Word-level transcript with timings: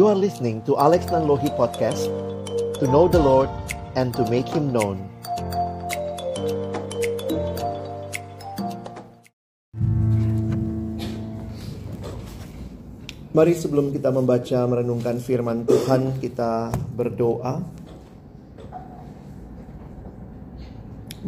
You 0.00 0.08
are 0.08 0.16
listening 0.16 0.64
to 0.64 0.80
Alex 0.80 1.12
Nanlohi 1.12 1.52
Podcast 1.60 2.08
To 2.80 2.88
know 2.88 3.04
the 3.04 3.20
Lord 3.20 3.52
and 4.00 4.16
to 4.16 4.24
make 4.32 4.48
Him 4.48 4.72
known. 4.72 4.96
Mari 13.36 13.52
sebelum 13.52 13.92
kita 13.92 14.08
membaca 14.08 14.64
merenungkan 14.64 15.20
firman 15.20 15.68
Tuhan 15.68 16.16
kita 16.16 16.72
berdoa. 16.96 17.60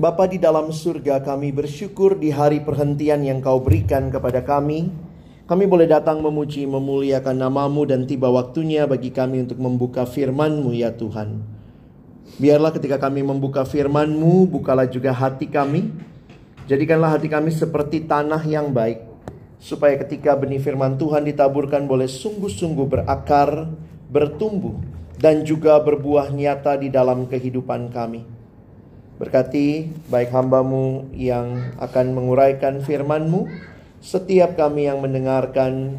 Bapa 0.00 0.25
di 0.32 0.41
dalam 0.41 0.73
surga 0.73 1.21
kami 1.21 1.53
bersyukur 1.53 2.17
di 2.17 2.32
hari 2.32 2.64
perhentian 2.64 3.21
yang 3.21 3.45
kau 3.45 3.61
berikan 3.61 4.09
kepada 4.09 4.41
kami 4.41 5.11
kami 5.43 5.67
boleh 5.67 5.91
datang 5.91 6.23
memuji, 6.23 6.63
memuliakan 6.71 7.35
namamu 7.35 7.83
dan 7.83 8.07
tiba 8.07 8.31
waktunya 8.31 8.87
bagi 8.87 9.11
kami 9.11 9.43
untuk 9.43 9.59
membuka 9.59 10.07
firmanmu 10.07 10.71
ya 10.71 10.95
Tuhan. 10.95 11.43
Biarlah 12.39 12.71
ketika 12.73 12.96
kami 12.96 13.27
membuka 13.27 13.67
firmanmu, 13.67 14.49
bukalah 14.49 14.86
juga 14.86 15.11
hati 15.11 15.50
kami. 15.50 15.91
Jadikanlah 16.71 17.19
hati 17.19 17.27
kami 17.27 17.50
seperti 17.50 18.07
tanah 18.07 18.41
yang 18.47 18.71
baik. 18.71 19.03
Supaya 19.59 19.99
ketika 19.99 20.39
benih 20.39 20.63
firman 20.63 20.95
Tuhan 20.95 21.27
ditaburkan 21.27 21.91
boleh 21.91 22.07
sungguh-sungguh 22.07 22.86
berakar, 22.86 23.67
bertumbuh, 24.09 24.79
dan 25.19 25.43
juga 25.43 25.79
berbuah 25.83 26.31
nyata 26.31 26.79
di 26.79 26.91
dalam 26.91 27.27
kehidupan 27.27 27.91
kami. 27.91 28.27
Berkati 29.19 29.86
baik 30.11 30.35
hambamu 30.35 31.11
yang 31.14 31.75
akan 31.79 32.06
menguraikan 32.11 32.83
firmanmu, 32.83 33.72
setiap 34.03 34.59
kami 34.59 34.91
yang 34.91 34.98
mendengarkan, 34.98 35.95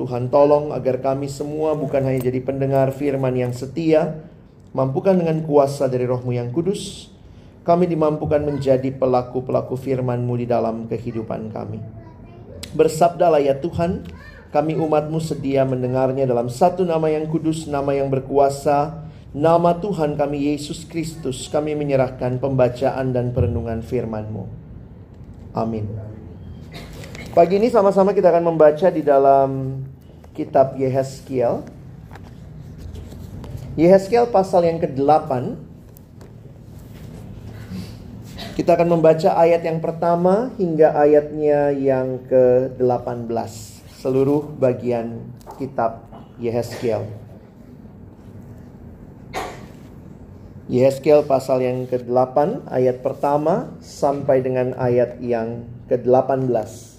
Tuhan 0.00 0.32
tolong 0.32 0.72
agar 0.72 1.04
kami 1.04 1.28
semua 1.28 1.76
bukan 1.76 2.00
hanya 2.00 2.24
jadi 2.24 2.40
pendengar 2.40 2.88
firman 2.96 3.36
yang 3.36 3.52
setia, 3.52 4.24
mampukan 4.72 5.12
dengan 5.12 5.44
kuasa 5.44 5.84
dari 5.84 6.08
rohmu 6.08 6.32
yang 6.32 6.48
kudus, 6.56 7.12
kami 7.68 7.84
dimampukan 7.84 8.40
menjadi 8.40 8.88
pelaku-pelaku 8.96 9.76
firman-Mu 9.76 10.34
di 10.40 10.46
dalam 10.48 10.88
kehidupan 10.88 11.52
kami. 11.52 11.84
Bersabdalah 12.72 13.44
ya 13.44 13.60
Tuhan, 13.60 14.08
kami 14.48 14.80
umatmu 14.80 15.20
sedia 15.20 15.68
mendengarnya 15.68 16.24
dalam 16.24 16.48
satu 16.48 16.80
nama 16.88 17.12
yang 17.12 17.28
kudus, 17.28 17.68
nama 17.68 17.92
yang 17.92 18.08
berkuasa, 18.08 19.04
nama 19.36 19.76
Tuhan 19.76 20.16
kami 20.16 20.48
Yesus 20.48 20.88
Kristus. 20.88 21.44
Kami 21.52 21.76
menyerahkan 21.76 22.40
pembacaan 22.40 23.12
dan 23.12 23.36
perenungan 23.36 23.84
firman-Mu. 23.84 24.44
Amin. 25.52 26.13
Pagi 27.34 27.58
ini 27.58 27.66
sama-sama 27.66 28.14
kita 28.14 28.30
akan 28.30 28.54
membaca 28.54 28.94
di 28.94 29.02
dalam 29.02 29.82
kitab 30.38 30.78
Yehezkiel. 30.78 31.66
Yehezkiel 33.74 34.30
pasal 34.30 34.62
yang 34.62 34.78
ke-8. 34.78 35.58
Kita 38.54 38.78
akan 38.78 38.86
membaca 38.86 39.34
ayat 39.34 39.66
yang 39.66 39.82
pertama 39.82 40.54
hingga 40.62 40.94
ayatnya 40.94 41.74
yang 41.74 42.22
ke-18. 42.30 43.26
Seluruh 43.98 44.54
bagian 44.54 45.26
kitab 45.58 46.06
Yehezkiel. 46.38 47.02
Yehezkiel 50.70 51.26
pasal 51.26 51.66
yang 51.66 51.90
ke-8 51.90 52.70
ayat 52.70 53.02
pertama 53.02 53.74
sampai 53.82 54.38
dengan 54.38 54.70
ayat 54.78 55.18
yang 55.18 55.66
ke-18. 55.90 56.93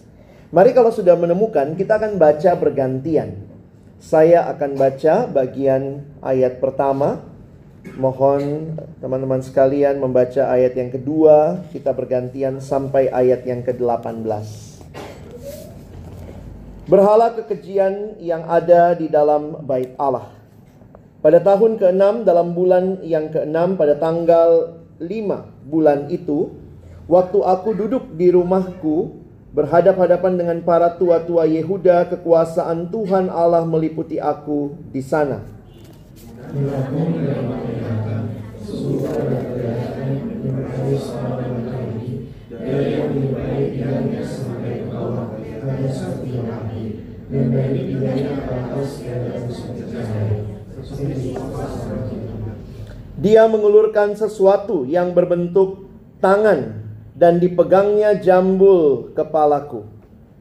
Mari 0.53 0.77
kalau 0.77 0.93
sudah 0.93 1.17
menemukan, 1.17 1.73
kita 1.73 1.97
akan 1.97 2.21
baca 2.21 2.51
bergantian. 2.53 3.33
Saya 3.97 4.45
akan 4.53 4.77
baca 4.77 5.25
bagian 5.25 6.05
ayat 6.21 6.61
pertama. 6.61 7.25
Mohon 7.97 8.77
teman-teman 9.01 9.41
sekalian 9.41 9.97
membaca 9.97 10.45
ayat 10.45 10.77
yang 10.77 10.93
kedua, 10.93 11.65
kita 11.73 11.89
bergantian 11.97 12.61
sampai 12.61 13.09
ayat 13.09 13.41
yang 13.45 13.65
ke-18. 13.65 14.45
Berhala 16.85 17.33
kekejian 17.33 18.21
yang 18.21 18.45
ada 18.45 18.93
di 18.93 19.09
dalam 19.09 19.65
bait 19.65 19.97
Allah. 19.97 20.29
Pada 21.25 21.41
tahun 21.41 21.81
ke-6 21.81 22.21
dalam 22.21 22.53
bulan 22.53 23.01
yang 23.01 23.33
ke-6 23.33 23.81
pada 23.81 23.97
tanggal 23.97 24.77
5 25.01 25.09
bulan 25.65 26.05
itu, 26.13 26.53
waktu 27.09 27.41
aku 27.41 27.73
duduk 27.73 28.13
di 28.13 28.29
rumahku 28.29 29.24
berhadap-hadapan 29.55 30.35
dengan 30.35 30.57
para 30.67 30.91
tua-tua 30.99 31.47
Yehuda, 31.47 32.11
kekuasaan 32.11 32.91
Tuhan 32.91 33.31
Allah 33.31 33.63
meliputi 33.63 34.19
aku 34.19 34.75
di 34.91 34.99
sana. 34.99 35.39
Dia 53.15 53.47
mengulurkan 53.47 54.13
sesuatu 54.19 54.83
yang 54.83 55.15
berbentuk 55.15 55.87
tangan 56.19 56.84
dan 57.15 57.39
dipegangnya 57.39 58.19
jambul 58.19 59.15
kepalaku. 59.15 59.87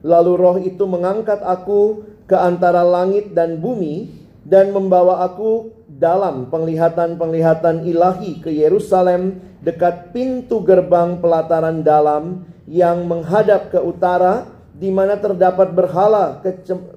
Lalu 0.05 0.33
roh 0.37 0.57
itu 0.61 0.85
mengangkat 0.85 1.41
aku 1.41 2.05
ke 2.27 2.37
antara 2.37 2.85
langit 2.85 3.33
dan 3.33 3.63
bumi 3.63 4.11
dan 4.45 4.75
membawa 4.75 5.25
aku 5.25 5.73
dalam 5.89 6.53
penglihatan-penglihatan 6.53 7.89
ilahi 7.89 8.43
ke 8.43 8.51
Yerusalem 8.53 9.41
dekat 9.65 10.13
pintu 10.13 10.61
gerbang 10.61 11.23
pelataran 11.23 11.81
dalam 11.81 12.45
yang 12.69 13.09
menghadap 13.09 13.73
ke 13.73 13.81
utara 13.81 14.45
di 14.75 14.91
mana 14.91 15.17
terdapat 15.17 15.73
berhala 15.73 16.43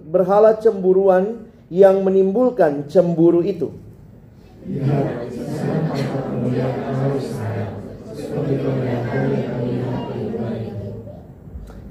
berhala 0.04 0.58
cemburuan 0.60 1.48
yang 1.72 2.04
menimbulkan 2.04 2.90
cemburu 2.92 3.46
itu. 3.46 3.72
Lihat, 4.68 5.32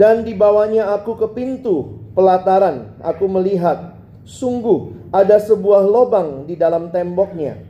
dan 0.00 0.24
dibawanya 0.24 0.96
aku 0.96 1.12
ke 1.12 1.28
pintu 1.36 2.00
pelataran. 2.16 2.96
Aku 3.04 3.28
melihat, 3.28 4.00
sungguh 4.24 4.96
ada 5.12 5.36
sebuah 5.36 5.84
lubang 5.84 6.48
di 6.48 6.56
dalam 6.56 6.88
temboknya. 6.88 7.60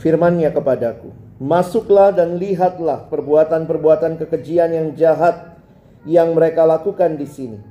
Firmannya 0.00 0.48
kepadaku, 0.52 1.08
masuklah 1.40 2.12
dan 2.12 2.36
lihatlah 2.36 3.08
perbuatan-perbuatan 3.08 4.20
kekejian 4.20 4.76
yang 4.76 4.88
jahat 4.92 5.56
yang 6.04 6.32
mereka 6.32 6.64
lakukan 6.64 7.16
di 7.16 7.28
sini 7.28 7.69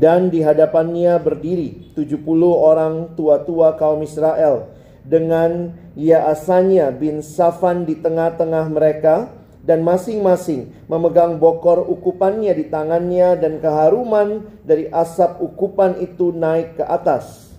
dan 0.00 0.32
di 0.32 0.40
hadapannya 0.40 1.20
berdiri 1.20 1.92
70 1.92 2.24
orang 2.48 3.12
tua-tua 3.12 3.76
kaum 3.76 4.00
Israel 4.00 4.72
dengan 5.04 5.76
Yaasanya 5.92 6.88
bin 6.96 7.20
Safan 7.20 7.84
di 7.84 8.00
tengah-tengah 8.00 8.66
mereka 8.72 9.39
dan 9.60 9.84
masing-masing 9.84 10.72
memegang 10.88 11.36
bokor 11.36 11.84
ukupannya 11.84 12.56
di 12.56 12.64
tangannya 12.72 13.36
dan 13.36 13.60
keharuman 13.60 14.48
dari 14.64 14.88
asap 14.88 15.40
ukupan 15.44 16.00
itu 16.00 16.32
naik 16.32 16.80
ke 16.80 16.84
atas. 16.84 17.52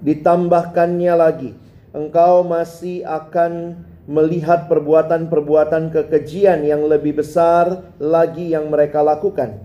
Ditambahkannya 0.00 1.14
lagi, 1.14 1.50
engkau 1.90 2.46
masih 2.46 3.02
akan 3.02 3.82
melihat 4.06 4.66
perbuatan-perbuatan 4.66 5.90
kekejian 5.94 6.66
yang 6.66 6.86
lebih 6.86 7.22
besar 7.22 7.94
lagi 7.98 8.50
yang 8.50 8.70
mereka 8.70 9.02
lakukan. 9.02 9.58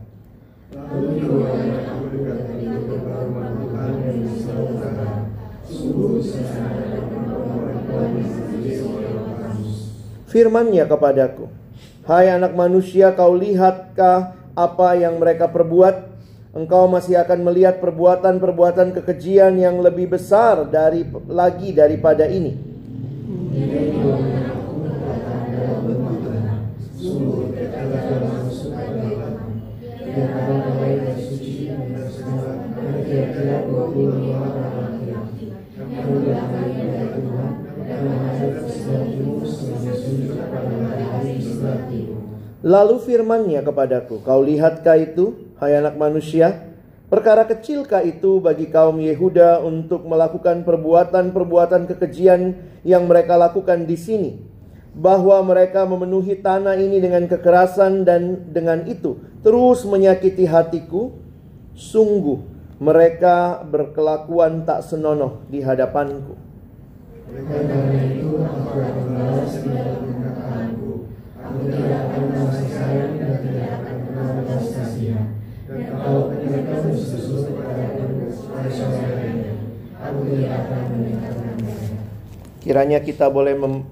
Firman-Nya 10.29 10.83
kepadaku, 10.91 11.47
Hai 12.05 12.29
anak 12.29 12.53
manusia, 12.53 13.15
kau 13.17 13.33
lihatkah 13.33 14.35
apa 14.53 14.89
yang 14.93 15.17
mereka 15.17 15.49
perbuat? 15.49 16.14
Engkau 16.55 16.87
masih 16.87 17.19
akan 17.19 17.43
melihat 17.43 17.83
perbuatan-perbuatan 17.83 18.95
kekejian 18.95 19.59
yang 19.59 19.83
lebih 19.83 20.15
besar 20.15 20.63
dari 20.71 21.03
lagi 21.27 21.75
daripada 21.75 22.31
ini. 22.31 22.55
Sungguh 26.95 27.51
ketika 27.51 27.91
dalam 27.91 28.47
masuk 28.47 28.71
ke 28.71 28.87
dalam, 28.87 29.35
dia 29.99 30.23
akan 30.31 30.57
mulai 30.63 30.93
dari 31.03 31.23
suci 31.27 31.67
dan 31.67 31.91
bersemangat. 31.91 32.57
Dan 32.71 32.97
kira-kira 33.03 33.57
25 33.67 34.39
orang 34.39 34.73
laki-laki. 34.79 35.45
Kamu 35.75 36.17
datang 36.23 36.71
dari 36.71 37.09
Tuhan 37.19 37.51
dan 37.83 37.99
menghadap 37.99 38.51
ke 38.63 38.67
sebelah 38.71 39.03
timur 39.11 39.43
sebagai 39.43 39.95
sujud 39.99 40.39
pada 40.39 40.71
matahari 40.71 41.29
di 41.35 41.43
sebelah 41.43 41.79
timur. 41.91 42.19
Lalu 42.63 42.95
firman-Nya 43.03 43.61
kepadaku, 43.67 44.23
Kau 44.23 44.39
lihatkah 44.39 44.97
itu, 44.97 45.44
hai 45.59 45.73
anak 45.75 45.95
manusia? 45.95 46.75
Perkara 47.05 47.45
kecilkah 47.45 48.01
itu 48.01 48.41
bagi 48.41 48.67
kaum 48.67 48.97
Yehuda 48.97 49.61
untuk 49.61 50.09
melakukan 50.09 50.65
perbuatan-perbuatan 50.65 51.85
kekejian 51.93 52.57
yang 52.81 53.05
mereka 53.05 53.37
lakukan 53.37 53.85
di 53.85 53.93
sini? 53.93 54.31
Bahwa 54.95 55.43
mereka 55.45 55.85
memenuhi 55.85 56.39
tanah 56.39 56.79
ini 56.79 56.97
dengan 57.03 57.27
kekerasan 57.29 58.07
dan 58.07 58.49
dengan 58.49 58.87
itu 58.89 59.19
terus 59.45 59.85
menyakiti 59.85 60.47
hatiku. 60.49 61.13
Sungguh 61.75 62.39
mereka 62.79 63.59
berkelakuan 63.67 64.63
tak 64.63 64.87
senonoh 64.87 65.43
di 65.51 65.59
hadapanku. 65.59 66.39
Oleh 67.27 67.43
karena 67.43 67.99
itu 68.15 68.31
aku 68.39 68.79
akan. 68.79 69.05
Aku 71.45 71.61
tidak 71.69 71.99
akan 72.09 73.24
Kiranya 82.65 82.97
kita 83.05 83.29
boleh 83.29 83.53
mem- 83.53 83.85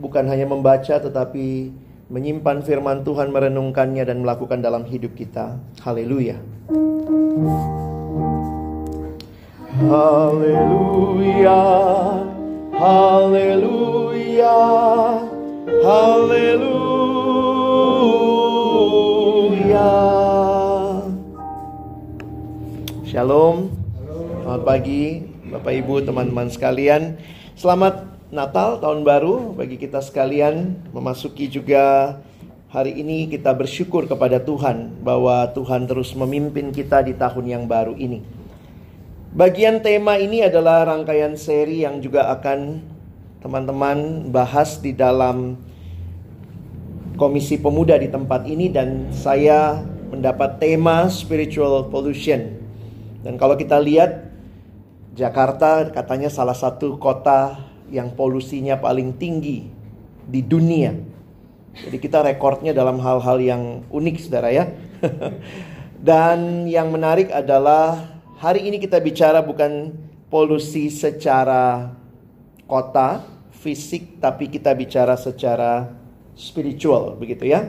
bukan 0.00 0.24
hanya 0.24 0.48
membaca 0.48 0.96
tetapi 0.96 1.68
menyimpan 2.10 2.64
firman 2.64 3.04
Tuhan, 3.06 3.30
merenungkannya 3.30 4.02
dan 4.02 4.24
melakukan 4.24 4.64
dalam 4.64 4.88
hidup 4.88 5.12
kita. 5.14 5.60
Haleluya. 5.84 6.40
Haleluya. 9.84 11.60
Haleluya. 12.74 14.56
Haleluya. 15.84 16.80
Shalom. 23.04 23.70
Selamat 24.40 24.62
pagi 24.66 25.29
Bapak 25.50 25.74
Ibu, 25.82 26.06
teman-teman 26.06 26.46
sekalian. 26.46 27.18
Selamat 27.58 28.06
Natal, 28.30 28.78
tahun 28.78 29.02
baru 29.02 29.50
bagi 29.58 29.82
kita 29.82 29.98
sekalian. 29.98 30.78
Memasuki 30.94 31.50
juga 31.50 32.14
hari 32.70 32.94
ini 32.94 33.26
kita 33.26 33.50
bersyukur 33.50 34.06
kepada 34.06 34.38
Tuhan 34.38 35.02
bahwa 35.02 35.50
Tuhan 35.50 35.90
terus 35.90 36.14
memimpin 36.14 36.70
kita 36.70 37.02
di 37.02 37.18
tahun 37.18 37.50
yang 37.50 37.64
baru 37.66 37.98
ini. 37.98 38.22
Bagian 39.34 39.82
tema 39.82 40.22
ini 40.22 40.46
adalah 40.46 40.86
rangkaian 40.86 41.34
seri 41.34 41.82
yang 41.82 41.98
juga 41.98 42.30
akan 42.30 42.86
teman-teman 43.42 44.30
bahas 44.30 44.78
di 44.78 44.94
dalam 44.94 45.58
komisi 47.18 47.58
pemuda 47.58 47.98
di 47.98 48.06
tempat 48.06 48.46
ini 48.46 48.70
dan 48.70 49.10
saya 49.10 49.82
mendapat 50.14 50.62
tema 50.62 51.10
spiritual 51.10 51.90
pollution. 51.90 52.54
Dan 53.26 53.34
kalau 53.34 53.58
kita 53.58 53.82
lihat 53.82 54.29
Jakarta 55.14 55.90
katanya 55.90 56.30
salah 56.30 56.54
satu 56.54 56.94
kota 56.96 57.58
yang 57.90 58.14
polusinya 58.14 58.78
paling 58.78 59.18
tinggi 59.18 59.66
di 60.30 60.40
dunia. 60.40 60.94
Jadi 61.74 61.98
kita 61.98 62.22
rekornya 62.22 62.70
dalam 62.70 63.02
hal-hal 63.02 63.38
yang 63.42 63.62
unik 63.90 64.16
saudara 64.22 64.50
ya. 64.54 64.70
Dan 66.00 66.64
yang 66.70 66.88
menarik 66.94 67.28
adalah 67.34 68.16
hari 68.40 68.64
ini 68.70 68.80
kita 68.80 69.02
bicara 69.02 69.44
bukan 69.44 69.92
polusi 70.32 70.88
secara 70.88 71.92
kota, 72.64 73.26
fisik, 73.50 74.22
tapi 74.22 74.46
kita 74.48 74.72
bicara 74.72 75.18
secara 75.18 75.90
spiritual 76.38 77.18
begitu 77.18 77.50
ya. 77.50 77.68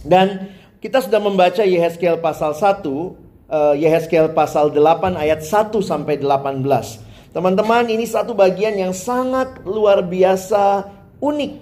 Dan 0.00 0.54
kita 0.80 1.04
sudah 1.04 1.20
membaca 1.20 1.60
Yehezkiel 1.60 2.22
pasal 2.24 2.56
1, 2.56 2.80
uh, 3.50 3.74
Yehezkiel 3.74 4.32
pasal 4.32 4.70
8 4.72 5.18
ayat 5.18 5.42
1 5.42 5.74
sampai 5.82 6.22
18. 6.22 6.64
Teman-teman, 7.30 7.86
ini 7.86 8.06
satu 8.06 8.34
bagian 8.34 8.74
yang 8.74 8.94
sangat 8.94 9.62
luar 9.66 10.02
biasa 10.02 10.86
unik. 11.22 11.52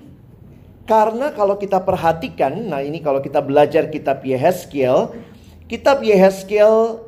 Karena 0.88 1.28
kalau 1.36 1.60
kita 1.60 1.84
perhatikan, 1.84 2.72
nah 2.72 2.80
ini 2.80 3.04
kalau 3.04 3.20
kita 3.20 3.44
belajar 3.44 3.92
kitab 3.92 4.24
Yehezkiel, 4.24 5.12
kitab 5.68 6.00
Yehezkiel 6.00 7.04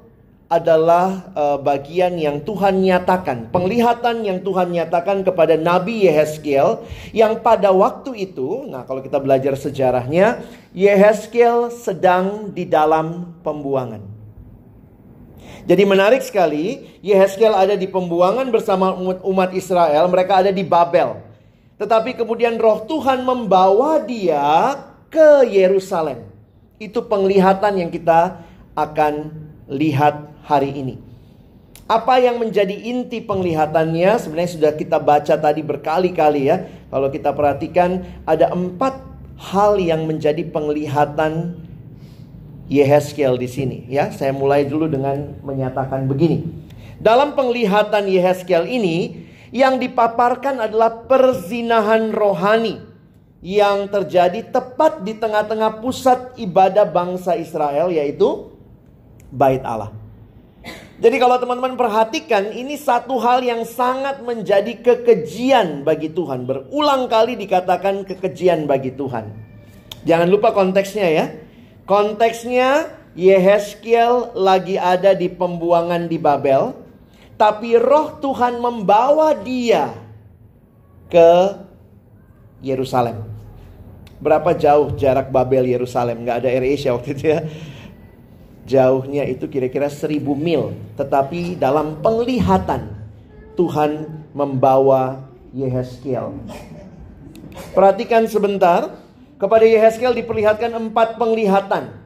adalah 0.51 1.31
uh, 1.33 1.57
bagian 1.63 2.19
yang 2.21 2.43
Tuhan 2.43 2.85
nyatakan, 2.85 3.49
penglihatan 3.55 4.27
yang 4.27 4.43
Tuhan 4.43 4.75
nyatakan 4.75 5.23
kepada 5.23 5.55
Nabi 5.57 6.11
Yehezkiel 6.11 6.85
yang 7.15 7.39
pada 7.39 7.73
waktu 7.73 8.29
itu, 8.29 8.67
nah 8.69 8.83
kalau 8.85 9.01
kita 9.01 9.23
belajar 9.23 9.55
sejarahnya, 9.57 10.43
Yehezkiel 10.77 11.73
sedang 11.73 12.53
di 12.53 12.67
dalam 12.67 13.33
pembuangan. 13.47 14.10
Jadi 15.69 15.83
menarik 15.85 16.25
sekali, 16.25 16.89
Yehezkiel 17.05 17.53
ada 17.53 17.77
di 17.77 17.85
pembuangan 17.89 18.49
bersama 18.49 18.97
umat, 18.97 19.21
umat 19.25 19.51
Israel, 19.53 20.09
mereka 20.09 20.41
ada 20.41 20.53
di 20.53 20.65
Babel. 20.65 21.21
Tetapi 21.81 22.17
kemudian 22.17 22.61
roh 22.61 22.85
Tuhan 22.85 23.25
membawa 23.25 24.01
dia 24.05 24.77
ke 25.09 25.49
Yerusalem. 25.49 26.29
Itu 26.81 27.05
penglihatan 27.05 27.77
yang 27.77 27.91
kita 27.93 28.41
akan 28.77 29.33
lihat 29.69 30.29
hari 30.45 30.77
ini. 30.77 30.97
Apa 31.91 32.23
yang 32.23 32.39
menjadi 32.39 32.73
inti 32.73 33.19
penglihatannya 33.19 34.15
sebenarnya 34.23 34.53
sudah 34.55 34.73
kita 34.79 35.03
baca 35.03 35.35
tadi 35.35 35.59
berkali-kali 35.61 36.47
ya. 36.47 36.71
Kalau 36.87 37.11
kita 37.11 37.35
perhatikan 37.35 38.07
ada 38.23 38.55
empat 38.55 39.03
hal 39.41 39.81
yang 39.81 40.07
menjadi 40.07 40.47
penglihatan 40.47 41.59
Yehezkiel 42.71 43.35
di 43.35 43.51
sini 43.51 43.79
ya. 43.91 44.15
Saya 44.15 44.31
mulai 44.31 44.63
dulu 44.65 44.87
dengan 44.87 45.35
menyatakan 45.43 46.07
begini. 46.07 46.47
Dalam 47.03 47.35
penglihatan 47.35 48.07
Yehezkiel 48.07 48.71
ini 48.71 49.27
yang 49.51 49.83
dipaparkan 49.83 50.63
adalah 50.63 51.11
perzinahan 51.11 52.15
rohani 52.15 52.79
yang 53.43 53.91
terjadi 53.91 54.47
tepat 54.53 55.03
di 55.03 55.19
tengah-tengah 55.19 55.83
pusat 55.83 56.39
ibadah 56.39 56.87
bangsa 56.87 57.35
Israel 57.35 57.91
yaitu 57.91 58.55
bait 59.35 59.65
Allah. 59.67 59.91
Jadi 61.01 61.17
kalau 61.17 61.41
teman-teman 61.41 61.81
perhatikan 61.81 62.53
ini 62.53 62.77
satu 62.77 63.17
hal 63.17 63.41
yang 63.41 63.65
sangat 63.65 64.21
menjadi 64.21 64.77
kekejian 64.85 65.81
bagi 65.81 66.13
Tuhan. 66.13 66.45
Berulang 66.45 67.09
kali 67.09 67.41
dikatakan 67.41 68.05
kekejian 68.05 68.69
bagi 68.69 68.93
Tuhan. 68.93 69.33
Jangan 70.05 70.29
lupa 70.29 70.53
konteksnya 70.53 71.09
ya. 71.09 71.27
Konteksnya 71.91 72.87
Yehezkiel 73.19 74.39
lagi 74.39 74.79
ada 74.79 75.11
di 75.11 75.27
pembuangan 75.27 76.07
di 76.07 76.23
Babel. 76.23 76.71
Tapi 77.35 77.75
roh 77.75 78.15
Tuhan 78.23 78.63
membawa 78.63 79.35
dia 79.35 79.91
ke 81.11 81.59
Yerusalem. 82.63 83.27
Berapa 84.23 84.55
jauh 84.55 84.95
jarak 84.95 85.35
Babel 85.35 85.67
Yerusalem? 85.67 86.23
Nggak 86.23 86.47
ada 86.47 86.49
AirAsia 86.55 86.95
waktu 86.95 87.11
itu 87.11 87.25
ya. 87.27 87.41
Jauhnya 88.71 89.27
itu 89.27 89.51
kira-kira 89.51 89.91
seribu 89.91 90.39
mil. 90.39 90.71
Tetapi 90.95 91.59
dalam 91.59 91.99
penglihatan 91.99 92.87
Tuhan 93.59 94.07
membawa 94.31 95.27
Yehezkiel. 95.51 96.39
Perhatikan 97.75 98.31
sebentar. 98.31 99.10
Kepada 99.41 99.65
Yehezkiel 99.65 100.13
diperlihatkan 100.21 100.69
empat 100.69 101.17
penglihatan. 101.17 101.97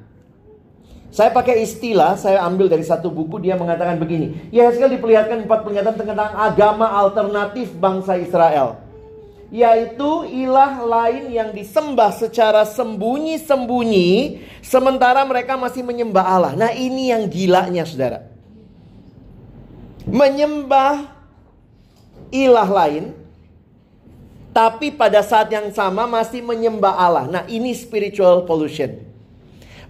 Saya 1.11 1.31
pakai 1.35 1.67
istilah, 1.67 2.15
saya 2.15 2.43
ambil 2.47 2.71
dari 2.71 2.87
satu 2.87 3.11
buku, 3.11 3.43
dia 3.43 3.59
mengatakan 3.59 3.99
begini. 3.99 4.51
Yehezkiel 4.55 4.95
diperlihatkan 4.99 5.43
empat 5.43 5.67
penglihatan 5.67 5.95
tentang 5.99 6.31
agama 6.31 6.87
alternatif 6.95 7.75
bangsa 7.75 8.15
Israel. 8.19 8.79
Yaitu 9.51 10.27
ilah 10.31 10.83
lain 10.83 11.31
yang 11.31 11.51
disembah 11.55 12.15
secara 12.15 12.67
sembunyi-sembunyi, 12.67 14.43
sementara 14.63 15.23
mereka 15.23 15.55
masih 15.55 15.87
menyembah 15.87 16.27
Allah. 16.27 16.53
Nah 16.59 16.71
ini 16.75 17.11
yang 17.15 17.27
gilanya 17.31 17.87
saudara. 17.87 18.27
Menyembah 20.07 21.11
ilah 22.35 22.67
lain, 22.67 23.15
tapi 24.55 24.95
pada 24.95 25.19
saat 25.27 25.51
yang 25.51 25.75
sama 25.75 26.07
masih 26.07 26.41
menyembah 26.47 26.95
Allah. 26.95 27.27
Nah, 27.27 27.43
ini 27.51 27.75
spiritual 27.75 28.47
pollution. 28.47 29.03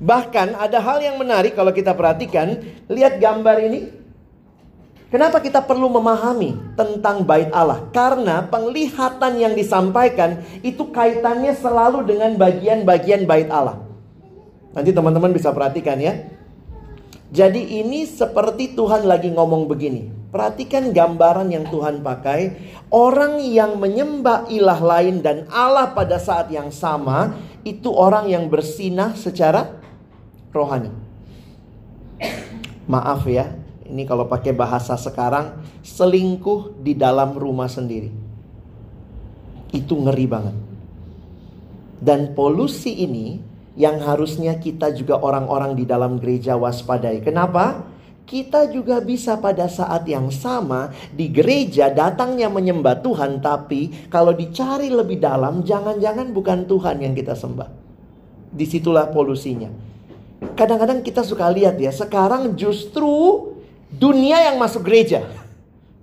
Bahkan 0.01 0.57
ada 0.57 0.81
hal 0.81 1.05
yang 1.05 1.21
menarik 1.21 1.53
kalau 1.53 1.71
kita 1.71 1.93
perhatikan, 1.93 2.65
lihat 2.89 3.21
gambar 3.21 3.61
ini. 3.61 3.81
Kenapa 5.13 5.39
kita 5.39 5.63
perlu 5.63 5.87
memahami 5.87 6.75
tentang 6.75 7.23
bait 7.23 7.47
Allah? 7.55 7.87
Karena 7.95 8.43
penglihatan 8.51 9.39
yang 9.39 9.55
disampaikan 9.55 10.43
itu 10.67 10.91
kaitannya 10.91 11.55
selalu 11.55 12.03
dengan 12.03 12.35
bagian-bagian 12.35 13.23
bait 13.23 13.47
Allah. 13.47 13.79
Nanti 14.75 14.91
teman-teman 14.91 15.31
bisa 15.31 15.55
perhatikan 15.55 16.03
ya. 16.03 16.35
Jadi 17.33 17.81
ini 17.81 18.05
seperti 18.05 18.77
Tuhan 18.77 19.09
lagi 19.09 19.33
ngomong 19.33 19.65
begini. 19.65 20.11
Perhatikan 20.35 20.91
gambaran 20.91 21.49
yang 21.55 21.65
Tuhan 21.71 22.03
pakai. 22.03 22.53
Orang 22.91 23.39
yang 23.39 23.79
menyembah 23.79 24.51
ilah 24.51 24.81
lain 24.83 25.23
dan 25.23 25.47
Allah 25.49 25.95
pada 25.95 26.19
saat 26.19 26.51
yang 26.51 26.75
sama. 26.75 27.33
Itu 27.63 27.95
orang 27.95 28.29
yang 28.29 28.51
bersinah 28.51 29.15
secara 29.17 29.79
rohani. 30.51 30.91
Maaf 32.91 33.25
ya. 33.31 33.55
Ini 33.87 34.03
kalau 34.05 34.27
pakai 34.27 34.53
bahasa 34.53 34.99
sekarang. 34.99 35.65
Selingkuh 35.87 36.83
di 36.83 36.99
dalam 36.99 37.39
rumah 37.39 37.71
sendiri. 37.71 38.11
Itu 39.71 39.97
ngeri 40.03 40.27
banget. 40.27 40.57
Dan 42.05 42.37
polusi 42.37 43.07
ini 43.07 43.54
yang 43.75 43.99
harusnya 43.99 44.59
kita 44.59 44.95
juga 44.95 45.19
orang-orang 45.19 45.75
di 45.75 45.85
dalam 45.85 46.23
gereja 46.23 46.55
waspadai. 46.55 47.23
Kenapa? 47.23 47.95
kita 48.25 48.73
juga 48.73 49.05
bisa 49.05 49.37
pada 49.37 49.69
saat 49.69 50.09
yang 50.09 50.33
sama 50.33 50.89
di 51.13 51.29
gereja 51.29 51.93
datangnya 51.93 52.49
menyembah 52.49 53.05
Tuhan, 53.05 53.45
tapi 53.45 54.09
kalau 54.09 54.33
dicari 54.33 54.89
lebih 54.89 55.21
dalam, 55.21 55.61
jangan-jangan 55.61 56.33
bukan 56.33 56.65
Tuhan 56.65 57.05
yang 57.05 57.13
kita 57.13 57.37
sembah. 57.37 57.69
Di 58.49 58.65
situlah 58.65 59.13
polusinya. 59.13 59.69
Kadang-kadang 60.57 61.05
kita 61.05 61.21
suka 61.21 61.49
lihat 61.53 61.77
ya, 61.77 61.93
sekarang 61.93 62.57
justru 62.57 63.53
dunia 63.93 64.41
yang 64.51 64.57
masuk 64.57 64.89
gereja, 64.89 65.29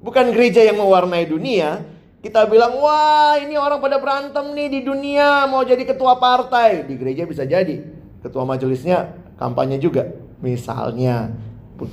bukan 0.06 0.30
gereja 0.30 0.62
yang 0.62 0.78
mewarnai 0.78 1.25
dunia. 1.25 1.82
Kita 2.22 2.46
bilang, 2.46 2.78
wah 2.78 3.34
ini 3.42 3.58
orang 3.58 3.82
pada 3.82 3.98
berantem 3.98 4.54
nih 4.54 4.70
di 4.70 4.80
dunia, 4.86 5.50
mau 5.50 5.66
jadi 5.66 5.82
ketua 5.82 6.22
partai. 6.22 6.86
Di 6.86 6.94
gereja 6.94 7.25
bisa 7.25 7.50
jadi, 7.50 7.82
ketua 8.22 8.46
majelisnya 8.46 9.10
kampanye 9.42 9.82
juga. 9.82 10.06
Misalnya, 10.42 11.34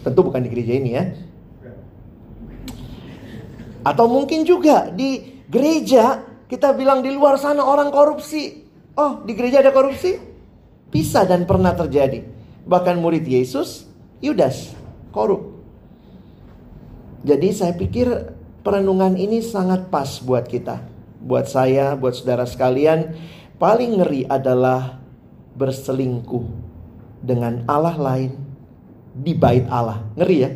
Tentu 0.05 0.21
bukan 0.21 0.45
di 0.45 0.51
gereja 0.53 0.73
ini 0.77 0.91
ya. 0.93 1.05
Atau 3.87 4.05
mungkin 4.11 4.45
juga 4.45 4.93
di 4.93 5.41
gereja 5.49 6.21
kita 6.45 6.77
bilang 6.77 7.01
di 7.01 7.09
luar 7.09 7.41
sana 7.41 7.65
orang 7.65 7.89
korupsi. 7.89 8.69
Oh, 8.99 9.25
di 9.25 9.33
gereja 9.33 9.65
ada 9.65 9.73
korupsi? 9.73 10.19
Bisa 10.93 11.25
dan 11.25 11.49
pernah 11.49 11.73
terjadi. 11.73 12.21
Bahkan 12.69 13.01
murid 13.01 13.25
Yesus, 13.25 13.89
Yudas, 14.21 14.77
korup. 15.09 15.57
Jadi 17.25 17.49
saya 17.57 17.73
pikir 17.73 18.13
perenungan 18.63 19.15
ini 19.15 19.43
sangat 19.43 19.91
pas 19.91 20.19
buat 20.23 20.47
kita. 20.47 20.83
Buat 21.19 21.51
saya, 21.51 21.99
buat 21.99 22.15
saudara 22.15 22.47
sekalian, 22.47 23.15
paling 23.59 23.99
ngeri 23.99 24.23
adalah 24.31 25.03
berselingkuh 25.59 26.47
dengan 27.19 27.67
Allah 27.67 27.99
lain 27.99 28.39
di 29.19 29.35
bait 29.35 29.67
Allah. 29.67 30.07
Ngeri 30.15 30.37
ya? 30.39 30.51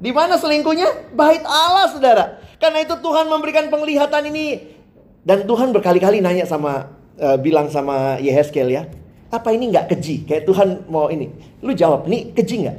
Di 0.00 0.10
mana 0.16 0.40
selingkuhnya? 0.40 1.12
Bait 1.12 1.44
Allah, 1.44 1.92
saudara. 1.92 2.24
Karena 2.56 2.80
itu 2.80 2.96
Tuhan 2.96 3.28
memberikan 3.28 3.68
penglihatan 3.68 4.32
ini. 4.32 4.76
Dan 5.20 5.44
Tuhan 5.44 5.76
berkali-kali 5.76 6.24
nanya 6.24 6.48
sama, 6.48 6.88
uh, 7.20 7.36
bilang 7.36 7.68
sama 7.68 8.16
Yehezkel 8.16 8.72
ya. 8.72 8.88
Apa 9.28 9.52
ini 9.52 9.68
nggak 9.68 9.92
keji? 9.92 10.24
Kayak 10.24 10.48
Tuhan 10.48 10.68
mau 10.88 11.12
ini. 11.12 11.28
Lu 11.60 11.76
jawab, 11.76 12.08
ini 12.08 12.32
keji 12.32 12.64
nggak? 12.64 12.78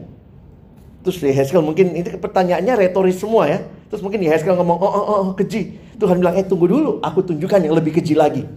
Terus 1.06 1.18
Yehezkel 1.22 1.62
mungkin 1.62 1.94
itu 1.94 2.18
pertanyaannya 2.18 2.74
retoris 2.90 3.22
semua 3.22 3.46
ya. 3.46 3.62
Terus 3.92 4.00
mungkin 4.00 4.24
Yehezkel 4.24 4.56
ngomong, 4.56 4.80
oh, 4.80 4.88
oh, 4.88 5.06
oh, 5.12 5.32
keji. 5.36 5.76
Tuhan 6.00 6.24
bilang, 6.24 6.40
eh 6.40 6.48
tunggu 6.48 6.72
dulu, 6.72 7.04
aku 7.04 7.28
tunjukkan 7.28 7.60
yang 7.60 7.76
lebih 7.76 8.00
keji 8.00 8.16
lagi. 8.16 8.48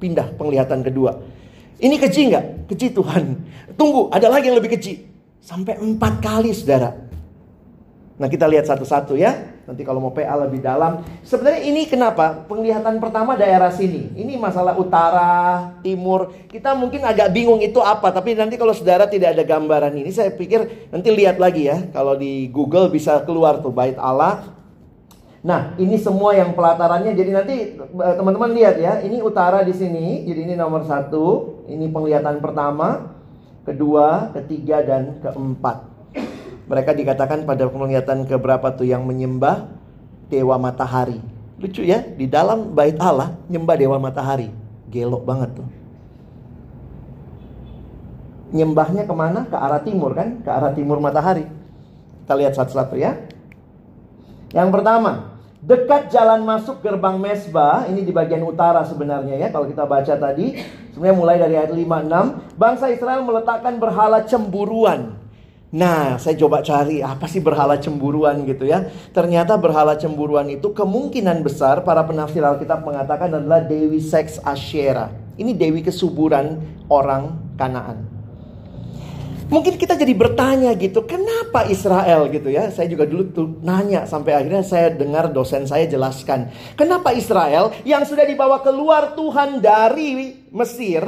Pindah 0.00 0.32
penglihatan 0.40 0.80
kedua. 0.80 1.20
Ini 1.76 1.94
keji 2.00 2.32
nggak? 2.32 2.72
Keji 2.72 2.96
Tuhan. 2.96 3.36
Tunggu, 3.76 4.08
ada 4.08 4.32
lagi 4.32 4.48
yang 4.48 4.56
lebih 4.56 4.72
keji. 4.80 5.04
Sampai 5.44 5.76
empat 5.76 6.24
kali 6.24 6.56
saudara. 6.56 6.96
Nah 8.18 8.26
kita 8.26 8.50
lihat 8.50 8.66
satu-satu 8.66 9.14
ya. 9.14 9.60
Nanti 9.68 9.84
kalau 9.84 10.00
mau 10.00 10.10
PA 10.10 10.34
lebih 10.48 10.58
dalam. 10.64 11.06
Sebenarnya 11.22 11.62
ini 11.68 11.86
kenapa? 11.86 12.48
Penglihatan 12.50 12.98
pertama 12.98 13.38
daerah 13.38 13.70
sini. 13.70 14.10
Ini 14.16 14.34
masalah 14.34 14.74
utara, 14.74 15.70
timur. 15.84 16.34
Kita 16.50 16.74
mungkin 16.74 17.04
agak 17.06 17.30
bingung 17.30 17.62
itu 17.62 17.78
apa. 17.78 18.10
Tapi 18.10 18.34
nanti 18.34 18.58
kalau 18.58 18.74
saudara 18.74 19.06
tidak 19.06 19.38
ada 19.38 19.44
gambaran 19.46 19.94
ini. 19.94 20.10
Saya 20.10 20.34
pikir 20.34 20.90
nanti 20.90 21.12
lihat 21.14 21.38
lagi 21.38 21.70
ya. 21.70 21.84
Kalau 21.94 22.18
di 22.18 22.50
Google 22.50 22.90
bisa 22.90 23.22
keluar 23.22 23.62
tuh 23.62 23.70
bait 23.70 23.94
Allah. 24.00 24.57
Nah 25.48 25.72
ini 25.80 25.96
semua 25.96 26.36
yang 26.36 26.52
pelatarannya. 26.52 27.16
Jadi 27.16 27.30
nanti 27.32 27.56
eh, 27.80 28.14
teman-teman 28.20 28.52
lihat 28.52 28.76
ya. 28.76 29.00
Ini 29.00 29.24
utara 29.24 29.64
di 29.64 29.72
sini. 29.72 30.28
Jadi 30.28 30.44
ini 30.44 30.54
nomor 30.60 30.84
satu. 30.84 31.64
Ini 31.64 31.88
penglihatan 31.88 32.44
pertama 32.44 33.16
kedua, 33.64 34.32
ketiga, 34.36 34.84
dan 34.84 35.16
keempat. 35.24 35.88
Mereka 36.68 36.92
dikatakan 36.92 37.48
pada 37.48 37.64
penglihatan 37.68 38.28
keberapa 38.28 38.76
tuh 38.76 38.84
yang 38.84 39.08
menyembah 39.08 39.72
dewa 40.28 40.60
matahari. 40.60 41.20
Lucu 41.56 41.80
ya, 41.80 42.04
di 42.04 42.28
dalam 42.28 42.76
bait 42.76 42.96
Allah 43.00 43.36
nyembah 43.48 43.76
dewa 43.76 43.96
matahari. 43.96 44.52
Gelok 44.92 45.24
banget 45.24 45.56
tuh. 45.56 45.68
Nyembahnya 48.52 49.04
ke 49.04 49.14
mana? 49.16 49.44
Ke 49.48 49.56
arah 49.56 49.80
timur 49.84 50.12
kan? 50.12 50.40
Ke 50.44 50.48
arah 50.48 50.72
timur 50.72 51.00
matahari. 51.00 51.44
Kita 52.24 52.36
lihat 52.36 52.56
satu-satu 52.56 52.96
ya. 52.96 53.16
Yang 54.52 54.68
pertama, 54.72 55.37
dekat 55.62 56.10
jalan 56.14 56.46
masuk 56.46 56.80
gerbang 56.82 57.18
mesbah, 57.18 57.86
ini 57.90 58.06
di 58.06 58.14
bagian 58.14 58.42
utara 58.46 58.82
sebenarnya 58.86 59.36
ya, 59.36 59.48
kalau 59.50 59.66
kita 59.66 59.84
baca 59.84 60.14
tadi, 60.14 60.58
sebenarnya 60.94 61.16
mulai 61.18 61.36
dari 61.38 61.54
ayat 61.58 61.72
5 61.74 61.82
6, 61.82 62.58
bangsa 62.58 62.86
Israel 62.90 63.22
meletakkan 63.26 63.78
berhala 63.78 64.22
cemburuan. 64.26 65.18
Nah, 65.68 66.16
saya 66.16 66.32
coba 66.40 66.64
cari 66.64 67.04
apa 67.04 67.28
sih 67.28 67.44
berhala 67.44 67.76
cemburuan 67.76 68.40
gitu 68.48 68.64
ya. 68.64 68.88
Ternyata 69.12 69.52
berhala 69.60 70.00
cemburuan 70.00 70.48
itu 70.48 70.72
kemungkinan 70.72 71.44
besar 71.44 71.84
para 71.84 72.00
penafsir 72.08 72.40
Alkitab 72.40 72.88
mengatakan 72.88 73.28
adalah 73.36 73.60
dewi 73.60 74.00
seks 74.00 74.40
Asyera. 74.40 75.12
Ini 75.36 75.52
dewi 75.52 75.84
kesuburan 75.84 76.64
orang 76.88 77.36
Kanaan. 77.60 78.17
Mungkin 79.48 79.80
kita 79.80 79.96
jadi 79.96 80.12
bertanya 80.12 80.76
gitu, 80.76 81.08
kenapa 81.08 81.64
Israel 81.72 82.28
gitu 82.28 82.52
ya? 82.52 82.68
Saya 82.68 82.84
juga 82.84 83.08
dulu 83.08 83.32
tuh 83.32 83.48
nanya 83.64 84.04
sampai 84.04 84.36
akhirnya 84.36 84.60
saya 84.60 84.92
dengar 84.92 85.32
dosen 85.32 85.64
saya 85.64 85.88
jelaskan. 85.88 86.52
Kenapa 86.76 87.16
Israel 87.16 87.72
yang 87.88 88.04
sudah 88.04 88.28
dibawa 88.28 88.60
keluar 88.60 89.16
Tuhan 89.16 89.64
dari 89.64 90.44
Mesir, 90.52 91.00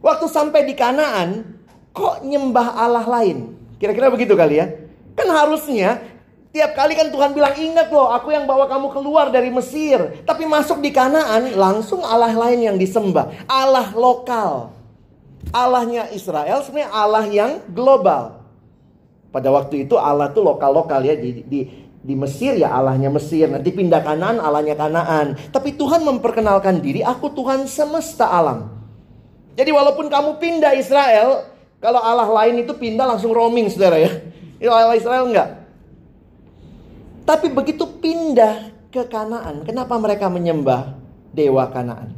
waktu 0.00 0.26
sampai 0.32 0.64
di 0.64 0.72
Kanaan, 0.72 1.60
kok 1.92 2.24
nyembah 2.24 2.72
Allah 2.72 3.04
lain? 3.04 3.52
Kira-kira 3.76 4.08
begitu 4.08 4.32
kali 4.32 4.64
ya? 4.64 4.72
Kan 5.12 5.28
harusnya 5.28 6.00
tiap 6.48 6.72
kali 6.72 6.96
kan 6.96 7.12
Tuhan 7.12 7.36
bilang 7.36 7.52
ingat 7.52 7.92
loh, 7.92 8.08
aku 8.16 8.32
yang 8.32 8.48
bawa 8.48 8.64
kamu 8.64 8.96
keluar 8.96 9.28
dari 9.28 9.52
Mesir. 9.52 10.24
Tapi 10.24 10.48
masuk 10.48 10.80
di 10.80 10.88
Kanaan 10.88 11.52
langsung 11.52 12.00
Allah 12.00 12.32
lain 12.32 12.64
yang 12.64 12.76
disembah. 12.80 13.44
Allah 13.44 13.92
lokal. 13.92 14.77
Allahnya 15.54 16.12
Israel 16.12 16.60
sebenarnya 16.66 16.90
Allah 16.92 17.24
yang 17.28 17.52
global. 17.72 18.42
Pada 19.28 19.48
waktu 19.52 19.84
itu 19.88 19.94
Allah 20.00 20.32
tuh 20.32 20.44
lokal-lokal 20.44 21.04
ya 21.04 21.14
di, 21.14 21.44
di 21.44 21.60
di 21.98 22.14
Mesir 22.16 22.56
ya 22.56 22.72
Allahnya 22.72 23.12
Mesir, 23.12 23.50
nanti 23.50 23.68
pindah 23.68 24.00
kanan 24.00 24.40
Allahnya 24.40 24.78
Kanaan. 24.78 25.36
Tapi 25.52 25.76
Tuhan 25.76 26.06
memperkenalkan 26.06 26.80
diri, 26.80 27.04
aku 27.04 27.28
Tuhan 27.36 27.68
semesta 27.68 28.32
alam. 28.32 28.70
Jadi 29.58 29.68
walaupun 29.68 30.08
kamu 30.08 30.40
pindah 30.40 30.72
Israel, 30.78 31.44
Kalau 31.78 32.02
Allah 32.02 32.26
lain 32.26 32.66
itu 32.66 32.74
pindah 32.74 33.06
langsung 33.06 33.30
roaming 33.30 33.70
saudara 33.70 34.02
ya. 34.02 34.10
Itu 34.58 34.66
Allah 34.66 34.98
Israel 34.98 35.30
enggak. 35.30 35.62
Tapi 37.22 37.54
begitu 37.54 37.86
pindah 37.86 38.74
ke 38.90 39.06
Kanaan, 39.06 39.62
kenapa 39.62 39.94
mereka 39.94 40.26
menyembah 40.26 40.98
dewa 41.30 41.70
Kanaan? 41.70 42.17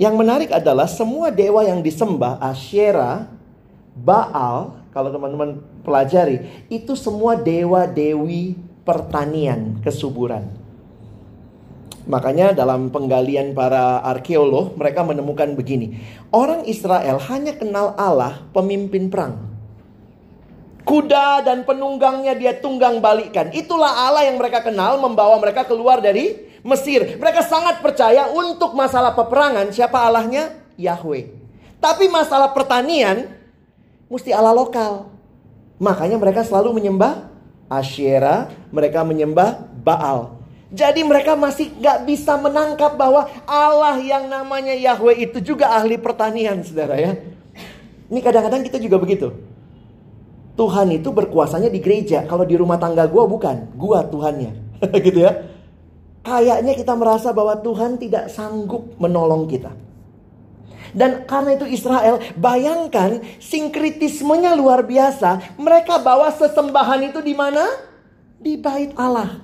Yang 0.00 0.14
menarik 0.16 0.50
adalah 0.50 0.88
semua 0.88 1.28
dewa 1.28 1.60
yang 1.64 1.84
disembah, 1.84 2.40
Asyera, 2.40 3.28
Baal, 3.92 4.80
kalau 4.96 5.12
teman-teman 5.12 5.60
pelajari, 5.84 6.64
itu 6.72 6.96
semua 6.96 7.36
dewa-dewi 7.36 8.56
pertanian, 8.88 9.76
kesuburan. 9.84 10.48
Makanya 12.02 12.50
dalam 12.50 12.90
penggalian 12.90 13.54
para 13.54 14.02
arkeolog 14.02 14.74
mereka 14.74 15.06
menemukan 15.06 15.54
begini. 15.54 16.02
Orang 16.34 16.66
Israel 16.66 17.20
hanya 17.30 17.54
kenal 17.54 17.94
Allah 17.94 18.42
pemimpin 18.50 19.06
perang. 19.06 19.38
Kuda 20.82 21.46
dan 21.46 21.62
penunggangnya 21.62 22.34
dia 22.34 22.58
tunggang 22.58 22.98
balikan. 22.98 23.54
Itulah 23.54 24.10
Allah 24.10 24.26
yang 24.26 24.34
mereka 24.34 24.66
kenal 24.66 24.98
membawa 24.98 25.38
mereka 25.38 25.62
keluar 25.62 26.02
dari 26.02 26.51
Mesir. 26.62 27.18
Mereka 27.18 27.42
sangat 27.42 27.82
percaya 27.82 28.30
untuk 28.30 28.74
masalah 28.78 29.14
peperangan 29.14 29.70
siapa 29.74 29.98
Allahnya? 29.98 30.54
Yahweh. 30.78 31.28
Tapi 31.82 32.06
masalah 32.06 32.54
pertanian 32.54 33.26
mesti 34.06 34.30
Allah 34.30 34.54
lokal. 34.54 35.10
Makanya 35.82 36.14
mereka 36.16 36.46
selalu 36.46 36.78
menyembah 36.78 37.26
Asyera, 37.66 38.52
mereka 38.70 39.02
menyembah 39.02 39.66
Baal. 39.82 40.38
Jadi 40.72 41.04
mereka 41.04 41.36
masih 41.36 41.68
gak 41.82 42.08
bisa 42.08 42.38
menangkap 42.38 42.96
bahwa 42.96 43.28
Allah 43.44 43.98
yang 44.00 44.24
namanya 44.30 44.72
Yahweh 44.72 45.28
itu 45.28 45.42
juga 45.42 45.68
ahli 45.68 46.00
pertanian, 46.00 46.64
saudara 46.64 46.96
ya. 46.96 47.12
Ini 48.08 48.20
kadang-kadang 48.24 48.64
kita 48.64 48.80
juga 48.80 48.96
begitu. 48.96 49.36
Tuhan 50.56 50.88
itu 50.92 51.08
berkuasanya 51.12 51.72
di 51.72 51.80
gereja. 51.80 52.24
Kalau 52.28 52.44
di 52.44 52.56
rumah 52.56 52.76
tangga 52.76 53.08
gua 53.08 53.24
bukan, 53.24 53.72
gua 53.76 54.04
Tuhannya. 54.04 54.52
gitu 55.06 55.24
ya. 55.24 55.51
Kayaknya 56.22 56.78
kita 56.78 56.94
merasa 56.94 57.34
bahwa 57.34 57.58
Tuhan 57.58 57.98
tidak 57.98 58.30
sanggup 58.30 58.94
menolong 59.02 59.50
kita. 59.50 59.74
Dan 60.92 61.24
karena 61.24 61.56
itu 61.56 61.66
Israel, 61.66 62.20
bayangkan 62.36 63.24
sinkritismenya 63.40 64.52
luar 64.54 64.84
biasa. 64.84 65.56
Mereka 65.56 66.04
bawa 66.04 66.28
sesembahan 66.30 67.10
itu 67.10 67.24
di 67.24 67.32
mana? 67.32 67.64
Di 68.38 68.60
bait 68.60 68.92
Allah. 68.94 69.40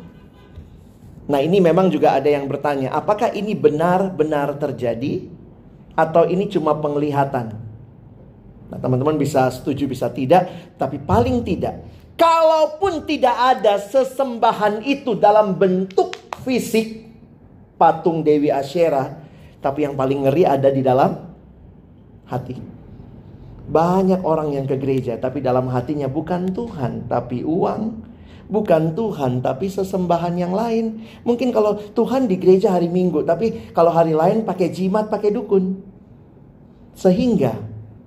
Nah 1.28 1.40
ini 1.40 1.60
memang 1.60 1.88
juga 1.88 2.16
ada 2.16 2.28
yang 2.28 2.48
bertanya, 2.48 2.92
apakah 2.92 3.32
ini 3.32 3.56
benar-benar 3.56 4.56
terjadi? 4.60 5.28
Atau 5.98 6.30
ini 6.30 6.46
cuma 6.46 6.78
penglihatan? 6.78 7.58
Nah 8.68 8.78
teman-teman 8.78 9.16
bisa 9.16 9.48
setuju 9.48 9.88
bisa 9.88 10.12
tidak, 10.12 10.76
tapi 10.76 11.00
paling 11.00 11.42
tidak. 11.42 11.80
Kalaupun 12.18 13.08
tidak 13.08 13.34
ada 13.34 13.80
sesembahan 13.80 14.84
itu 14.84 15.16
dalam 15.16 15.56
bentuk 15.56 16.17
fisik, 16.48 17.04
patung 17.76 18.24
Dewi 18.24 18.48
Asyera, 18.48 19.20
tapi 19.60 19.84
yang 19.84 19.92
paling 19.92 20.24
ngeri 20.24 20.48
ada 20.48 20.72
di 20.72 20.80
dalam 20.80 21.12
hati. 22.24 22.56
Banyak 23.68 24.24
orang 24.24 24.56
yang 24.56 24.64
ke 24.64 24.80
gereja, 24.80 25.20
tapi 25.20 25.44
dalam 25.44 25.68
hatinya 25.68 26.08
bukan 26.08 26.48
Tuhan, 26.56 27.04
tapi 27.04 27.44
uang, 27.44 28.08
bukan 28.48 28.96
Tuhan 28.96 29.44
tapi 29.44 29.68
sesembahan 29.68 30.34
yang 30.40 30.56
lain. 30.56 31.04
Mungkin 31.28 31.52
kalau 31.52 31.76
Tuhan 31.76 32.24
di 32.24 32.40
gereja 32.40 32.72
hari 32.72 32.88
Minggu, 32.88 33.28
tapi 33.28 33.70
kalau 33.76 33.92
hari 33.92 34.16
lain 34.16 34.48
pakai 34.48 34.72
jimat, 34.72 35.12
pakai 35.12 35.36
dukun. 35.36 35.84
Sehingga 36.96 37.60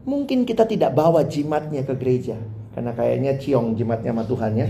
mungkin 0.04 0.50
kita 0.50 0.66
tidak 0.66 0.98
bawa 0.98 1.22
jimatnya 1.30 1.86
ke 1.86 1.94
gereja. 1.94 2.42
Karena 2.74 2.98
kayaknya 2.98 3.38
ciong 3.38 3.78
jimatnya 3.78 4.12
sama 4.18 4.26
Tuhan 4.26 4.52
ya. 4.58 4.70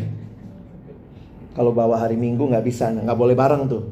Kalau 1.52 1.76
bawa 1.76 2.00
hari 2.00 2.16
Minggu 2.16 2.48
nggak 2.48 2.64
bisa, 2.64 2.88
nggak 2.92 3.18
boleh 3.18 3.36
bareng 3.36 3.68
tuh. 3.68 3.84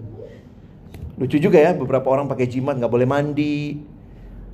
Lucu 1.19 1.35
juga 1.35 1.59
ya, 1.59 1.75
beberapa 1.75 2.07
orang 2.07 2.31
pakai 2.31 2.47
jimat 2.47 2.79
nggak 2.79 2.87
boleh 2.87 3.03
mandi, 3.03 3.75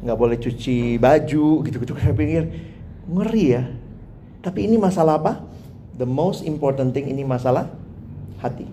nggak 0.02 0.18
boleh 0.18 0.38
cuci 0.41 0.98
baju, 0.98 1.62
gitu-gitu. 1.62 1.94
Saya 1.94 2.18
pikir 2.18 2.50
ngeri 3.06 3.46
ya. 3.54 3.63
Tapi 4.41 4.65
ini 4.65 4.82
masalah 4.82 5.22
apa? 5.22 5.46
The 5.94 6.10
most 6.10 6.41
important 6.41 6.98
thing 6.98 7.06
ini 7.06 7.22
masalah 7.22 7.70
hati. 8.41 8.65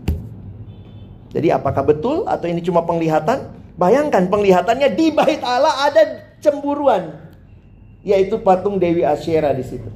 Jadi 1.33 1.49
apakah 1.53 1.85
betul 1.85 2.25
atau 2.25 2.49
ini 2.49 2.65
cuma 2.65 2.85
penglihatan? 2.85 3.53
Bayangkan 3.77 4.29
penglihatannya 4.29 4.93
di 4.93 5.13
bait 5.13 5.41
Allah 5.45 5.89
ada 5.89 6.03
cemburuan. 6.41 7.21
Yaitu 8.05 8.41
patung 8.41 8.77
Dewi 8.81 9.05
Asyera 9.05 9.53
di 9.53 9.65
situ. 9.65 9.89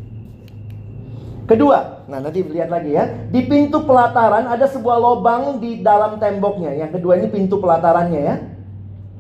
Kedua, 1.45 1.96
nah 2.07 2.23
nanti 2.23 2.43
lihat 2.43 2.71
lagi 2.71 2.95
ya. 2.95 3.11
Di 3.29 3.45
pintu 3.47 3.83
pelataran 3.83 4.47
ada 4.47 4.67
sebuah 4.71 4.97
lubang 4.99 5.59
di 5.59 5.83
dalam 5.83 6.19
temboknya. 6.23 6.75
Yang 6.75 7.01
kedua 7.01 7.19
ini 7.19 7.29
pintu 7.31 7.59
pelatarannya 7.59 8.21
ya. 8.23 8.37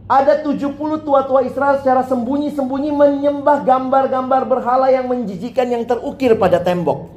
Ada 0.06 0.46
70 0.46 1.02
tua-tua 1.02 1.42
Israel 1.42 1.82
secara 1.82 2.06
sembunyi-sembunyi 2.06 2.94
menyembah 2.94 3.66
gambar-gambar 3.66 4.42
berhala 4.46 4.86
yang 4.86 5.10
menjijikan 5.10 5.66
yang 5.66 5.82
terukir 5.82 6.38
pada 6.38 6.62
tembok. 6.62 7.10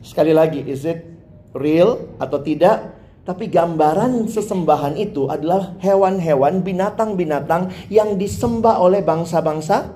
Sekali 0.00 0.32
lagi, 0.32 0.64
is 0.64 0.88
it 0.88 1.04
real 1.52 2.00
atau 2.16 2.40
tidak? 2.40 2.96
Tapi 3.28 3.48
gambaran 3.48 4.28
sesembahan 4.28 4.96
itu 5.00 5.28
adalah 5.28 5.76
hewan-hewan, 5.80 6.64
binatang-binatang 6.64 7.72
yang 7.92 8.16
disembah 8.16 8.80
oleh 8.80 9.00
bangsa-bangsa 9.04 9.92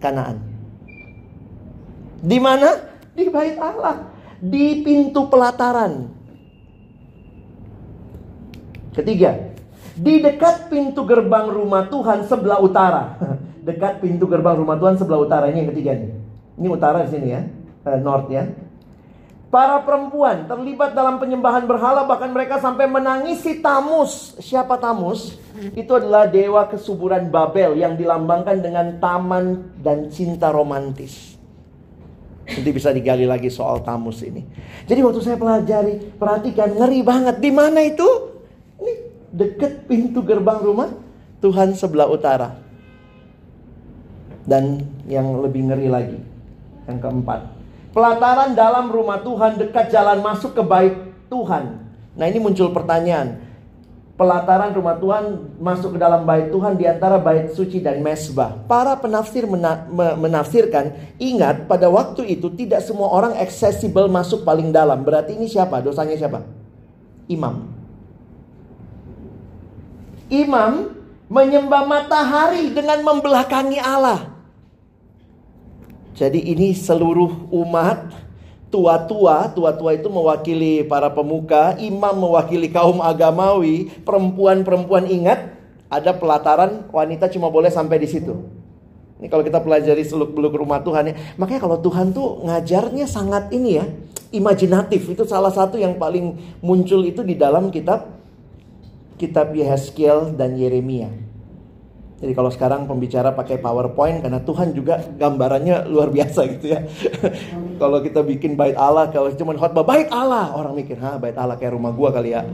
Kanaan. 0.00 0.40
Di 2.24 2.40
mana? 2.40 2.76
Di 3.12 3.28
bait 3.28 3.56
Allah, 3.60 4.08
di 4.40 4.80
pintu 4.80 5.28
pelataran. 5.28 6.08
Ketiga, 8.90 9.54
di 9.94 10.18
dekat 10.18 10.72
pintu 10.72 11.04
gerbang 11.06 11.46
rumah 11.52 11.86
Tuhan 11.86 12.26
sebelah 12.26 12.58
utara. 12.58 13.20
dekat 13.68 14.00
pintu 14.00 14.24
gerbang 14.24 14.56
rumah 14.56 14.80
Tuhan 14.80 14.96
sebelah 14.96 15.20
utara 15.20 15.52
ini 15.52 15.62
yang 15.62 15.70
ketiga 15.76 15.92
nih. 15.94 16.10
Ini 16.56 16.68
utara 16.68 17.04
di 17.04 17.10
sini 17.12 17.28
ya, 17.30 17.40
uh, 17.86 18.00
north 18.00 18.28
ya. 18.32 18.48
Para 19.50 19.82
perempuan 19.82 20.46
terlibat 20.46 20.94
dalam 20.94 21.18
penyembahan 21.18 21.66
berhala 21.66 22.06
bahkan 22.06 22.30
mereka 22.30 22.62
sampai 22.62 22.86
menangisi 22.86 23.58
Tamus. 23.58 24.38
Siapa 24.38 24.78
Tamus? 24.78 25.34
Itu 25.74 25.98
adalah 25.98 26.30
dewa 26.30 26.70
kesuburan 26.70 27.34
Babel 27.34 27.74
yang 27.74 27.98
dilambangkan 27.98 28.62
dengan 28.62 29.02
taman 29.02 29.74
dan 29.82 30.06
cinta 30.06 30.54
romantis. 30.54 31.29
Nanti 32.50 32.70
bisa 32.74 32.90
digali 32.90 33.24
lagi 33.24 33.46
soal 33.46 33.82
Tamus 33.86 34.26
ini. 34.26 34.42
Jadi 34.86 35.00
waktu 35.06 35.20
saya 35.22 35.38
pelajari, 35.38 36.18
perhatikan 36.18 36.74
ngeri 36.74 37.00
banget. 37.06 37.36
Di 37.38 37.50
mana 37.54 37.80
itu? 37.86 38.08
Ini 38.82 38.92
deket 39.30 39.86
pintu 39.86 40.26
gerbang 40.26 40.58
rumah 40.58 40.90
Tuhan 41.38 41.78
sebelah 41.78 42.10
utara. 42.10 42.58
Dan 44.42 44.82
yang 45.06 45.38
lebih 45.38 45.70
ngeri 45.70 45.86
lagi, 45.86 46.18
yang 46.90 46.98
keempat, 46.98 47.60
Pelataran 47.90 48.54
dalam 48.54 48.86
rumah 48.86 49.18
Tuhan 49.18 49.58
dekat 49.58 49.90
jalan 49.90 50.22
masuk 50.22 50.54
ke 50.54 50.62
bait 50.62 50.94
Tuhan. 51.26 51.90
Nah 52.14 52.24
ini 52.30 52.38
muncul 52.38 52.70
pertanyaan. 52.70 53.49
Pelataran 54.20 54.76
rumah 54.76 55.00
Tuhan 55.00 55.56
masuk 55.56 55.96
ke 55.96 55.98
dalam 56.04 56.28
bait 56.28 56.52
Tuhan 56.52 56.76
di 56.76 56.84
antara 56.84 57.16
bait 57.16 57.56
suci 57.56 57.80
dan 57.80 58.04
mesbah. 58.04 58.52
Para 58.68 58.92
penafsir 59.00 59.48
mena 59.48 59.88
menafsirkan, 60.20 60.92
ingat 61.16 61.64
pada 61.64 61.88
waktu 61.88 62.36
itu 62.36 62.52
tidak 62.52 62.84
semua 62.84 63.08
orang 63.08 63.32
accessible 63.40 64.12
masuk 64.12 64.44
paling 64.44 64.76
dalam. 64.76 65.00
Berarti 65.00 65.40
ini 65.40 65.48
siapa? 65.48 65.80
Dosanya 65.80 66.20
siapa? 66.20 66.44
Imam. 67.32 67.64
Imam 70.28 70.92
menyembah 71.32 71.88
matahari 71.88 72.68
dengan 72.76 73.00
membelakangi 73.00 73.80
Allah. 73.80 74.36
Jadi 76.12 76.44
ini 76.44 76.76
seluruh 76.76 77.48
umat 77.48 78.12
tua-tua, 78.70 79.50
tua-tua 79.50 79.98
itu 79.98 80.06
mewakili 80.06 80.86
para 80.86 81.10
pemuka, 81.10 81.74
imam 81.82 82.14
mewakili 82.14 82.70
kaum 82.70 83.02
agamawi, 83.02 83.90
perempuan-perempuan 84.06 85.10
ingat 85.10 85.58
ada 85.90 86.14
pelataran 86.14 86.86
wanita 86.94 87.26
cuma 87.34 87.50
boleh 87.50 87.68
sampai 87.68 87.98
di 87.98 88.08
situ. 88.08 88.34
Ini 89.20 89.28
kalau 89.28 89.44
kita 89.44 89.60
pelajari 89.60 90.00
seluk-beluk 90.06 90.56
rumah 90.56 90.80
Tuhan 90.80 91.12
ya. 91.12 91.14
Makanya 91.36 91.60
kalau 91.60 91.76
Tuhan 91.82 92.16
tuh 92.16 92.40
ngajarnya 92.46 93.04
sangat 93.04 93.52
ini 93.52 93.76
ya, 93.76 93.84
imajinatif. 94.32 95.12
Itu 95.12 95.28
salah 95.28 95.52
satu 95.52 95.76
yang 95.76 96.00
paling 96.00 96.58
muncul 96.64 97.04
itu 97.04 97.20
di 97.20 97.36
dalam 97.36 97.68
kitab 97.68 98.16
kitab 99.20 99.52
Yehezkiel 99.52 100.32
dan 100.40 100.56
Yeremia. 100.56 101.29
Jadi 102.20 102.36
kalau 102.36 102.52
sekarang 102.52 102.84
pembicara 102.84 103.32
pakai 103.32 103.56
PowerPoint 103.56 104.20
karena 104.20 104.44
Tuhan 104.44 104.76
juga 104.76 105.00
gambarannya 105.00 105.88
luar 105.88 106.12
biasa 106.12 106.44
gitu 106.52 106.76
ya. 106.76 106.84
kalau 107.80 108.04
kita 108.04 108.20
bikin 108.20 108.60
bait 108.60 108.76
Allah 108.76 109.08
kalau 109.08 109.32
cuma 109.32 109.56
khotbah 109.56 109.88
bait 109.88 110.04
Allah, 110.12 110.52
orang 110.52 110.76
mikir, 110.76 111.00
"Hah, 111.00 111.16
bait 111.16 111.32
Allah 111.32 111.56
kayak 111.56 111.72
rumah 111.72 111.96
gua 111.96 112.12
kali 112.12 112.36
ya." 112.36 112.44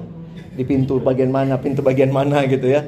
Di 0.54 0.62
pintu 0.62 1.02
bagian 1.02 1.34
mana, 1.34 1.58
pintu 1.58 1.82
bagian 1.82 2.14
mana 2.14 2.46
gitu 2.46 2.70
ya. 2.70 2.86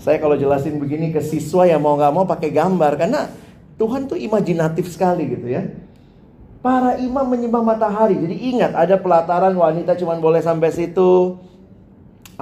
Saya 0.00 0.16
kalau 0.18 0.34
jelasin 0.34 0.80
begini 0.80 1.12
ke 1.14 1.20
siswa 1.20 1.68
ya 1.68 1.76
mau 1.76 1.94
nggak 1.94 2.12
mau 2.16 2.24
pakai 2.26 2.50
gambar 2.50 2.92
karena 2.98 3.30
Tuhan 3.76 4.08
tuh 4.08 4.16
imajinatif 4.16 4.90
sekali 4.90 5.28
gitu 5.28 5.46
ya. 5.46 5.62
Para 6.64 6.96
imam 6.98 7.28
menyembah 7.28 7.62
matahari. 7.62 8.16
Jadi 8.16 8.36
ingat 8.54 8.72
ada 8.74 8.96
pelataran 8.96 9.52
wanita 9.54 9.94
cuma 10.00 10.16
boleh 10.16 10.40
sampai 10.40 10.72
situ. 10.72 11.36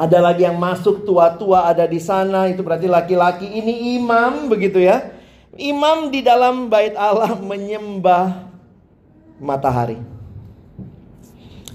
Ada 0.00 0.16
lagi 0.16 0.48
yang 0.48 0.56
masuk 0.56 1.04
tua-tua 1.04 1.68
ada 1.68 1.84
di 1.84 2.00
sana, 2.00 2.48
itu 2.48 2.64
berarti 2.64 2.88
laki-laki 2.88 3.44
ini 3.44 4.00
imam 4.00 4.48
begitu 4.48 4.80
ya. 4.80 5.12
Imam 5.60 6.08
di 6.08 6.24
dalam 6.24 6.72
bait 6.72 6.96
Allah 6.96 7.36
menyembah 7.36 8.48
matahari. 9.36 10.00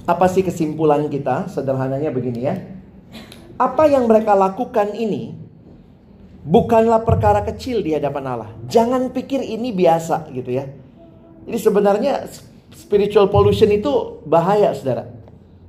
Apa 0.09 0.25
sih 0.25 0.41
kesimpulan 0.41 1.05
kita? 1.05 1.45
Sederhananya 1.53 2.09
begini 2.09 2.49
ya. 2.49 2.65
Apa 3.61 3.85
yang 3.85 4.09
mereka 4.09 4.33
lakukan 4.33 4.97
ini 4.97 5.37
bukanlah 6.45 7.05
perkara 7.05 7.45
kecil 7.45 7.85
di 7.85 7.93
hadapan 7.93 8.25
Allah. 8.25 8.49
Jangan 8.65 9.13
pikir 9.13 9.41
ini 9.41 9.69
biasa 9.69 10.33
gitu 10.33 10.49
ya. 10.49 10.65
Jadi 11.45 11.57
sebenarnya 11.61 12.25
spiritual 12.73 13.29
pollution 13.29 13.69
itu 13.69 14.21
bahaya 14.25 14.73
saudara. 14.73 15.14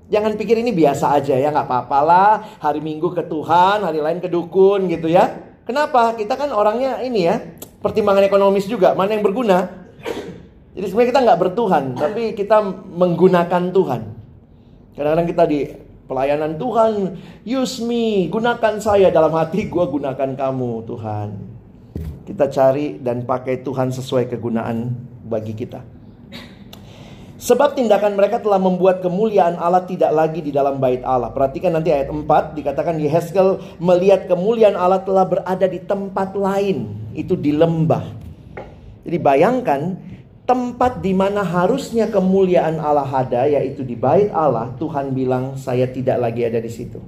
Jangan 0.06 0.38
pikir 0.38 0.62
ini 0.62 0.70
biasa 0.70 1.18
aja 1.18 1.34
ya, 1.34 1.50
nggak 1.50 1.66
apa-apalah. 1.66 2.62
Hari 2.62 2.78
Minggu 2.78 3.10
ke 3.10 3.26
Tuhan, 3.26 3.82
hari 3.82 3.98
lain 3.98 4.22
ke 4.22 4.30
dukun 4.30 4.86
gitu 4.86 5.10
ya. 5.10 5.34
Kenapa? 5.66 6.14
Kita 6.14 6.38
kan 6.38 6.54
orangnya 6.54 7.02
ini 7.02 7.26
ya, 7.26 7.42
pertimbangan 7.82 8.22
ekonomis 8.22 8.70
juga. 8.70 8.94
Mana 8.94 9.18
yang 9.18 9.26
berguna? 9.26 9.66
Jadi 10.78 10.86
sebenarnya 10.86 11.10
kita 11.10 11.20
nggak 11.26 11.40
bertuhan, 11.42 11.84
tapi 11.98 12.22
kita 12.38 12.62
menggunakan 12.86 13.62
Tuhan. 13.74 14.00
Kadang-kadang 14.94 15.26
kita 15.26 15.44
di 15.50 15.60
pelayanan 16.06 16.54
Tuhan, 16.54 16.92
use 17.42 17.82
me, 17.82 18.30
gunakan 18.30 18.78
saya 18.78 19.10
dalam 19.10 19.34
hati, 19.34 19.66
gue 19.66 19.84
gunakan 19.90 20.30
kamu 20.38 20.70
Tuhan. 20.86 21.28
Kita 22.30 22.46
cari 22.46 23.02
dan 23.02 23.26
pakai 23.26 23.66
Tuhan 23.66 23.90
sesuai 23.90 24.30
kegunaan 24.30 24.94
bagi 25.26 25.56
kita. 25.56 25.95
Sebab 27.46 27.78
tindakan 27.78 28.18
mereka 28.18 28.42
telah 28.42 28.58
membuat 28.58 29.06
kemuliaan 29.06 29.54
Allah 29.54 29.86
tidak 29.86 30.10
lagi 30.10 30.42
di 30.42 30.50
dalam 30.50 30.82
bait 30.82 31.06
Allah. 31.06 31.30
Perhatikan 31.30 31.78
nanti 31.78 31.94
ayat 31.94 32.10
4 32.10 32.26
dikatakan 32.58 32.98
Yehezkel 32.98 33.62
melihat 33.78 34.26
kemuliaan 34.26 34.74
Allah 34.74 35.06
telah 35.06 35.22
berada 35.22 35.62
di 35.70 35.78
tempat 35.78 36.34
lain, 36.34 36.90
itu 37.14 37.38
di 37.38 37.54
lembah. 37.54 38.02
Jadi 39.06 39.18
bayangkan 39.22 39.94
tempat 40.42 40.98
di 40.98 41.14
mana 41.14 41.46
harusnya 41.46 42.10
kemuliaan 42.10 42.82
Allah 42.82 43.06
ada 43.06 43.46
yaitu 43.46 43.86
di 43.86 43.94
bait 43.94 44.26
Allah, 44.34 44.74
Tuhan 44.82 45.14
bilang 45.14 45.54
saya 45.54 45.86
tidak 45.86 46.18
lagi 46.18 46.42
ada 46.42 46.58
di 46.58 46.70
situ. 46.70 46.98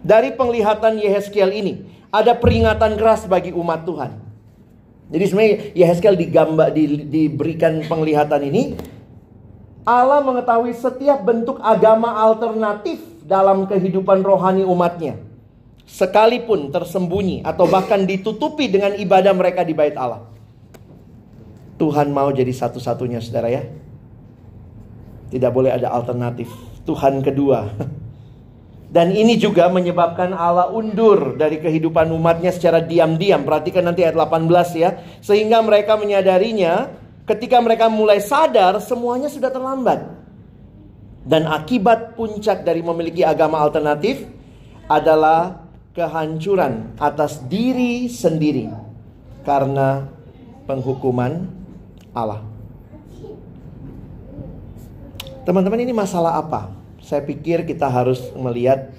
Dari 0.00 0.32
penglihatan 0.32 0.96
Yehezkiel 1.04 1.52
ini 1.52 1.84
ada 2.08 2.32
peringatan 2.32 2.96
keras 2.96 3.28
bagi 3.28 3.52
umat 3.52 3.84
Tuhan. 3.84 4.25
Jadi 5.06 5.24
sebenarnya 5.30 5.56
Yehezkel 5.78 6.18
digambar 6.18 6.74
di, 6.74 7.06
diberikan 7.06 7.78
penglihatan 7.86 8.42
ini 8.42 8.62
Allah 9.86 10.18
mengetahui 10.18 10.74
setiap 10.74 11.22
bentuk 11.22 11.62
agama 11.62 12.10
alternatif 12.18 12.98
dalam 13.22 13.70
kehidupan 13.70 14.26
rohani 14.26 14.66
umatnya. 14.66 15.14
Sekalipun 15.86 16.74
tersembunyi 16.74 17.46
atau 17.46 17.70
bahkan 17.70 18.02
ditutupi 18.02 18.66
dengan 18.66 18.98
ibadah 18.98 19.30
mereka 19.30 19.62
di 19.62 19.70
bait 19.78 19.94
Allah. 19.94 20.26
Tuhan 21.78 22.10
mau 22.10 22.34
jadi 22.34 22.50
satu-satunya 22.50 23.22
saudara 23.22 23.46
ya. 23.46 23.62
Tidak 25.30 25.50
boleh 25.54 25.70
ada 25.70 25.94
alternatif. 25.94 26.50
Tuhan 26.82 27.22
kedua. 27.22 27.70
Dan 28.96 29.12
ini 29.12 29.36
juga 29.36 29.68
menyebabkan 29.68 30.32
Allah 30.32 30.72
undur 30.72 31.36
dari 31.36 31.60
kehidupan 31.60 32.08
umatnya 32.16 32.48
secara 32.48 32.80
diam-diam. 32.80 33.44
Perhatikan 33.44 33.84
nanti 33.84 34.00
ayat 34.00 34.16
18 34.16 34.48
ya. 34.72 34.96
Sehingga 35.20 35.60
mereka 35.60 36.00
menyadarinya 36.00 36.88
ketika 37.28 37.60
mereka 37.60 37.92
mulai 37.92 38.24
sadar 38.24 38.80
semuanya 38.80 39.28
sudah 39.28 39.52
terlambat. 39.52 40.00
Dan 41.28 41.44
akibat 41.44 42.16
puncak 42.16 42.64
dari 42.64 42.80
memiliki 42.80 43.20
agama 43.20 43.60
alternatif 43.60 44.24
adalah 44.88 45.60
kehancuran 45.92 46.96
atas 46.96 47.44
diri 47.52 48.08
sendiri 48.08 48.72
karena 49.44 50.08
penghukuman 50.64 51.44
Allah. 52.16 52.40
Teman-teman 55.44 55.84
ini 55.84 55.92
masalah 55.92 56.40
apa? 56.40 56.75
Saya 57.06 57.22
pikir 57.22 57.62
kita 57.62 57.86
harus 57.86 58.34
melihat 58.34 58.90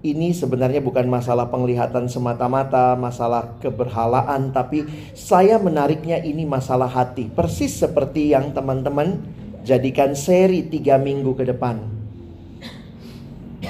ini 0.00 0.32
sebenarnya 0.32 0.80
bukan 0.80 1.04
masalah 1.04 1.52
penglihatan 1.52 2.08
semata-mata, 2.08 2.96
masalah 2.96 3.60
keberhalaan, 3.60 4.56
tapi 4.56 4.88
saya 5.12 5.60
menariknya 5.60 6.16
ini 6.24 6.48
masalah 6.48 6.88
hati. 6.88 7.28
Persis 7.28 7.76
seperti 7.76 8.32
yang 8.32 8.56
teman-teman 8.56 9.20
jadikan 9.68 10.16
seri 10.16 10.64
tiga 10.64 10.96
minggu 10.96 11.36
ke 11.36 11.44
depan. 11.44 11.84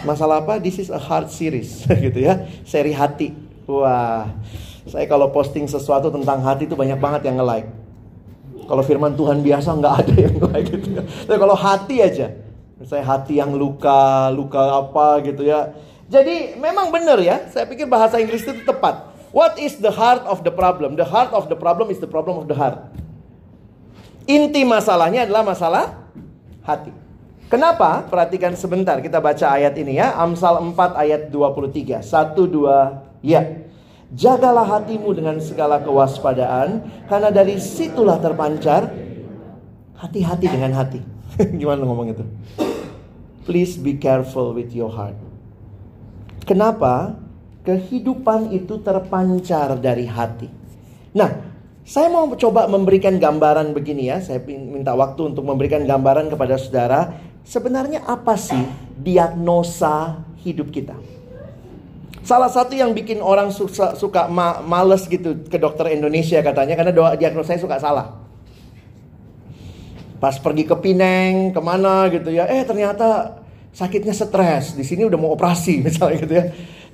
Masalah 0.07 0.47
apa? 0.47 0.63
This 0.63 0.79
is 0.79 0.87
a 0.87 1.03
heart 1.03 1.35
series, 1.35 1.83
gitu 2.07 2.23
ya, 2.23 2.47
seri 2.63 2.95
hati. 2.95 3.35
Wah, 3.67 4.31
saya 4.87 5.11
kalau 5.11 5.35
posting 5.35 5.67
sesuatu 5.67 6.07
tentang 6.07 6.39
hati 6.47 6.71
itu 6.71 6.79
banyak 6.79 7.03
banget 7.03 7.27
yang 7.27 7.43
nge-like. 7.43 7.67
Kalau 8.63 8.83
firman 8.87 9.19
Tuhan 9.19 9.43
biasa 9.43 9.75
nggak 9.75 9.95
ada 10.07 10.15
yang 10.15 10.35
like 10.39 10.71
gitu 10.71 10.89
ya. 10.97 11.03
Tapi 11.03 11.35
kalau 11.35 11.59
hati 11.59 11.99
aja, 11.99 12.31
saya 12.87 13.03
hati 13.07 13.39
yang 13.39 13.55
luka, 13.55 14.31
luka 14.35 14.83
apa 14.83 15.23
gitu 15.27 15.47
ya. 15.47 15.75
Jadi 16.13 16.61
memang 16.61 16.93
benar 16.93 17.17
ya, 17.23 17.49
saya 17.49 17.65
pikir 17.65 17.89
bahasa 17.89 18.21
Inggris 18.21 18.45
itu 18.45 18.65
tepat. 18.65 19.09
What 19.33 19.57
is 19.57 19.81
the 19.81 19.89
heart 19.89 20.29
of 20.29 20.45
the 20.45 20.53
problem? 20.53 21.01
The 21.01 21.09
heart 21.09 21.33
of 21.33 21.49
the 21.49 21.57
problem 21.57 21.89
is 21.89 21.97
the 21.97 22.11
problem 22.11 22.37
of 22.37 22.47
the 22.51 22.57
heart. 22.57 22.93
Inti 24.29 24.63
masalahnya 24.63 25.25
adalah 25.25 25.43
masalah 25.43 25.85
hati. 26.63 26.93
Kenapa? 27.49 28.05
Perhatikan 28.09 28.57
sebentar, 28.57 28.97
kita 29.01 29.21
baca 29.21 29.57
ayat 29.57 29.77
ini 29.77 30.01
ya. 30.01 30.17
Amsal 30.17 30.61
4 30.61 30.73
ayat 30.97 31.29
23. 31.29 32.01
1, 32.01 32.33
2, 32.49 33.25
ya. 33.25 33.43
Jagalah 34.13 34.69
hatimu 34.69 35.13
dengan 35.17 35.41
segala 35.41 35.81
kewaspadaan, 35.81 36.85
karena 37.09 37.29
dari 37.33 37.57
situlah 37.57 38.21
terpancar 38.21 38.93
hati-hati 39.97 40.47
dengan 40.49 40.77
hati. 40.77 41.01
Gimana 41.61 41.83
ngomong 41.83 42.15
itu? 42.15 42.25
Please 43.43 43.75
be 43.79 43.99
careful 43.99 44.55
with 44.55 44.71
your 44.71 44.91
heart. 44.91 45.19
Kenapa? 46.47 47.19
Kehidupan 47.63 48.51
itu 48.51 48.83
terpancar 48.83 49.79
dari 49.79 50.07
hati. 50.07 50.51
Nah, 51.15 51.31
saya 51.83 52.11
mau 52.11 52.27
coba 52.35 52.67
memberikan 52.67 53.19
gambaran 53.19 53.71
begini 53.75 54.11
ya. 54.11 54.19
Saya 54.19 54.43
minta 54.47 54.95
waktu 54.95 55.35
untuk 55.35 55.47
memberikan 55.47 55.83
gambaran 55.87 56.31
kepada 56.31 56.59
saudara. 56.59 57.15
Sebenarnya 57.43 58.07
apa 58.07 58.39
sih 58.39 58.63
diagnosa 58.99 60.23
hidup 60.43 60.71
kita? 60.71 60.95
Salah 62.23 62.47
satu 62.47 62.79
yang 62.79 62.95
bikin 62.95 63.19
orang 63.19 63.51
suka, 63.51 63.99
suka 63.99 64.31
ma 64.31 64.63
males 64.63 65.11
gitu 65.11 65.43
ke 65.51 65.59
dokter 65.59 65.91
Indonesia 65.91 66.39
katanya 66.39 66.79
karena 66.79 66.95
doa 66.95 67.19
diagnosa 67.19 67.55
saya 67.55 67.63
suka 67.63 67.83
salah. 67.83 68.22
Pas 70.23 70.39
pergi 70.39 70.63
ke 70.63 70.79
Pineng, 70.79 71.51
ke 71.51 71.59
mana 71.59 72.07
gitu 72.15 72.31
ya, 72.31 72.47
eh 72.47 72.63
ternyata 72.63 73.43
sakitnya 73.75 74.15
stres. 74.15 74.79
Di 74.79 74.87
sini 74.87 75.03
udah 75.03 75.19
mau 75.19 75.35
operasi 75.35 75.81
misalnya 75.91 76.23
gitu 76.23 76.35
ya. 76.39 76.45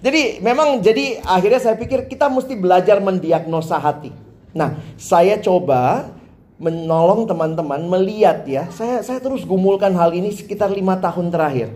Jadi 0.01 0.41
memang 0.41 0.81
jadi 0.81 1.21
akhirnya 1.21 1.61
saya 1.61 1.77
pikir 1.77 2.09
kita 2.09 2.33
mesti 2.33 2.57
belajar 2.57 3.05
mendiagnosa 3.05 3.77
hati. 3.77 4.15
Nah, 4.57 4.81
saya 4.97 5.37
coba 5.45 6.09
menolong 6.57 7.29
teman-teman 7.29 7.85
melihat 7.85 8.49
ya. 8.49 8.65
Saya 8.73 9.05
saya 9.05 9.21
terus 9.21 9.45
gumulkan 9.45 9.93
hal 9.93 10.17
ini 10.17 10.33
sekitar 10.33 10.73
lima 10.73 10.97
tahun 10.97 11.29
terakhir. 11.29 11.69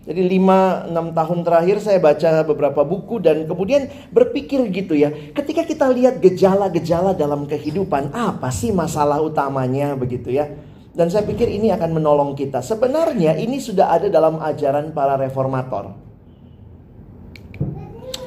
Jadi 0.00 0.26
5-6 0.40 1.12
tahun 1.12 1.38
terakhir 1.44 1.76
saya 1.84 1.98
baca 2.00 2.30
beberapa 2.42 2.80
buku 2.88 3.20
dan 3.20 3.44
kemudian 3.44 3.84
berpikir 4.08 4.64
gitu 4.72 4.96
ya. 4.96 5.12
Ketika 5.12 5.60
kita 5.62 5.92
lihat 5.92 6.24
gejala-gejala 6.24 7.12
dalam 7.12 7.44
kehidupan, 7.44 8.08
apa 8.16 8.48
sih 8.48 8.72
masalah 8.72 9.20
utamanya 9.20 9.92
begitu 9.92 10.32
ya. 10.32 10.48
Dan 10.90 11.06
saya 11.06 11.22
pikir 11.22 11.46
ini 11.46 11.70
akan 11.70 12.02
menolong 12.02 12.34
kita. 12.34 12.60
Sebenarnya 12.60 13.38
ini 13.38 13.62
sudah 13.62 13.94
ada 13.94 14.10
dalam 14.10 14.42
ajaran 14.42 14.90
para 14.90 15.14
reformator. 15.14 15.94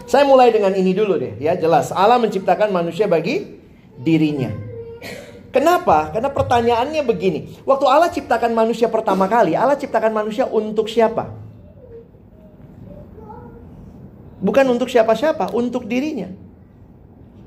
Saya 0.08 0.30
mulai 0.30 0.54
dengan 0.54 0.72
ini 0.78 0.94
dulu 0.94 1.18
deh 1.18 1.42
ya, 1.42 1.58
jelas. 1.58 1.90
Allah 1.90 2.22
menciptakan 2.22 2.70
manusia 2.70 3.10
bagi 3.10 3.50
dirinya. 3.98 4.54
Kenapa? 5.54 6.10
Karena 6.10 6.34
pertanyaannya 6.34 7.02
begini. 7.06 7.62
Waktu 7.62 7.86
Allah 7.86 8.10
ciptakan 8.10 8.58
manusia 8.58 8.90
pertama 8.90 9.30
kali, 9.30 9.54
Allah 9.54 9.78
ciptakan 9.78 10.10
manusia 10.10 10.50
untuk 10.50 10.90
siapa? 10.90 11.30
Bukan 14.44 14.66
untuk 14.66 14.90
siapa-siapa, 14.90 15.54
untuk 15.54 15.86
dirinya. 15.86 16.43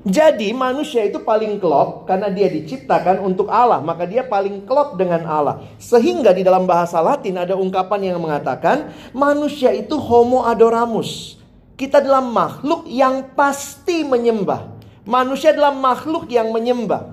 Jadi 0.07 0.55
manusia 0.55 1.03
itu 1.03 1.19
paling 1.19 1.59
klop 1.59 2.07
karena 2.07 2.31
dia 2.31 2.47
diciptakan 2.47 3.19
untuk 3.19 3.51
Allah, 3.51 3.83
maka 3.83 4.07
dia 4.07 4.23
paling 4.23 4.63
klop 4.63 4.95
dengan 4.95 5.27
Allah. 5.27 5.67
Sehingga 5.83 6.31
di 6.31 6.47
dalam 6.47 6.63
bahasa 6.63 7.03
Latin 7.03 7.35
ada 7.35 7.59
ungkapan 7.59 8.15
yang 8.15 8.23
mengatakan 8.23 8.95
manusia 9.11 9.75
itu 9.75 9.99
homo 9.99 10.47
adoramus. 10.47 11.35
Kita 11.75 11.99
adalah 11.99 12.23
makhluk 12.23 12.87
yang 12.87 13.35
pasti 13.35 14.07
menyembah. 14.07 14.79
Manusia 15.03 15.51
adalah 15.51 15.75
makhluk 15.75 16.31
yang 16.31 16.55
menyembah. 16.55 17.11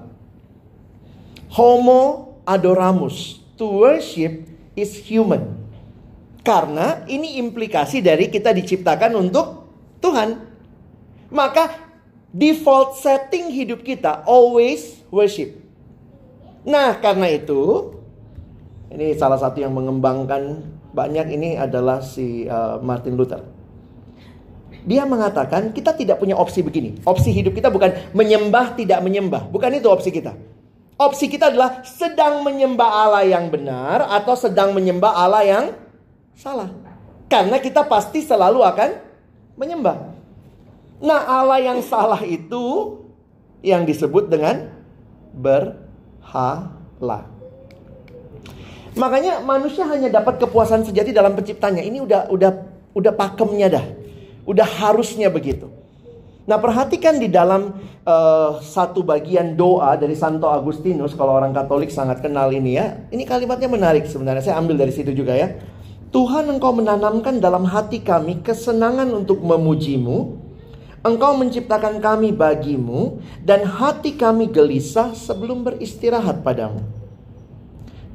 Homo 1.50 2.38
adoramus. 2.46 3.42
To 3.58 3.74
worship 3.74 4.46
is 4.78 5.02
human. 5.02 5.66
Karena 6.46 7.02
ini 7.10 7.42
implikasi 7.42 8.06
dari 8.06 8.30
kita 8.30 8.54
diciptakan 8.54 9.18
untuk 9.18 9.66
Tuhan. 9.98 10.38
Maka 11.34 11.83
default 12.34 12.98
setting 12.98 13.54
hidup 13.54 13.86
kita 13.86 14.26
always 14.26 14.98
worship. 15.14 15.54
Nah, 16.66 16.98
karena 16.98 17.30
itu 17.30 17.94
ini 18.90 19.14
salah 19.14 19.38
satu 19.38 19.62
yang 19.62 19.70
mengembangkan 19.70 20.66
banyak 20.90 21.30
ini 21.30 21.54
adalah 21.54 22.02
si 22.02 22.50
uh, 22.50 22.82
Martin 22.82 23.14
Luther. 23.14 23.46
Dia 24.84 25.08
mengatakan 25.08 25.72
kita 25.72 25.96
tidak 25.96 26.20
punya 26.20 26.36
opsi 26.36 26.60
begini. 26.60 27.00
Opsi 27.08 27.32
hidup 27.32 27.56
kita 27.56 27.72
bukan 27.72 28.12
menyembah 28.12 28.76
tidak 28.76 29.00
menyembah. 29.00 29.48
Bukan 29.48 29.80
itu 29.80 29.88
opsi 29.88 30.12
kita. 30.12 30.36
Opsi 30.94 31.26
kita 31.26 31.50
adalah 31.50 31.82
sedang 31.82 32.44
menyembah 32.44 32.90
Allah 33.08 33.24
yang 33.26 33.48
benar 33.50 34.06
atau 34.06 34.36
sedang 34.36 34.70
menyembah 34.76 35.10
Allah 35.10 35.42
yang 35.42 35.64
salah. 36.36 36.70
Karena 37.26 37.58
kita 37.58 37.82
pasti 37.88 38.22
selalu 38.22 38.62
akan 38.62 38.90
menyembah. 39.58 40.13
Nah, 41.02 41.20
Allah 41.26 41.58
yang 41.62 41.80
salah 41.82 42.22
itu 42.22 42.98
yang 43.64 43.88
disebut 43.88 44.28
dengan 44.28 44.70
berhala. 45.34 47.26
Makanya 48.94 49.42
manusia 49.42 49.82
hanya 49.90 50.06
dapat 50.06 50.38
kepuasan 50.38 50.86
sejati 50.86 51.10
dalam 51.10 51.34
penciptanya. 51.34 51.82
Ini 51.82 51.98
udah 52.04 52.30
udah 52.30 52.50
udah 52.94 53.12
pakemnya 53.16 53.66
dah. 53.66 53.84
Udah 54.46 54.68
harusnya 54.68 55.32
begitu. 55.32 55.66
Nah 56.44 56.60
perhatikan 56.60 57.16
di 57.16 57.32
dalam 57.32 57.72
uh, 58.04 58.60
satu 58.60 59.00
bagian 59.00 59.56
doa 59.56 59.96
dari 59.96 60.12
Santo 60.12 60.52
Agustinus 60.52 61.16
kalau 61.16 61.40
orang 61.40 61.56
Katolik 61.56 61.90
sangat 61.90 62.20
kenal 62.20 62.52
ini 62.52 62.78
ya. 62.78 63.08
Ini 63.10 63.24
kalimatnya 63.26 63.66
menarik 63.66 64.06
sebenarnya. 64.06 64.44
Saya 64.44 64.60
ambil 64.62 64.78
dari 64.78 64.92
situ 64.94 65.10
juga 65.10 65.34
ya. 65.34 65.56
Tuhan 66.14 66.46
engkau 66.46 66.70
menanamkan 66.70 67.42
dalam 67.42 67.66
hati 67.66 68.04
kami 68.04 68.44
kesenangan 68.46 69.10
untuk 69.10 69.42
memujimu. 69.42 70.43
Engkau 71.04 71.36
menciptakan 71.36 72.00
kami 72.00 72.32
bagimu 72.32 73.20
dan 73.44 73.68
hati 73.68 74.16
kami 74.16 74.48
gelisah 74.48 75.12
sebelum 75.12 75.60
beristirahat 75.60 76.40
padamu. 76.40 76.80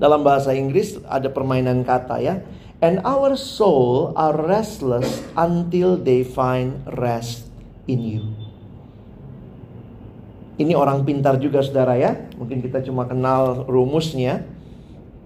Dalam 0.02 0.26
bahasa 0.26 0.58
Inggris 0.58 0.98
ada 1.06 1.30
permainan 1.30 1.86
kata 1.86 2.18
ya. 2.18 2.42
And 2.82 3.04
our 3.06 3.38
soul 3.38 4.16
are 4.18 4.34
restless 4.34 5.22
until 5.38 6.02
they 6.02 6.26
find 6.26 6.82
rest 6.98 7.52
in 7.86 8.02
you. 8.02 8.24
Ini 10.58 10.74
orang 10.74 11.06
pintar 11.06 11.38
juga 11.38 11.62
saudara 11.62 11.94
ya. 11.94 12.18
Mungkin 12.42 12.64
kita 12.64 12.82
cuma 12.82 13.06
kenal 13.06 13.70
rumusnya. 13.70 14.50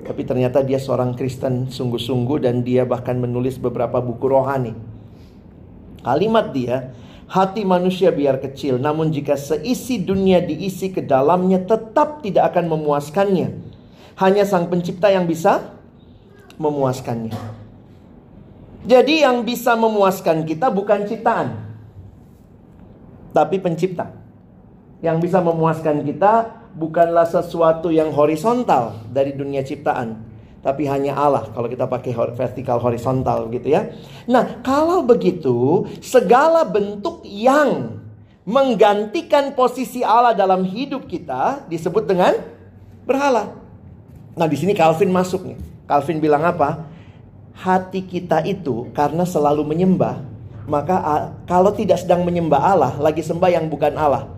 Tapi 0.03 0.27
ternyata 0.27 0.59
dia 0.65 0.83
seorang 0.83 1.15
Kristen 1.15 1.71
sungguh-sungguh 1.71 2.43
dan 2.43 2.59
dia 2.65 2.83
bahkan 2.83 3.15
menulis 3.15 3.55
beberapa 3.55 4.03
buku 4.03 4.25
rohani. 4.27 4.75
Kalimat 6.03 6.51
dia, 6.51 6.91
hati 7.33 7.65
manusia 7.65 8.13
biar 8.13 8.37
kecil, 8.37 8.77
namun 8.77 9.09
jika 9.09 9.33
seisi 9.33 9.97
dunia 9.97 10.37
diisi 10.37 10.93
ke 10.93 11.01
dalamnya 11.01 11.65
tetap 11.65 12.21
tidak 12.21 12.53
akan 12.53 12.77
memuaskannya. 12.77 13.73
Hanya 14.21 14.45
sang 14.45 14.69
pencipta 14.69 15.09
yang 15.09 15.25
bisa 15.25 15.73
memuaskannya. 16.61 17.33
Jadi 18.85 19.25
yang 19.25 19.41
bisa 19.41 19.73
memuaskan 19.73 20.45
kita 20.45 20.69
bukan 20.69 21.09
ciptaan 21.09 21.73
tapi 23.33 23.57
pencipta. 23.57 24.13
Yang 25.01 25.27
bisa 25.27 25.41
memuaskan 25.41 26.05
kita 26.05 26.63
bukanlah 26.77 27.25
sesuatu 27.27 27.89
yang 27.89 28.13
horizontal 28.13 29.03
dari 29.09 29.33
dunia 29.35 29.65
ciptaan, 29.65 30.15
tapi 30.63 30.87
hanya 30.87 31.13
Allah 31.13 31.51
kalau 31.51 31.67
kita 31.67 31.85
pakai 31.85 32.15
vertikal 32.33 32.79
horizontal 32.79 33.51
gitu 33.51 33.67
ya. 33.67 33.91
Nah, 34.25 34.63
kalau 34.63 35.03
begitu, 35.03 35.85
segala 35.99 36.63
bentuk 36.63 37.21
yang 37.27 37.99
menggantikan 38.47 39.51
posisi 39.53 40.01
Allah 40.01 40.31
dalam 40.31 40.63
hidup 40.63 41.05
kita 41.05 41.67
disebut 41.67 42.07
dengan 42.07 42.39
berhala. 43.03 43.59
Nah, 44.33 44.47
di 44.47 44.55
sini 44.55 44.71
Calvin 44.71 45.11
masuk 45.11 45.43
nih. 45.43 45.59
Calvin 45.83 46.23
bilang 46.23 46.47
apa? 46.47 46.87
Hati 47.53 48.01
kita 48.07 48.41
itu 48.47 48.89
karena 48.95 49.27
selalu 49.27 49.61
menyembah 49.61 50.33
maka 50.63 51.27
kalau 51.43 51.75
tidak 51.75 51.99
sedang 51.99 52.23
menyembah 52.23 52.61
Allah, 52.61 52.93
lagi 52.99 53.19
sembah 53.19 53.51
yang 53.51 53.67
bukan 53.67 53.99
Allah. 53.99 54.31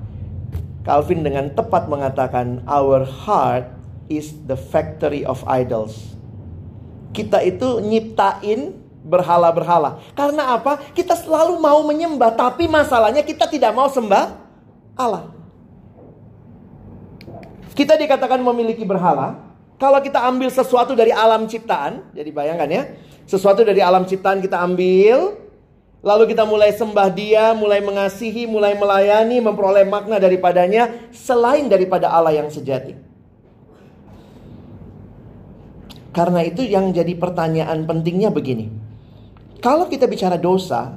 Calvin 0.85 1.25
dengan 1.25 1.49
tepat 1.53 1.89
mengatakan, 1.89 2.61
our 2.65 3.05
heart 3.05 3.69
is 4.11 4.33
the 4.45 4.57
factory 4.57 5.25
of 5.25 5.41
idols. 5.47 6.15
Kita 7.15 7.41
itu 7.41 7.79
nyiptain 7.79 8.75
berhala-berhala. 9.05 10.01
Karena 10.17 10.57
apa? 10.57 10.81
Kita 10.91 11.15
selalu 11.15 11.61
mau 11.61 11.85
menyembah, 11.85 12.33
tapi 12.33 12.65
masalahnya 12.65 13.21
kita 13.21 13.47
tidak 13.47 13.71
mau 13.71 13.87
sembah 13.87 14.35
Allah. 14.97 15.31
Kita 17.75 17.95
dikatakan 17.95 18.39
memiliki 18.39 18.83
berhala. 18.83 19.39
Kalau 19.75 19.99
kita 19.99 20.23
ambil 20.23 20.47
sesuatu 20.47 20.95
dari 20.95 21.11
alam 21.11 21.45
ciptaan, 21.51 22.15
jadi 22.15 22.31
bayangkan 22.31 22.69
ya, 22.71 22.83
sesuatu 23.27 23.67
dari 23.67 23.83
alam 23.83 24.07
ciptaan 24.07 24.39
kita 24.39 24.55
ambil, 24.63 25.45
Lalu 26.05 26.37
kita 26.37 26.45
mulai 26.45 26.69
sembah 26.69 27.09
dia, 27.09 27.57
mulai 27.57 27.81
mengasihi, 27.81 28.45
mulai 28.45 28.77
melayani, 28.77 29.41
memperoleh 29.41 29.89
makna 29.89 30.21
daripadanya 30.21 31.09
selain 31.09 31.65
daripada 31.65 32.13
Allah 32.13 32.29
yang 32.29 32.45
sejati. 32.45 32.93
Karena 36.15 36.47
itu 36.47 36.63
yang 36.63 36.95
jadi 36.95 37.12
pertanyaan 37.19 37.84
pentingnya 37.84 38.32
begini. 38.32 38.71
Kalau 39.60 39.91
kita 39.91 40.08
bicara 40.08 40.39
dosa, 40.39 40.95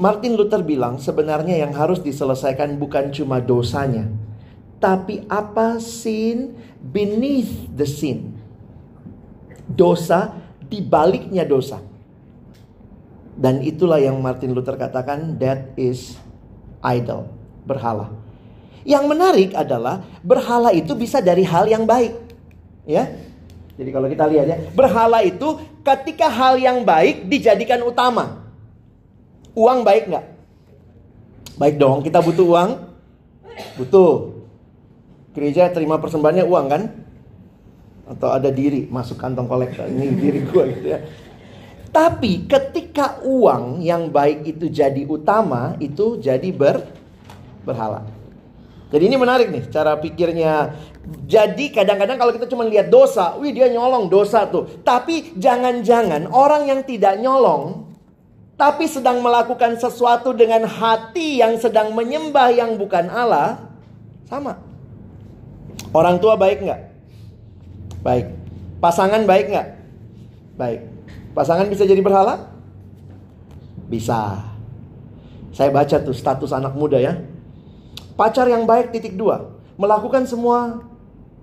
Martin 0.00 0.32
Luther 0.32 0.64
bilang 0.64 0.96
sebenarnya 0.96 1.60
yang 1.60 1.76
harus 1.76 2.00
diselesaikan 2.00 2.80
bukan 2.80 3.12
cuma 3.12 3.36
dosanya, 3.36 4.08
tapi 4.80 5.28
apa 5.28 5.76
sin 5.76 6.56
beneath 6.80 7.68
the 7.76 7.84
sin. 7.84 8.32
Dosa 9.68 10.32
di 10.64 10.80
baliknya 10.80 11.44
dosa. 11.44 11.84
Dan 13.36 13.60
itulah 13.60 14.00
yang 14.00 14.16
Martin 14.24 14.56
Luther 14.56 14.80
katakan 14.80 15.36
that 15.36 15.76
is 15.76 16.16
idol, 16.80 17.28
berhala. 17.68 18.08
Yang 18.88 19.04
menarik 19.04 19.50
adalah 19.52 20.00
berhala 20.24 20.72
itu 20.72 20.96
bisa 20.96 21.20
dari 21.20 21.44
hal 21.44 21.68
yang 21.68 21.84
baik. 21.84 22.16
Ya. 22.88 23.29
Jadi 23.80 23.90
kalau 23.96 24.12
kita 24.12 24.28
lihat 24.28 24.44
ya, 24.44 24.56
berhala 24.76 25.24
itu 25.24 25.56
ketika 25.80 26.28
hal 26.28 26.60
yang 26.60 26.84
baik 26.84 27.24
dijadikan 27.32 27.80
utama. 27.80 28.44
Uang 29.56 29.80
baik 29.88 30.12
nggak? 30.12 30.26
Baik 31.56 31.80
dong, 31.80 32.04
kita 32.04 32.20
butuh 32.20 32.44
uang. 32.44 32.70
Butuh. 33.80 34.36
Gereja 35.32 35.72
terima 35.72 35.96
persembahannya 35.96 36.44
uang 36.44 36.66
kan? 36.68 36.82
Atau 38.04 38.28
ada 38.28 38.52
diri 38.52 38.84
masuk 38.84 39.16
kantong 39.16 39.48
kolektor. 39.48 39.88
Ini 39.88 40.12
diri 40.12 40.44
gua 40.44 40.68
gitu 40.68 40.84
ya. 40.84 41.00
Tapi 41.88 42.44
ketika 42.44 43.24
uang 43.24 43.80
yang 43.80 44.12
baik 44.12 44.44
itu 44.44 44.68
jadi 44.68 45.08
utama, 45.08 45.72
itu 45.80 46.20
jadi 46.20 46.52
ber 46.52 46.84
berhala. 47.64 48.04
Jadi 48.92 49.08
ini 49.08 49.16
menarik 49.16 49.48
nih 49.48 49.72
cara 49.72 49.96
pikirnya. 49.96 50.76
Jadi 51.30 51.70
kadang-kadang 51.70 52.18
kalau 52.18 52.32
kita 52.34 52.46
cuma 52.50 52.66
lihat 52.66 52.90
dosa, 52.90 53.38
wih 53.38 53.54
dia 53.54 53.70
nyolong 53.70 54.10
dosa 54.10 54.46
tuh. 54.46 54.66
Tapi 54.82 55.34
jangan-jangan 55.38 56.30
orang 56.30 56.66
yang 56.70 56.80
tidak 56.82 57.18
nyolong 57.18 57.90
tapi 58.60 58.84
sedang 58.84 59.24
melakukan 59.24 59.80
sesuatu 59.80 60.36
dengan 60.36 60.68
hati 60.68 61.40
yang 61.40 61.56
sedang 61.56 61.96
menyembah 61.96 62.52
yang 62.52 62.76
bukan 62.76 63.08
Allah, 63.08 63.72
sama. 64.28 64.60
Orang 65.96 66.20
tua 66.20 66.36
baik 66.36 66.68
nggak? 66.68 66.80
Baik. 68.04 68.28
Pasangan 68.84 69.24
baik 69.24 69.48
nggak? 69.48 69.68
Baik. 70.60 70.80
Pasangan 71.32 71.72
bisa 71.72 71.88
jadi 71.88 72.04
berhala? 72.04 72.52
Bisa. 73.88 74.44
Saya 75.56 75.72
baca 75.72 75.96
tuh 75.96 76.12
status 76.12 76.52
anak 76.52 76.76
muda 76.76 77.00
ya. 77.00 77.16
Pacar 78.12 78.44
yang 78.44 78.68
baik 78.68 78.92
titik 78.92 79.16
dua. 79.16 79.56
Melakukan 79.80 80.28
semua 80.28 80.84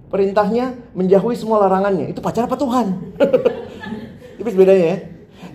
perintahnya, 0.08 0.76
menjauhi 0.96 1.36
semua 1.36 1.64
larangannya. 1.68 2.12
Itu 2.12 2.24
pacar 2.24 2.48
apa 2.48 2.56
Tuhan? 2.56 3.16
Itu 4.40 4.42
bedanya 4.44 4.86
ya. 4.96 4.98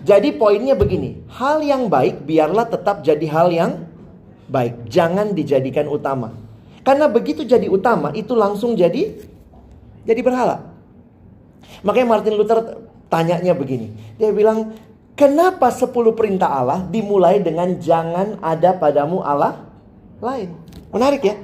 Jadi 0.03 0.35
poinnya 0.35 0.75
begini. 0.75 1.23
Hal 1.31 1.63
yang 1.63 1.87
baik 1.87 2.27
biarlah 2.27 2.67
tetap 2.67 3.01
jadi 3.07 3.23
hal 3.31 3.47
yang 3.49 3.71
baik. 4.51 4.91
Jangan 4.91 5.31
dijadikan 5.31 5.87
utama. 5.87 6.35
Karena 6.83 7.07
begitu 7.07 7.47
jadi 7.47 7.71
utama 7.71 8.11
itu 8.11 8.35
langsung 8.35 8.75
jadi 8.75 9.15
jadi 10.03 10.19
berhala. 10.19 10.67
Makanya 11.79 12.07
Martin 12.07 12.35
Luther 12.35 12.83
tanyanya 13.07 13.55
begini. 13.55 13.95
Dia 14.19 14.35
bilang, 14.35 14.75
kenapa 15.15 15.71
10 15.71 15.87
perintah 16.11 16.51
Allah 16.51 16.83
dimulai 16.91 17.39
dengan 17.39 17.79
jangan 17.79 18.39
ada 18.43 18.75
padamu 18.75 19.23
Allah 19.23 19.63
lain? 20.19 20.51
Menarik 20.91 21.23
ya? 21.23 21.35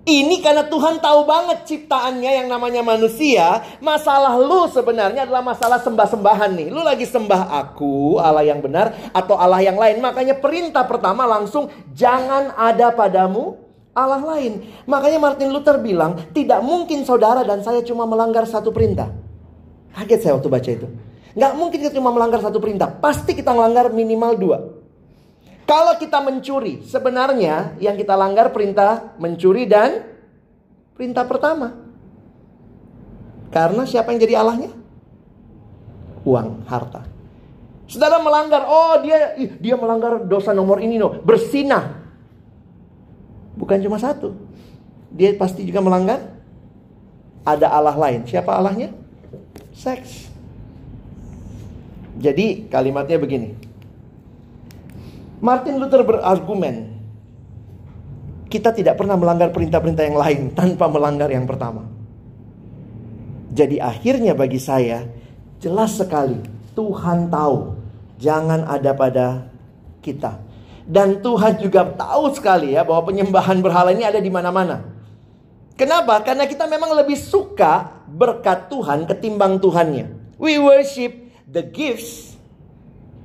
Ini 0.00 0.40
karena 0.40 0.64
Tuhan 0.64 0.96
tahu 0.96 1.28
banget 1.28 1.68
ciptaannya 1.68 2.32
yang 2.42 2.48
namanya 2.48 2.80
manusia. 2.80 3.60
Masalah 3.84 4.40
lu 4.40 4.64
sebenarnya 4.72 5.28
adalah 5.28 5.44
masalah 5.44 5.76
sembah-sembahan 5.84 6.56
nih. 6.56 6.68
Lu 6.72 6.80
lagi 6.80 7.04
sembah 7.04 7.52
aku, 7.52 8.16
Allah 8.16 8.48
yang 8.48 8.64
benar, 8.64 9.12
atau 9.12 9.36
Allah 9.36 9.60
yang 9.60 9.76
lain. 9.76 10.00
Makanya 10.00 10.40
perintah 10.40 10.88
pertama 10.88 11.28
langsung 11.28 11.68
jangan 11.92 12.56
ada 12.56 12.96
padamu 12.96 13.60
Allah 13.92 14.24
lain. 14.24 14.64
Makanya 14.88 15.20
Martin 15.20 15.52
Luther 15.52 15.76
bilang, 15.76 16.16
tidak 16.32 16.64
mungkin 16.64 17.04
saudara 17.04 17.44
dan 17.44 17.60
saya 17.60 17.84
cuma 17.84 18.08
melanggar 18.08 18.48
satu 18.48 18.72
perintah. 18.72 19.12
Kaget 19.92 20.20
saya 20.24 20.32
waktu 20.40 20.48
baca 20.48 20.70
itu. 20.70 20.88
Nggak 21.36 21.52
mungkin 21.60 21.78
kita 21.78 21.92
cuma 21.92 22.08
melanggar 22.08 22.40
satu 22.40 22.56
perintah. 22.56 22.88
Pasti 22.88 23.36
kita 23.36 23.52
melanggar 23.52 23.92
minimal 23.92 24.32
dua. 24.40 24.79
Kalau 25.70 25.94
kita 26.02 26.18
mencuri, 26.18 26.82
sebenarnya 26.82 27.78
yang 27.78 27.94
kita 27.94 28.18
langgar 28.18 28.50
perintah 28.50 29.14
mencuri 29.22 29.70
dan 29.70 30.02
perintah 30.98 31.22
pertama. 31.22 31.78
Karena 33.54 33.86
siapa 33.86 34.10
yang 34.10 34.18
jadi 34.18 34.34
Allahnya? 34.42 34.74
Uang, 36.26 36.66
harta. 36.66 37.06
Saudara 37.86 38.18
melanggar, 38.18 38.66
oh 38.66 38.98
dia 38.98 39.38
dia 39.62 39.78
melanggar 39.78 40.26
dosa 40.26 40.50
nomor 40.50 40.82
ini 40.82 40.98
no, 40.98 41.22
bersinah. 41.22 42.02
Bukan 43.54 43.78
cuma 43.78 44.02
satu. 44.02 44.34
Dia 45.14 45.38
pasti 45.38 45.62
juga 45.62 45.78
melanggar 45.78 46.34
ada 47.46 47.70
Allah 47.70 47.94
lain. 47.94 48.26
Siapa 48.26 48.58
Allahnya? 48.58 48.90
Seks. 49.70 50.34
Jadi 52.18 52.66
kalimatnya 52.66 53.22
begini. 53.22 53.69
Martin 55.40 55.80
Luther 55.80 56.04
berargumen, 56.04 57.00
kita 58.52 58.76
tidak 58.76 59.00
pernah 59.00 59.16
melanggar 59.16 59.48
perintah-perintah 59.48 60.04
yang 60.04 60.18
lain 60.20 60.40
tanpa 60.52 60.84
melanggar 60.90 61.32
yang 61.32 61.48
pertama. 61.48 61.88
Jadi 63.50 63.80
akhirnya 63.80 64.36
bagi 64.36 64.60
saya 64.60 65.08
jelas 65.58 65.98
sekali 65.98 66.38
Tuhan 66.76 67.32
tahu 67.32 67.74
jangan 68.20 68.68
ada 68.68 68.92
pada 68.92 69.26
kita. 70.04 70.38
Dan 70.90 71.22
Tuhan 71.22 71.62
juga 71.62 71.86
tahu 71.86 72.34
sekali 72.34 72.74
ya 72.74 72.82
bahwa 72.82 73.08
penyembahan 73.08 73.62
berhala 73.62 73.94
ini 73.94 74.02
ada 74.02 74.18
di 74.18 74.28
mana-mana. 74.28 74.82
Kenapa? 75.78 76.20
Karena 76.20 76.44
kita 76.44 76.66
memang 76.68 76.92
lebih 76.92 77.16
suka 77.16 78.04
berkat 78.10 78.68
Tuhan 78.68 79.06
ketimbang 79.06 79.62
Tuhannya. 79.62 80.36
We 80.36 80.60
worship 80.60 81.14
the 81.46 81.62
gifts 81.64 82.34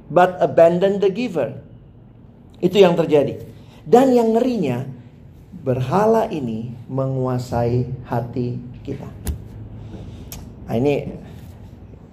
but 0.07 0.37
abandon 0.39 1.01
the 1.01 1.09
giver. 1.09 1.64
Itu 2.65 2.81
yang 2.81 2.97
terjadi. 2.97 3.37
Dan 3.85 4.09
yang 4.17 4.33
ngerinya, 4.33 4.89
berhala 5.61 6.25
ini 6.33 6.73
menguasai 6.89 7.85
hati 8.09 8.57
kita. 8.81 9.05
Nah 10.65 10.73
ini 10.73 11.13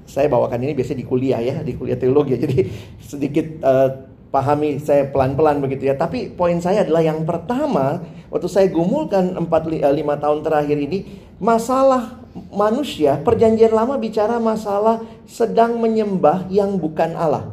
saya 0.04 0.28
bawakan 0.28 0.60
ini 0.60 0.76
biasanya 0.76 1.00
di 1.00 1.08
kuliah 1.08 1.40
ya, 1.40 1.56
di 1.64 1.72
kuliah 1.72 1.96
teologi. 1.96 2.36
Jadi 2.36 2.68
sedikit 3.00 3.64
uh, 3.64 4.12
pahami 4.28 4.76
saya 4.76 5.08
pelan-pelan 5.08 5.64
begitu 5.64 5.88
ya. 5.88 5.96
Tapi 5.96 6.36
poin 6.36 6.60
saya 6.60 6.84
adalah 6.84 7.00
yang 7.00 7.24
pertama, 7.24 8.04
waktu 8.28 8.48
saya 8.48 8.68
gumulkan 8.68 9.36
4 9.36 9.48
5 9.48 9.80
eh, 9.80 10.18
tahun 10.20 10.38
terakhir 10.44 10.76
ini, 10.76 10.98
masalah 11.40 12.20
manusia, 12.52 13.16
perjanjian 13.24 13.72
lama 13.72 13.96
bicara 13.96 14.36
masalah 14.36 15.00
sedang 15.24 15.80
menyembah 15.80 16.44
yang 16.52 16.76
bukan 16.76 17.16
Allah. 17.16 17.52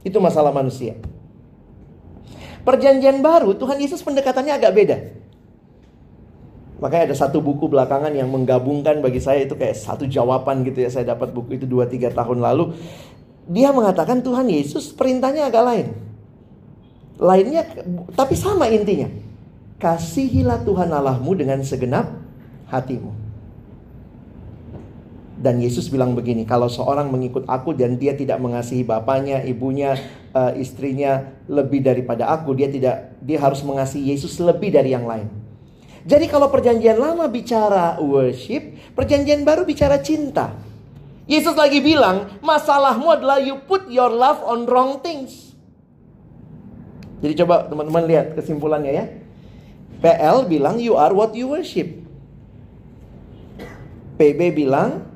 Itu 0.00 0.16
masalah 0.20 0.52
manusia. 0.52 0.96
Perjanjian 2.68 3.24
baru 3.24 3.56
Tuhan 3.56 3.80
Yesus 3.80 4.04
pendekatannya 4.04 4.60
agak 4.60 4.72
beda. 4.76 4.96
Makanya 6.84 7.08
ada 7.08 7.16
satu 7.16 7.40
buku 7.40 7.64
belakangan 7.64 8.12
yang 8.12 8.28
menggabungkan 8.28 9.00
bagi 9.00 9.24
saya 9.24 9.48
itu 9.48 9.56
kayak 9.56 9.72
satu 9.72 10.04
jawaban 10.04 10.68
gitu 10.68 10.84
ya. 10.84 10.92
Saya 10.92 11.16
dapat 11.16 11.32
buku 11.32 11.56
itu 11.56 11.64
2-3 11.64 12.12
tahun 12.12 12.38
lalu. 12.44 12.76
Dia 13.48 13.72
mengatakan 13.72 14.20
Tuhan 14.20 14.52
Yesus 14.52 14.92
perintahnya 14.92 15.48
agak 15.48 15.64
lain. 15.64 15.86
Lainnya 17.16 17.64
tapi 18.12 18.36
sama 18.36 18.68
intinya. 18.68 19.08
Kasihilah 19.80 20.60
Tuhan 20.68 20.92
Allahmu 20.92 21.32
dengan 21.40 21.64
segenap 21.64 22.20
hatimu. 22.68 23.27
Dan 25.38 25.62
Yesus 25.62 25.86
bilang 25.86 26.18
begini, 26.18 26.42
kalau 26.42 26.66
seorang 26.66 27.14
mengikut 27.14 27.46
aku 27.46 27.70
dan 27.70 27.94
dia 27.94 28.10
tidak 28.18 28.42
mengasihi 28.42 28.82
bapaknya, 28.82 29.46
ibunya, 29.46 29.94
uh, 30.34 30.50
istrinya 30.58 31.30
lebih 31.46 31.78
daripada 31.78 32.26
aku, 32.26 32.58
dia 32.58 32.66
tidak 32.66 33.14
dia 33.22 33.38
harus 33.38 33.62
mengasihi 33.62 34.18
Yesus 34.18 34.34
lebih 34.42 34.74
dari 34.74 34.90
yang 34.90 35.06
lain. 35.06 35.30
Jadi 36.02 36.26
kalau 36.26 36.50
perjanjian 36.50 36.98
lama 36.98 37.30
bicara 37.30 38.02
worship, 38.02 38.74
perjanjian 38.98 39.46
baru 39.46 39.62
bicara 39.62 40.02
cinta. 40.02 40.58
Yesus 41.30 41.54
lagi 41.54 41.78
bilang, 41.78 42.40
masalahmu 42.42 43.06
adalah 43.06 43.38
you 43.38 43.62
put 43.68 43.86
your 43.86 44.10
love 44.10 44.42
on 44.42 44.66
wrong 44.66 44.98
things. 45.06 45.54
Jadi 47.22 47.44
coba 47.44 47.66
teman-teman 47.70 48.04
lihat 48.10 48.26
kesimpulannya 48.34 48.92
ya. 48.94 49.06
PL 50.02 50.46
bilang 50.50 50.82
you 50.82 50.98
are 50.98 51.14
what 51.14 51.30
you 51.34 51.50
worship. 51.50 51.86
PB 54.18 54.54
bilang 54.54 55.07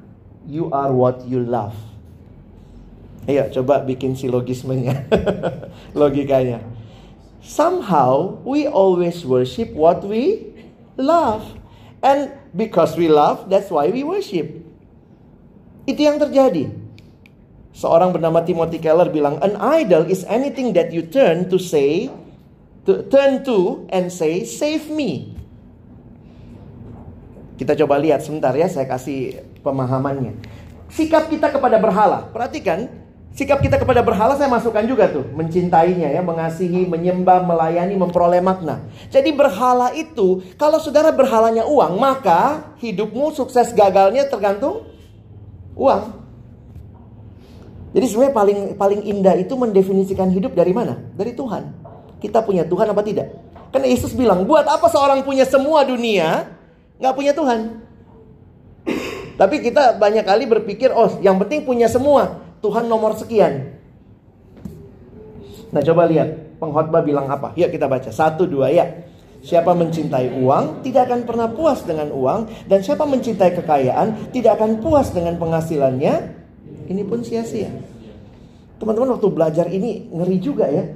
you 0.46 0.70
are 0.70 0.90
what 0.90 1.22
you 1.26 1.42
love. 1.42 1.74
Ayo 3.30 3.46
coba 3.54 3.86
bikin 3.86 4.18
silogismenya. 4.18 5.06
Logikanya. 5.98 6.62
Somehow 7.42 8.38
we 8.42 8.66
always 8.66 9.22
worship 9.22 9.70
what 9.74 10.02
we 10.02 10.50
love. 10.98 11.46
And 12.02 12.34
because 12.50 12.98
we 12.98 13.06
love, 13.06 13.46
that's 13.46 13.70
why 13.70 13.90
we 13.94 14.02
worship. 14.02 14.50
Itu 15.86 16.02
yang 16.02 16.18
terjadi. 16.18 16.70
Seorang 17.72 18.10
bernama 18.10 18.42
Timothy 18.42 18.82
Keller 18.82 19.06
bilang, 19.08 19.38
an 19.38 19.54
idol 19.58 20.06
is 20.10 20.26
anything 20.26 20.74
that 20.74 20.90
you 20.90 21.06
turn 21.06 21.46
to 21.46 21.56
say, 21.62 22.10
to 22.84 23.06
turn 23.06 23.46
to 23.46 23.86
and 23.94 24.10
say, 24.10 24.42
save 24.42 24.90
me. 24.90 25.38
Kita 27.54 27.78
coba 27.78 28.02
lihat 28.02 28.26
sebentar 28.26 28.50
ya, 28.58 28.66
saya 28.66 28.90
kasih 28.90 29.51
pemahamannya. 29.62 30.36
Sikap 30.92 31.32
kita 31.32 31.48
kepada 31.48 31.80
berhala, 31.80 32.28
perhatikan, 32.28 32.90
sikap 33.32 33.64
kita 33.64 33.80
kepada 33.80 34.04
berhala 34.04 34.36
saya 34.36 34.52
masukkan 34.52 34.84
juga 34.84 35.08
tuh, 35.08 35.24
mencintainya 35.32 36.12
ya, 36.12 36.20
mengasihi, 36.20 36.84
menyembah, 36.84 37.40
melayani, 37.48 37.96
memperoleh 37.96 38.44
makna. 38.44 38.84
Jadi 39.08 39.32
berhala 39.32 39.96
itu, 39.96 40.44
kalau 40.60 40.76
saudara 40.76 41.08
berhalanya 41.08 41.64
uang, 41.64 41.96
maka 41.96 42.74
hidupmu 42.84 43.32
sukses 43.32 43.72
gagalnya 43.72 44.28
tergantung 44.28 44.84
uang. 45.72 46.20
Jadi 47.92 48.06
sebenarnya 48.08 48.34
paling 48.36 48.58
paling 48.76 49.00
indah 49.04 49.36
itu 49.36 49.52
mendefinisikan 49.52 50.32
hidup 50.32 50.56
dari 50.56 50.72
mana? 50.72 50.96
Dari 51.12 51.36
Tuhan. 51.36 51.72
Kita 52.20 52.40
punya 52.40 52.64
Tuhan 52.64 52.88
apa 52.88 53.04
tidak? 53.04 53.32
Karena 53.72 53.88
Yesus 53.88 54.12
bilang, 54.12 54.44
buat 54.44 54.68
apa 54.68 54.88
seorang 54.88 55.24
punya 55.24 55.48
semua 55.48 55.84
dunia, 55.84 56.52
nggak 57.00 57.14
punya 57.16 57.32
Tuhan. 57.32 57.80
Tapi 59.36 59.64
kita 59.64 59.96
banyak 59.96 60.24
kali 60.24 60.44
berpikir, 60.44 60.92
oh 60.92 61.18
yang 61.24 61.40
penting 61.40 61.64
punya 61.64 61.88
semua. 61.88 62.42
Tuhan 62.62 62.86
nomor 62.86 63.18
sekian. 63.18 63.74
Nah 65.72 65.82
coba 65.82 66.06
lihat, 66.06 66.60
pengkhotbah 66.62 67.02
bilang 67.02 67.26
apa? 67.26 67.50
Yuk 67.58 67.72
kita 67.74 67.90
baca, 67.90 68.12
satu 68.12 68.46
dua 68.46 68.70
ya. 68.70 68.86
Siapa 69.42 69.74
mencintai 69.74 70.38
uang 70.38 70.86
tidak 70.86 71.10
akan 71.10 71.26
pernah 71.26 71.50
puas 71.50 71.82
dengan 71.82 72.14
uang 72.14 72.70
dan 72.70 72.78
siapa 72.78 73.02
mencintai 73.02 73.58
kekayaan 73.58 74.30
tidak 74.30 74.62
akan 74.62 74.78
puas 74.78 75.10
dengan 75.10 75.34
penghasilannya. 75.34 76.14
Ini 76.86 77.02
pun 77.02 77.26
sia-sia. 77.26 77.66
Teman-teman 78.78 79.18
waktu 79.18 79.28
belajar 79.34 79.66
ini 79.66 80.06
ngeri 80.14 80.38
juga 80.38 80.70
ya. 80.70 80.86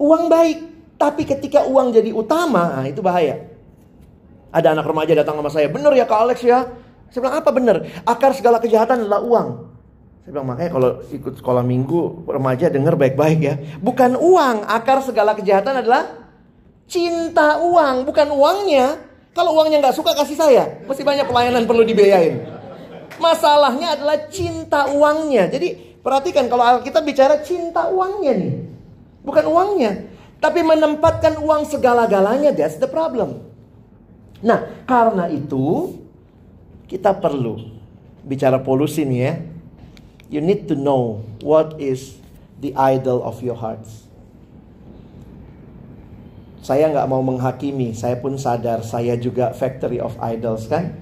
Uang 0.00 0.32
baik, 0.32 0.58
tapi 0.96 1.28
ketika 1.28 1.68
uang 1.68 1.92
jadi 1.92 2.08
utama, 2.16 2.80
nah 2.80 2.86
itu 2.88 3.04
bahaya. 3.04 3.44
Ada 4.48 4.72
anak 4.72 4.88
remaja 4.88 5.12
datang 5.12 5.36
sama 5.36 5.52
saya, 5.52 5.68
bener 5.68 5.92
ya 5.92 6.08
Kak 6.08 6.20
Alex 6.24 6.40
ya? 6.40 6.64
Saya 7.10 7.20
bilang 7.26 7.36
apa 7.42 7.50
bener? 7.50 7.76
Akar 8.06 8.30
segala 8.38 8.62
kejahatan 8.62 9.06
adalah 9.06 9.20
uang. 9.22 9.48
Saya 10.22 10.30
bilang 10.30 10.46
makanya 10.46 10.70
kalau 10.70 10.90
ikut 11.10 11.34
sekolah 11.42 11.66
minggu 11.66 12.30
remaja 12.30 12.70
dengar 12.70 12.94
baik-baik 12.94 13.40
ya. 13.42 13.54
Bukan 13.82 14.14
uang, 14.14 14.62
akar 14.62 15.02
segala 15.02 15.34
kejahatan 15.34 15.82
adalah 15.82 16.06
cinta 16.86 17.58
uang, 17.58 18.06
bukan 18.06 18.30
uangnya. 18.30 19.10
Kalau 19.34 19.58
uangnya 19.58 19.78
nggak 19.82 19.94
suka 19.94 20.14
kasih 20.14 20.38
saya, 20.38 20.64
masih 20.86 21.06
banyak 21.06 21.26
pelayanan 21.26 21.66
perlu 21.66 21.86
dibiayain. 21.86 22.46
Masalahnya 23.18 23.94
adalah 23.98 24.26
cinta 24.26 24.90
uangnya. 24.90 25.46
Jadi 25.50 25.98
perhatikan 26.02 26.46
kalau 26.50 26.82
kita 26.82 26.98
bicara 27.02 27.38
cinta 27.42 27.90
uangnya 27.90 28.32
nih, 28.34 28.52
bukan 29.22 29.44
uangnya, 29.46 29.92
tapi 30.42 30.62
menempatkan 30.62 31.38
uang 31.42 31.66
segala-galanya. 31.66 32.50
That's 32.50 32.78
the 32.78 32.90
problem. 32.90 33.50
Nah, 34.42 34.82
karena 34.86 35.30
itu 35.30 35.94
kita 36.90 37.14
perlu 37.14 37.62
bicara 38.26 38.58
polusi 38.58 39.06
nih 39.06 39.20
ya. 39.22 39.32
You 40.30 40.42
need 40.42 40.66
to 40.66 40.74
know 40.74 41.22
what 41.42 41.78
is 41.78 42.18
the 42.58 42.74
idol 42.74 43.22
of 43.22 43.38
your 43.46 43.54
hearts. 43.54 44.10
Saya 46.60 46.90
nggak 46.90 47.06
mau 47.08 47.22
menghakimi, 47.22 47.96
saya 47.96 48.18
pun 48.18 48.36
sadar 48.36 48.82
saya 48.84 49.16
juga 49.16 49.54
factory 49.54 50.02
of 50.02 50.18
idols 50.20 50.66
kan. 50.66 50.92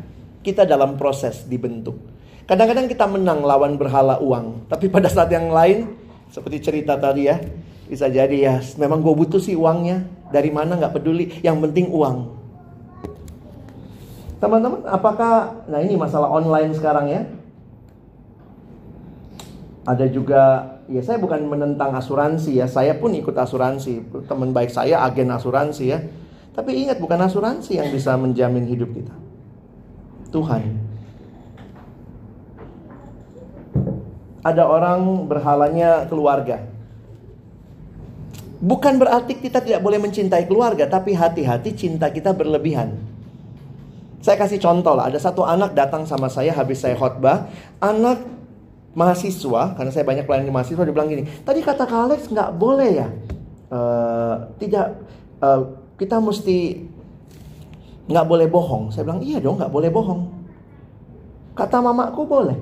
Kita 0.45 0.69
dalam 0.69 0.97
proses 1.01 1.45
dibentuk. 1.45 1.99
Kadang-kadang 2.49 2.89
kita 2.89 3.05
menang 3.05 3.45
lawan 3.45 3.77
berhala 3.77 4.17
uang, 4.23 4.71
tapi 4.71 4.89
pada 4.89 5.13
saat 5.13 5.29
yang 5.29 5.53
lain 5.53 5.93
seperti 6.33 6.65
cerita 6.65 6.97
tadi 6.97 7.29
ya, 7.29 7.37
bisa 7.85 8.09
jadi 8.09 8.37
ya 8.37 8.55
memang 8.81 9.05
gue 9.05 9.13
butuh 9.13 9.41
sih 9.41 9.57
uangnya. 9.57 10.09
Dari 10.29 10.49
mana 10.53 10.77
nggak 10.77 10.93
peduli, 10.93 11.41
yang 11.45 11.61
penting 11.61 11.93
uang. 11.93 12.38
Teman-teman, 14.39 14.87
apakah 14.87 15.67
nah 15.67 15.83
ini 15.83 15.99
masalah 15.99 16.31
online 16.31 16.71
sekarang 16.71 17.11
ya? 17.11 17.27
Ada 19.83 20.07
juga 20.07 20.43
ya 20.87 21.03
saya 21.03 21.19
bukan 21.19 21.43
menentang 21.49 21.91
asuransi 21.97 22.63
ya, 22.63 22.71
saya 22.71 22.95
pun 22.95 23.11
ikut 23.19 23.35
asuransi. 23.35 24.07
Teman 24.31 24.55
baik 24.55 24.71
saya 24.71 25.03
agen 25.03 25.35
asuransi 25.35 25.85
ya. 25.91 25.99
Tapi 26.55 26.87
ingat 26.87 27.03
bukan 27.03 27.19
asuransi 27.19 27.83
yang 27.83 27.91
bisa 27.91 28.15
menjamin 28.15 28.67
hidup 28.67 28.91
kita. 28.95 29.15
Tuhan. 30.31 30.87
Ada 34.47 34.63
orang 34.67 35.27
berhalanya 35.27 36.07
keluarga. 36.07 36.63
Bukan 38.59 38.99
berarti 38.99 39.39
kita 39.39 39.63
tidak 39.63 39.83
boleh 39.83 40.03
mencintai 40.03 40.47
keluarga, 40.51 40.87
tapi 40.91 41.15
hati-hati 41.15 41.75
cinta 41.79 42.11
kita 42.11 42.35
berlebihan. 42.35 43.08
Saya 44.19 44.35
kasih 44.35 44.59
contoh 44.59 44.99
lah, 44.99 45.11
ada 45.11 45.19
satu 45.19 45.47
anak 45.47 45.79
datang 45.79 46.03
sama 46.03 46.27
saya 46.27 46.51
habis 46.51 46.83
saya 46.83 46.99
khotbah, 46.99 47.47
anak 47.79 48.19
mahasiswa, 48.99 49.79
karena 49.79 49.91
saya 49.95 50.03
banyak 50.03 50.27
pelayan 50.27 50.51
mahasiswa, 50.51 50.83
dia 50.83 50.95
bilang 50.95 51.07
gini, 51.07 51.23
tadi 51.47 51.63
kata 51.63 51.87
Kak 51.87 52.01
Alex 52.11 52.27
nggak 52.27 52.51
boleh 52.59 52.91
ya, 52.99 53.09
uh, 53.71 54.51
tidak, 54.59 54.99
uh, 55.39 55.79
kita 55.95 56.19
mesti 56.19 56.83
nggak 58.09 58.27
boleh 58.27 58.49
bohong. 58.49 58.91
Saya 58.91 59.05
bilang 59.05 59.21
iya 59.21 59.39
dong 59.39 59.61
nggak 59.61 59.71
boleh 59.71 59.91
bohong. 59.93 60.23
Kata 61.53 61.77
mamaku 61.85 62.23
boleh. 62.25 62.59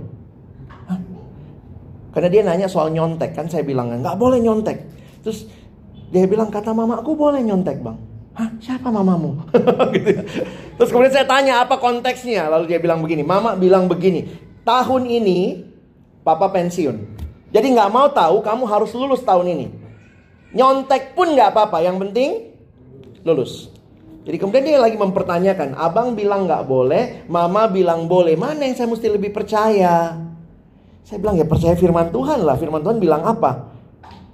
Karena 2.10 2.28
dia 2.32 2.42
nanya 2.42 2.66
soal 2.66 2.90
nyontek 2.90 3.36
kan 3.36 3.46
saya 3.46 3.62
bilang 3.62 3.92
nggak 3.92 4.16
boleh 4.16 4.40
nyontek. 4.42 4.82
Terus 5.20 5.46
dia 6.10 6.24
bilang 6.26 6.48
kata 6.48 6.72
mamaku 6.72 7.12
boleh 7.14 7.44
nyontek 7.44 7.78
bang. 7.84 7.96
Hah 8.36 8.52
siapa 8.60 8.92
mamamu? 8.92 9.40
gitu 9.96 10.08
ya. 10.12 10.22
Terus 10.76 10.90
kemudian 10.92 11.14
saya 11.16 11.24
tanya 11.24 11.64
apa 11.64 11.80
konteksnya. 11.80 12.52
Lalu 12.52 12.68
dia 12.68 12.78
bilang 12.78 13.00
begini, 13.00 13.24
mama 13.24 13.56
bilang 13.56 13.88
begini, 13.88 14.28
tahun 14.60 15.08
ini 15.08 15.64
Papa 16.20 16.50
pensiun. 16.50 16.96
Jadi 17.54 17.66
nggak 17.72 17.90
mau 17.94 18.10
tahu 18.10 18.42
kamu 18.42 18.66
harus 18.66 18.90
lulus 18.92 19.22
tahun 19.22 19.46
ini. 19.56 19.66
Nyontek 20.52 21.14
pun 21.14 21.32
nggak 21.32 21.54
apa-apa. 21.54 21.80
Yang 21.80 21.96
penting 22.02 22.30
lulus. 23.22 23.70
Jadi 24.26 24.36
kemudian 24.42 24.66
dia 24.66 24.82
lagi 24.82 24.98
mempertanyakan, 24.98 25.78
abang 25.78 26.18
bilang 26.18 26.50
nggak 26.50 26.66
boleh, 26.66 27.22
mama 27.30 27.70
bilang 27.70 28.10
boleh. 28.10 28.34
Mana 28.34 28.66
yang 28.66 28.74
saya 28.74 28.90
mesti 28.90 29.06
lebih 29.06 29.30
percaya? 29.30 30.18
Saya 31.06 31.18
bilang 31.22 31.38
ya 31.38 31.46
percaya 31.46 31.78
firman 31.78 32.10
Tuhan 32.10 32.42
lah. 32.42 32.58
Firman 32.58 32.82
Tuhan 32.82 32.98
bilang 32.98 33.22
apa? 33.22 33.75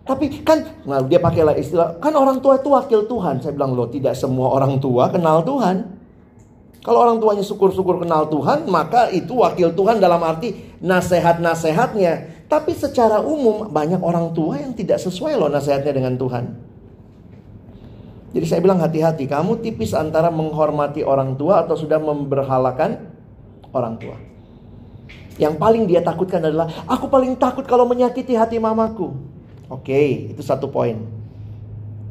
Tapi 0.02 0.42
kan, 0.42 0.82
nah 0.82 0.98
dia 1.06 1.22
pakailah 1.22 1.54
istilah, 1.54 2.02
kan 2.02 2.10
orang 2.18 2.42
tua 2.42 2.58
itu 2.58 2.74
wakil 2.74 3.06
Tuhan. 3.06 3.38
Saya 3.38 3.54
bilang 3.54 3.78
loh, 3.78 3.86
tidak 3.86 4.18
semua 4.18 4.50
orang 4.50 4.82
tua 4.82 5.06
kenal 5.14 5.46
Tuhan. 5.46 6.02
Kalau 6.82 6.98
orang 6.98 7.22
tuanya 7.22 7.46
syukur-syukur 7.46 8.02
kenal 8.02 8.26
Tuhan, 8.26 8.66
maka 8.66 9.06
itu 9.14 9.38
wakil 9.38 9.70
Tuhan 9.70 10.02
dalam 10.02 10.18
arti 10.26 10.74
nasihat-nasihatnya. 10.82 12.42
Tapi 12.50 12.74
secara 12.74 13.22
umum 13.22 13.70
banyak 13.70 14.02
orang 14.02 14.34
tua 14.34 14.58
yang 14.58 14.74
tidak 14.74 14.98
sesuai 14.98 15.38
loh 15.38 15.46
nasihatnya 15.46 15.94
dengan 15.94 16.18
Tuhan. 16.18 16.44
Jadi 18.34 18.46
saya 18.50 18.58
bilang 18.58 18.82
hati-hati, 18.82 19.30
kamu 19.30 19.62
tipis 19.62 19.94
antara 19.94 20.34
menghormati 20.34 21.06
orang 21.06 21.38
tua 21.38 21.62
atau 21.62 21.78
sudah 21.78 22.02
memberhalakan 22.02 23.06
orang 23.70 23.94
tua. 24.02 24.16
Yang 25.38 25.54
paling 25.62 25.86
dia 25.86 26.02
takutkan 26.02 26.42
adalah, 26.42 26.66
aku 26.90 27.06
paling 27.06 27.38
takut 27.38 27.62
kalau 27.62 27.86
menyakiti 27.86 28.34
hati 28.34 28.58
mamaku. 28.58 29.14
Oke, 29.72 30.28
itu 30.36 30.42
satu 30.44 30.68
poin. 30.68 31.00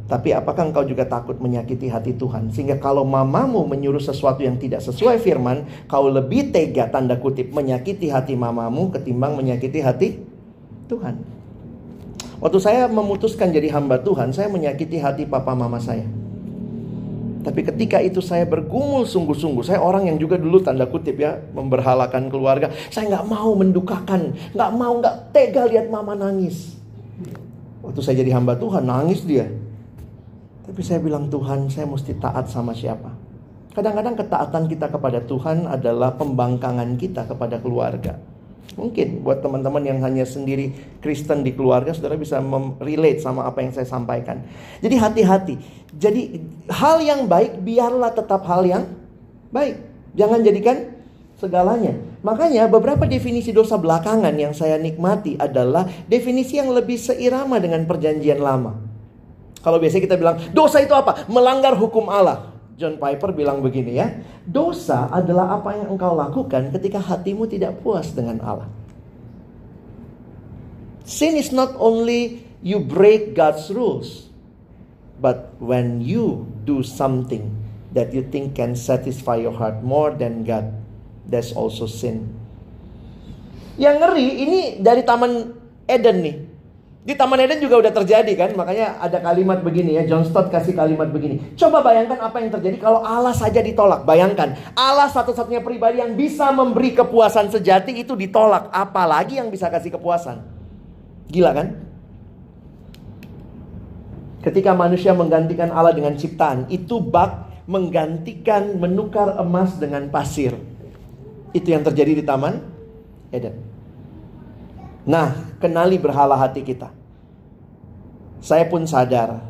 Tapi 0.10 0.34
apakah 0.34 0.68
engkau 0.68 0.84
juga 0.84 1.06
takut 1.06 1.38
menyakiti 1.38 1.88
hati 1.88 2.18
Tuhan? 2.18 2.50
Sehingga 2.50 2.82
kalau 2.82 3.06
mamamu 3.06 3.64
menyuruh 3.70 4.02
sesuatu 4.02 4.42
yang 4.42 4.58
tidak 4.58 4.82
sesuai 4.82 5.22
firman, 5.22 5.64
kau 5.86 6.10
lebih 6.10 6.50
tega 6.50 6.90
tanda 6.90 7.16
kutip 7.22 7.54
menyakiti 7.54 8.10
hati 8.10 8.34
mamamu 8.34 8.90
ketimbang 8.92 9.38
menyakiti 9.38 9.80
hati 9.80 10.20
Tuhan. 10.90 11.16
Waktu 12.42 12.60
saya 12.60 12.90
memutuskan 12.90 13.54
jadi 13.54 13.70
hamba 13.72 14.02
Tuhan, 14.02 14.34
saya 14.34 14.50
menyakiti 14.50 14.98
hati 14.98 15.30
papa 15.30 15.54
mama 15.54 15.78
saya. 15.78 16.04
Tapi 17.46 17.62
ketika 17.62 18.02
itu 18.02 18.20
saya 18.20 18.44
bergumul 18.50 19.06
sungguh-sungguh. 19.06 19.62
Saya 19.62 19.80
orang 19.80 20.10
yang 20.10 20.18
juga 20.18 20.36
dulu 20.36 20.60
tanda 20.60 20.90
kutip 20.90 21.22
ya 21.22 21.38
memberhalakan 21.54 22.28
keluarga. 22.34 22.74
Saya 22.90 23.16
nggak 23.16 23.26
mau 23.30 23.54
mendukakan, 23.54 24.34
nggak 24.58 24.72
mau 24.74 24.98
nggak 24.98 25.16
tega 25.30 25.70
lihat 25.70 25.88
mama 25.94 26.18
nangis. 26.18 26.81
Waktu 27.82 28.00
saya 28.02 28.16
jadi 28.22 28.38
hamba 28.38 28.58
Tuhan 28.58 28.86
nangis 28.86 29.26
dia. 29.26 29.50
Tapi 30.66 30.82
saya 30.86 31.02
bilang 31.02 31.28
Tuhan 31.28 31.68
saya 31.68 31.90
mesti 31.90 32.14
taat 32.22 32.48
sama 32.48 32.72
siapa. 32.78 33.10
Kadang-kadang 33.72 34.16
ketaatan 34.20 34.64
kita 34.68 34.92
kepada 34.92 35.24
Tuhan 35.24 35.66
adalah 35.66 36.14
pembangkangan 36.16 36.96
kita 37.00 37.26
kepada 37.26 37.58
keluarga. 37.58 38.20
Mungkin 38.76 39.26
buat 39.26 39.44
teman-teman 39.44 39.84
yang 39.84 40.00
hanya 40.00 40.24
sendiri 40.24 40.72
Kristen 41.04 41.44
di 41.44 41.52
keluarga, 41.52 41.92
saudara 41.92 42.16
bisa 42.16 42.40
relate 42.80 43.20
sama 43.20 43.44
apa 43.44 43.60
yang 43.60 43.76
saya 43.76 43.84
sampaikan. 43.84 44.48
Jadi 44.80 44.96
hati-hati. 44.96 45.56
Jadi 45.92 46.40
hal 46.72 47.04
yang 47.04 47.28
baik 47.28 47.60
biarlah 47.68 48.16
tetap 48.16 48.48
hal 48.48 48.64
yang 48.64 48.88
baik. 49.52 49.76
Jangan 50.16 50.40
jadikan 50.44 50.78
segalanya. 51.42 51.98
Makanya 52.22 52.70
beberapa 52.70 53.10
definisi 53.10 53.50
dosa 53.50 53.82
belakangan 53.82 54.32
yang 54.38 54.54
saya 54.54 54.78
nikmati 54.78 55.42
adalah 55.42 55.90
definisi 56.06 56.62
yang 56.62 56.70
lebih 56.70 57.02
seirama 57.02 57.58
dengan 57.58 57.82
perjanjian 57.90 58.38
lama. 58.38 58.78
Kalau 59.66 59.82
biasanya 59.82 60.06
kita 60.06 60.18
bilang, 60.22 60.38
dosa 60.54 60.78
itu 60.86 60.94
apa? 60.94 61.26
Melanggar 61.26 61.74
hukum 61.74 62.06
Allah. 62.14 62.54
John 62.78 62.98
Piper 62.98 63.30
bilang 63.34 63.62
begini 63.62 63.94
ya, 63.94 64.10
dosa 64.42 65.06
adalah 65.14 65.54
apa 65.54 65.78
yang 65.78 65.94
engkau 65.94 66.18
lakukan 66.18 66.74
ketika 66.74 66.98
hatimu 66.98 67.46
tidak 67.46 67.78
puas 67.86 68.10
dengan 68.10 68.42
Allah. 68.42 68.70
Sin 71.06 71.38
is 71.38 71.54
not 71.54 71.78
only 71.78 72.42
you 72.66 72.82
break 72.82 73.38
God's 73.38 73.70
rules, 73.70 74.34
but 75.22 75.54
when 75.62 76.02
you 76.02 76.50
do 76.66 76.82
something 76.82 77.54
that 77.94 78.10
you 78.18 78.26
think 78.26 78.58
can 78.58 78.74
satisfy 78.74 79.38
your 79.38 79.54
heart 79.54 79.86
more 79.86 80.10
than 80.10 80.42
God, 80.42 80.81
that's 81.28 81.54
also 81.54 81.86
sin. 81.86 82.30
Yang 83.80 83.96
ngeri 84.04 84.28
ini 84.46 84.60
dari 84.84 85.02
Taman 85.02 85.32
Eden 85.90 86.18
nih. 86.22 86.36
Di 87.02 87.18
Taman 87.18 87.42
Eden 87.42 87.58
juga 87.58 87.82
udah 87.82 87.90
terjadi 87.90 88.30
kan, 88.38 88.54
makanya 88.54 89.02
ada 89.02 89.18
kalimat 89.18 89.66
begini 89.66 89.98
ya, 89.98 90.06
John 90.06 90.22
Stott 90.22 90.54
kasih 90.54 90.78
kalimat 90.78 91.10
begini. 91.10 91.58
Coba 91.58 91.82
bayangkan 91.82 92.22
apa 92.22 92.38
yang 92.38 92.54
terjadi 92.54 92.78
kalau 92.78 93.02
Allah 93.02 93.34
saja 93.34 93.58
ditolak. 93.58 94.06
Bayangkan, 94.06 94.54
Allah 94.78 95.10
satu-satunya 95.10 95.66
pribadi 95.66 95.98
yang 95.98 96.14
bisa 96.14 96.54
memberi 96.54 96.94
kepuasan 96.94 97.50
sejati 97.50 97.98
itu 97.98 98.14
ditolak. 98.14 98.70
Apalagi 98.70 99.42
yang 99.42 99.50
bisa 99.50 99.66
kasih 99.74 99.98
kepuasan. 99.98 100.46
Gila 101.34 101.52
kan? 101.58 101.68
Ketika 104.46 104.78
manusia 104.78 105.18
menggantikan 105.18 105.74
Allah 105.74 105.98
dengan 105.98 106.14
ciptaan, 106.14 106.70
itu 106.70 107.02
bak 107.02 107.66
menggantikan 107.66 108.78
menukar 108.78 109.42
emas 109.42 109.74
dengan 109.82 110.06
pasir. 110.14 110.54
Itu 111.52 111.68
yang 111.72 111.84
terjadi 111.84 112.20
di 112.20 112.24
Taman 112.24 112.64
Eden. 113.32 113.56
Nah, 115.08 115.34
kenali 115.58 115.98
berhala 115.98 116.38
hati 116.38 116.62
kita. 116.62 116.94
Saya 118.42 118.66
pun 118.70 118.86
sadar 118.86 119.42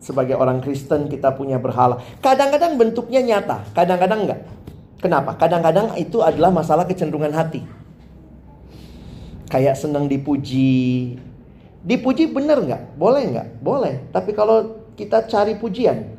sebagai 0.00 0.36
orang 0.36 0.60
Kristen 0.60 1.08
kita 1.08 1.32
punya 1.32 1.56
berhala. 1.56 2.00
Kadang-kadang 2.20 2.76
bentuknya 2.76 3.20
nyata, 3.24 3.64
kadang-kadang 3.72 4.28
enggak. 4.28 4.40
Kenapa? 5.00 5.36
Kadang-kadang 5.36 5.92
itu 6.00 6.24
adalah 6.24 6.48
masalah 6.48 6.88
kecenderungan 6.88 7.32
hati. 7.32 7.62
Kayak 9.46 9.78
senang 9.78 10.08
dipuji. 10.10 11.14
Dipuji 11.86 12.26
benar 12.32 12.58
nggak? 12.58 12.98
Boleh 12.98 13.22
nggak? 13.30 13.48
Boleh. 13.62 13.94
Tapi 14.10 14.34
kalau 14.34 14.82
kita 14.98 15.22
cari 15.28 15.54
pujian, 15.54 16.16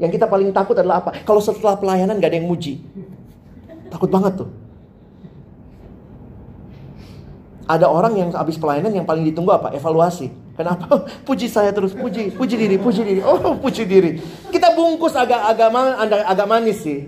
yang 0.00 0.08
kita 0.08 0.24
paling 0.24 0.48
takut 0.54 0.72
adalah 0.78 1.04
apa? 1.04 1.12
Kalau 1.26 1.42
setelah 1.44 1.76
pelayanan 1.76 2.16
nggak 2.16 2.30
ada 2.32 2.38
yang 2.40 2.48
muji. 2.48 2.80
Takut 3.90 4.08
banget 4.08 4.40
tuh. 4.40 4.50
Ada 7.70 7.86
orang 7.86 8.18
yang 8.18 8.30
habis 8.34 8.58
pelayanan 8.58 8.90
yang 8.90 9.06
paling 9.06 9.22
ditunggu 9.22 9.54
apa? 9.54 9.70
Evaluasi. 9.74 10.30
Kenapa? 10.58 11.06
Puji 11.28 11.46
saya 11.46 11.70
terus, 11.70 11.94
puji, 11.94 12.34
puji 12.34 12.54
diri, 12.58 12.76
puji 12.76 13.02
diri. 13.06 13.20
Oh, 13.22 13.54
puji 13.58 13.86
diri. 13.86 14.18
Kita 14.50 14.74
bungkus 14.74 15.14
agak 15.14 15.54
agak 15.54 15.70
agak 16.26 16.46
manis 16.50 16.82
sih. 16.82 17.06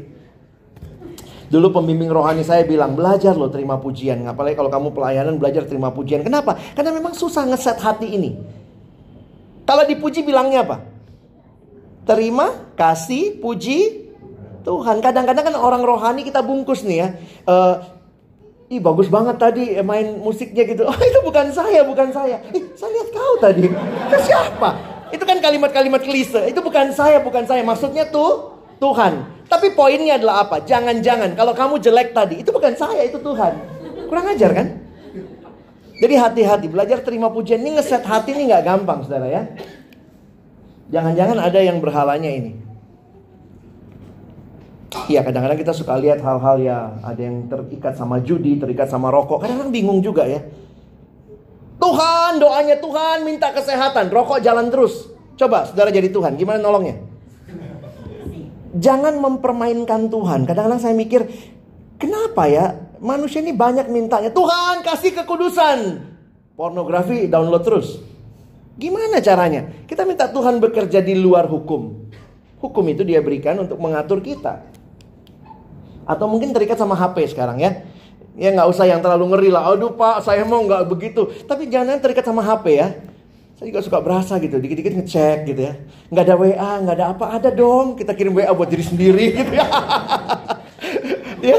Dulu 1.52 1.68
pembimbing 1.68 2.08
rohani 2.08 2.46
saya 2.46 2.64
bilang, 2.64 2.96
belajar 2.96 3.36
loh 3.36 3.52
terima 3.52 3.76
pujian. 3.76 4.24
Apalagi 4.24 4.56
kalau 4.56 4.72
kamu 4.72 4.88
pelayanan 4.96 5.36
belajar 5.36 5.68
terima 5.68 5.92
pujian. 5.92 6.24
Kenapa? 6.24 6.56
Karena 6.72 6.96
memang 6.96 7.12
susah 7.12 7.44
ngeset 7.44 7.76
hati 7.76 8.08
ini. 8.08 8.40
Kalau 9.68 9.84
dipuji 9.84 10.24
bilangnya 10.24 10.64
apa? 10.64 10.92
terima, 12.02 12.50
kasih, 12.74 13.38
puji 13.38 14.01
Tuhan. 14.62 15.02
Kadang-kadang 15.02 15.44
kan 15.52 15.56
orang 15.58 15.82
rohani 15.82 16.22
kita 16.24 16.40
bungkus 16.40 16.86
nih 16.86 16.98
ya. 17.02 17.08
Uh, 17.44 17.74
Ih 18.72 18.80
bagus 18.80 19.12
banget 19.12 19.36
tadi 19.36 19.76
main 19.84 20.16
musiknya 20.16 20.64
gitu. 20.64 20.88
Oh 20.88 20.96
itu 20.96 21.20
bukan 21.20 21.52
saya, 21.52 21.84
bukan 21.84 22.08
saya. 22.08 22.40
Ih 22.56 22.72
saya 22.72 22.90
lihat 22.96 23.08
kau 23.12 23.34
tadi. 23.36 23.68
Itu 23.68 24.16
siapa? 24.24 24.70
Itu 25.12 25.28
kan 25.28 25.44
kalimat-kalimat 25.44 26.00
klise. 26.00 26.48
Itu 26.48 26.64
bukan 26.64 26.88
saya, 26.96 27.20
bukan 27.20 27.44
saya. 27.44 27.60
Maksudnya 27.60 28.08
tuh 28.08 28.56
Tuhan. 28.80 29.44
Tapi 29.52 29.76
poinnya 29.76 30.16
adalah 30.16 30.48
apa? 30.48 30.64
Jangan-jangan 30.64 31.36
kalau 31.36 31.52
kamu 31.52 31.84
jelek 31.84 32.16
tadi, 32.16 32.40
itu 32.40 32.48
bukan 32.48 32.72
saya, 32.72 33.04
itu 33.04 33.20
Tuhan. 33.20 33.52
Kurang 34.08 34.32
ajar 34.32 34.50
kan? 34.56 34.66
Jadi 36.00 36.14
hati-hati, 36.16 36.66
belajar 36.72 37.04
terima 37.04 37.28
pujian 37.28 37.60
ini 37.60 37.76
ngeset 37.76 38.02
hati 38.08 38.32
ini 38.32 38.48
nggak 38.48 38.64
gampang, 38.64 39.04
saudara 39.04 39.28
ya. 39.28 39.42
Jangan-jangan 40.88 41.38
ada 41.44 41.60
yang 41.60 41.76
berhalanya 41.78 42.32
ini. 42.32 42.56
Iya 45.08 45.24
kadang-kadang 45.24 45.58
kita 45.58 45.72
suka 45.72 45.96
lihat 45.96 46.20
hal-hal 46.20 46.56
ya 46.60 47.00
ada 47.00 47.20
yang 47.20 47.48
terikat 47.48 47.96
sama 47.96 48.20
judi, 48.20 48.60
terikat 48.60 48.92
sama 48.92 49.08
rokok. 49.08 49.40
Kadang-kadang 49.40 49.72
bingung 49.72 50.04
juga 50.04 50.28
ya. 50.28 50.44
Tuhan, 51.82 52.38
doanya 52.38 52.78
Tuhan 52.78 53.26
minta 53.26 53.50
kesehatan, 53.50 54.12
rokok 54.12 54.38
jalan 54.38 54.70
terus. 54.70 55.10
Coba 55.34 55.66
saudara 55.66 55.90
jadi 55.90 56.12
Tuhan, 56.12 56.38
gimana 56.38 56.62
nolongnya? 56.62 57.02
Jangan 58.78 59.18
mempermainkan 59.18 60.06
Tuhan. 60.08 60.46
Kadang-kadang 60.46 60.80
saya 60.80 60.94
mikir, 60.94 61.26
kenapa 61.98 62.46
ya 62.46 62.78
manusia 63.02 63.42
ini 63.42 63.52
banyak 63.52 63.90
mintanya. 63.90 64.30
Tuhan 64.30 64.86
kasih 64.86 65.12
kekudusan. 65.24 65.78
Pornografi 66.54 67.26
download 67.26 67.64
terus. 67.66 67.98
Gimana 68.78 69.20
caranya? 69.20 69.68
Kita 69.84 70.06
minta 70.06 70.30
Tuhan 70.30 70.62
bekerja 70.62 71.02
di 71.04 71.18
luar 71.18 71.50
hukum. 71.50 72.08
Hukum 72.62 72.84
itu 72.88 73.02
dia 73.02 73.18
berikan 73.18 73.58
untuk 73.58 73.76
mengatur 73.82 74.22
kita. 74.22 74.62
Atau 76.04 76.26
mungkin 76.26 76.50
terikat 76.50 76.78
sama 76.78 76.98
HP 76.98 77.34
sekarang 77.34 77.62
ya. 77.62 77.86
Ya 78.32 78.48
nggak 78.48 78.68
usah 78.68 78.88
yang 78.88 79.04
terlalu 79.04 79.36
ngeri 79.36 79.50
lah. 79.52 79.68
Aduh 79.68 79.92
pak, 79.92 80.24
saya 80.24 80.42
mau 80.48 80.64
nggak 80.64 80.88
begitu. 80.88 81.28
Tapi 81.44 81.68
jangan 81.68 82.00
terikat 82.00 82.24
sama 82.24 82.40
HP 82.40 82.64
ya. 82.80 82.88
Saya 83.60 83.66
juga 83.70 83.80
suka 83.84 83.98
berasa 84.02 84.42
gitu, 84.42 84.58
dikit-dikit 84.58 84.90
ngecek 84.98 85.38
gitu 85.46 85.60
ya. 85.70 85.78
Nggak 86.10 86.24
ada 86.26 86.34
WA, 86.34 86.72
nggak 86.82 86.96
ada 86.98 87.06
apa, 87.14 87.24
ada 87.38 87.50
dong. 87.52 87.94
Kita 87.94 88.16
kirim 88.16 88.34
WA 88.34 88.50
buat 88.50 88.66
diri 88.66 88.82
sendiri 88.82 89.26
gitu 89.38 89.52
ya. 89.54 89.68
ya. 91.44 91.58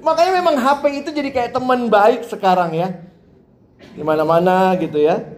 Makanya 0.00 0.32
memang 0.40 0.56
HP 0.56 1.04
itu 1.04 1.10
jadi 1.12 1.28
kayak 1.28 1.50
teman 1.52 1.92
baik 1.92 2.24
sekarang 2.24 2.72
ya. 2.72 3.04
Di 3.92 4.00
mana-mana 4.00 4.72
gitu 4.80 4.96
ya. 4.96 5.37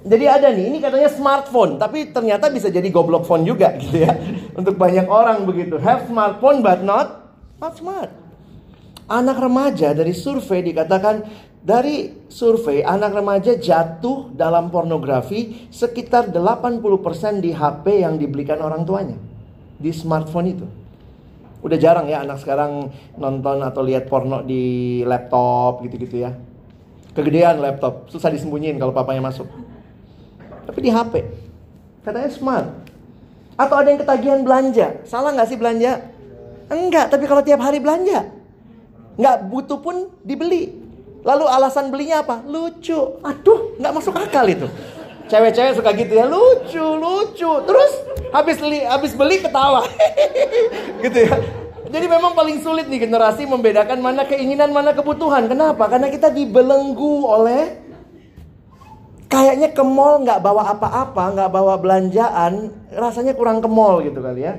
Jadi 0.00 0.24
ada 0.24 0.48
nih, 0.48 0.72
ini 0.72 0.78
katanya 0.80 1.12
smartphone, 1.12 1.76
tapi 1.76 2.08
ternyata 2.08 2.48
bisa 2.48 2.72
jadi 2.72 2.88
goblok 2.88 3.28
phone 3.28 3.44
juga 3.44 3.76
gitu 3.82 4.00
ya. 4.00 4.16
Untuk 4.56 4.80
banyak 4.80 5.04
orang 5.04 5.44
begitu. 5.44 5.76
Have 5.76 6.08
smartphone 6.08 6.64
but 6.64 6.80
not 6.80 7.36
not 7.60 7.76
smart. 7.76 8.08
Anak 9.10 9.36
remaja 9.36 9.92
dari 9.92 10.16
survei 10.16 10.64
dikatakan 10.64 11.26
dari 11.60 12.24
survei 12.32 12.80
anak 12.80 13.12
remaja 13.12 13.52
jatuh 13.60 14.32
dalam 14.32 14.72
pornografi 14.72 15.68
sekitar 15.68 16.32
80% 16.32 17.44
di 17.44 17.52
HP 17.52 18.00
yang 18.00 18.16
dibelikan 18.16 18.64
orang 18.64 18.88
tuanya. 18.88 19.18
Di 19.76 19.92
smartphone 19.92 20.48
itu. 20.48 20.66
Udah 21.60 21.76
jarang 21.76 22.08
ya 22.08 22.24
anak 22.24 22.40
sekarang 22.40 22.88
nonton 23.20 23.60
atau 23.60 23.84
lihat 23.84 24.08
porno 24.08 24.40
di 24.40 25.04
laptop 25.04 25.84
gitu-gitu 25.84 26.24
ya. 26.24 26.32
Kegedean 27.12 27.60
laptop, 27.60 28.08
susah 28.08 28.32
disembunyiin 28.32 28.80
kalau 28.80 28.96
papanya 28.96 29.28
masuk 29.28 29.44
tapi 30.66 30.78
di 30.84 30.90
HP. 30.90 31.14
Katanya 32.04 32.30
smart. 32.32 32.66
Atau 33.60 33.76
ada 33.76 33.88
yang 33.92 34.00
ketagihan 34.00 34.40
belanja. 34.40 35.04
Salah 35.04 35.36
nggak 35.36 35.48
sih 35.52 35.58
belanja? 35.60 36.00
Enggak, 36.72 37.12
tapi 37.12 37.28
kalau 37.28 37.44
tiap 37.44 37.60
hari 37.60 37.82
belanja. 37.82 38.30
Nggak 39.20 39.36
butuh 39.52 39.78
pun 39.82 40.08
dibeli. 40.24 40.72
Lalu 41.20 41.44
alasan 41.44 41.92
belinya 41.92 42.24
apa? 42.24 42.40
Lucu. 42.48 43.20
Aduh, 43.20 43.76
nggak 43.76 43.92
masuk 43.92 44.16
akal 44.16 44.48
itu. 44.48 44.64
Cewek-cewek 45.30 45.78
suka 45.78 45.94
gitu 45.94 46.12
ya, 46.16 46.26
lucu, 46.26 46.82
lucu. 46.82 47.52
Terus 47.62 47.92
habis 48.34 48.56
beli, 48.58 48.80
habis 48.82 49.12
beli 49.14 49.36
ketawa. 49.38 49.86
gitu 51.04 51.18
ya. 51.22 51.36
Jadi 51.90 52.06
memang 52.06 52.38
paling 52.38 52.62
sulit 52.62 52.86
nih 52.86 53.02
generasi 53.02 53.46
membedakan 53.50 53.98
mana 53.98 54.22
keinginan, 54.22 54.70
mana 54.70 54.94
kebutuhan. 54.94 55.50
Kenapa? 55.50 55.90
Karena 55.90 56.06
kita 56.06 56.30
dibelenggu 56.30 57.26
oleh 57.26 57.79
kayaknya 59.30 59.70
ke 59.70 59.80
mall 59.86 60.20
nggak 60.26 60.42
bawa 60.42 60.74
apa-apa, 60.74 61.24
nggak 61.38 61.50
bawa 61.54 61.74
belanjaan, 61.78 62.74
rasanya 62.90 63.38
kurang 63.38 63.62
ke 63.62 63.70
mall 63.70 64.02
gitu 64.02 64.18
kali 64.18 64.42
ya. 64.42 64.58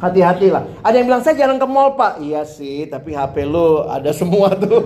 Hati-hati 0.00 0.48
lah. 0.48 0.64
Ada 0.80 0.94
yang 1.02 1.06
bilang 1.10 1.22
saya 1.26 1.36
jarang 1.36 1.60
ke 1.60 1.68
mall 1.68 1.98
pak. 1.98 2.22
Iya 2.24 2.48
sih, 2.48 2.88
tapi 2.88 3.12
HP 3.12 3.44
lu 3.44 3.84
ada 3.84 4.08
semua 4.14 4.54
tuh. 4.56 4.80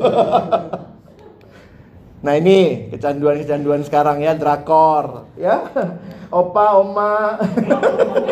nah 2.26 2.32
ini 2.34 2.88
kecanduan-kecanduan 2.90 3.86
sekarang 3.86 4.24
ya, 4.24 4.34
drakor, 4.34 5.30
ya. 5.38 5.68
Opa, 6.32 6.80
oma. 6.80 7.38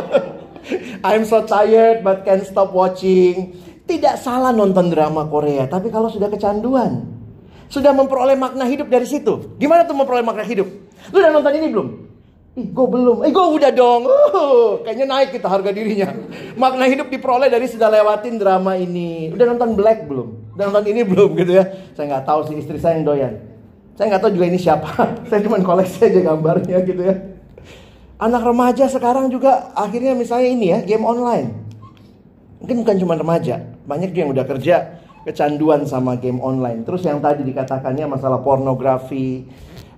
I'm 1.06 1.24
so 1.28 1.44
tired 1.44 2.00
but 2.00 2.24
can't 2.24 2.44
stop 2.48 2.72
watching. 2.72 3.60
Tidak 3.84 4.16
salah 4.16 4.54
nonton 4.54 4.88
drama 4.88 5.28
Korea, 5.28 5.68
tapi 5.68 5.92
kalau 5.92 6.08
sudah 6.08 6.32
kecanduan, 6.32 7.19
sudah 7.70 7.94
memperoleh 7.94 8.34
makna 8.34 8.66
hidup 8.66 8.90
dari 8.90 9.06
situ. 9.06 9.54
Gimana 9.56 9.86
tuh 9.86 9.94
memperoleh 9.94 10.26
makna 10.26 10.42
hidup? 10.42 10.66
Lu 11.14 11.16
udah 11.22 11.30
nonton 11.30 11.54
ini 11.54 11.70
belum? 11.70 11.88
Ih, 12.58 12.66
gue 12.66 12.86
belum. 12.90 13.22
Eh, 13.22 13.30
gue 13.30 13.46
udah 13.46 13.70
dong. 13.70 14.10
Uh, 14.10 14.82
kayaknya 14.82 15.06
naik 15.06 15.30
kita 15.38 15.46
harga 15.46 15.70
dirinya. 15.70 16.10
Makna 16.58 16.90
hidup 16.90 17.06
diperoleh 17.06 17.46
dari 17.46 17.70
sudah 17.70 17.86
lewatin 17.86 18.42
drama 18.42 18.74
ini. 18.74 19.30
Udah 19.30 19.54
nonton 19.54 19.78
Black 19.78 20.10
belum? 20.10 20.58
Udah 20.58 20.64
nonton 20.66 20.84
ini 20.90 21.06
belum 21.06 21.38
gitu 21.38 21.62
ya? 21.62 21.64
Saya 21.94 22.10
nggak 22.10 22.26
tahu 22.26 22.50
sih 22.50 22.58
istri 22.58 22.82
saya 22.82 22.98
yang 22.98 23.06
doyan. 23.06 23.34
Saya 23.94 24.10
nggak 24.10 24.22
tahu 24.26 24.32
juga 24.34 24.46
ini 24.50 24.58
siapa. 24.58 24.90
saya 25.30 25.40
cuma 25.46 25.62
koleksi 25.62 26.10
aja 26.10 26.20
gambarnya 26.26 26.78
gitu 26.82 27.02
ya. 27.06 27.14
Anak 28.18 28.42
remaja 28.42 28.84
sekarang 28.90 29.30
juga 29.30 29.70
akhirnya 29.78 30.18
misalnya 30.18 30.48
ini 30.50 30.66
ya 30.74 30.78
game 30.82 31.06
online. 31.06 31.54
Mungkin 32.60 32.84
bukan 32.84 32.96
cuma 33.00 33.16
remaja, 33.16 33.56
banyak 33.88 34.12
juga 34.12 34.20
yang 34.20 34.32
udah 34.36 34.44
kerja 34.44 34.99
kecanduan 35.24 35.84
sama 35.84 36.16
game 36.16 36.40
online. 36.40 36.84
Terus 36.84 37.04
yang 37.04 37.20
tadi 37.20 37.44
dikatakannya 37.44 38.08
masalah 38.08 38.40
pornografi, 38.40 39.44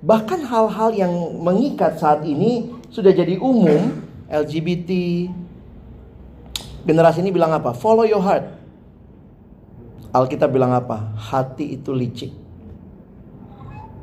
bahkan 0.02 0.42
hal-hal 0.42 0.90
yang 0.94 1.12
mengikat 1.42 1.98
saat 1.98 2.26
ini 2.26 2.74
sudah 2.90 3.14
jadi 3.14 3.38
umum 3.38 4.02
LGBT. 4.26 4.90
Generasi 6.82 7.22
ini 7.22 7.30
bilang 7.30 7.54
apa? 7.54 7.70
Follow 7.70 8.02
your 8.02 8.22
heart. 8.22 8.42
Alkitab 10.12 10.50
bilang 10.50 10.74
apa? 10.74 11.14
Hati 11.14 11.78
itu 11.78 11.94
licik. 11.94 12.34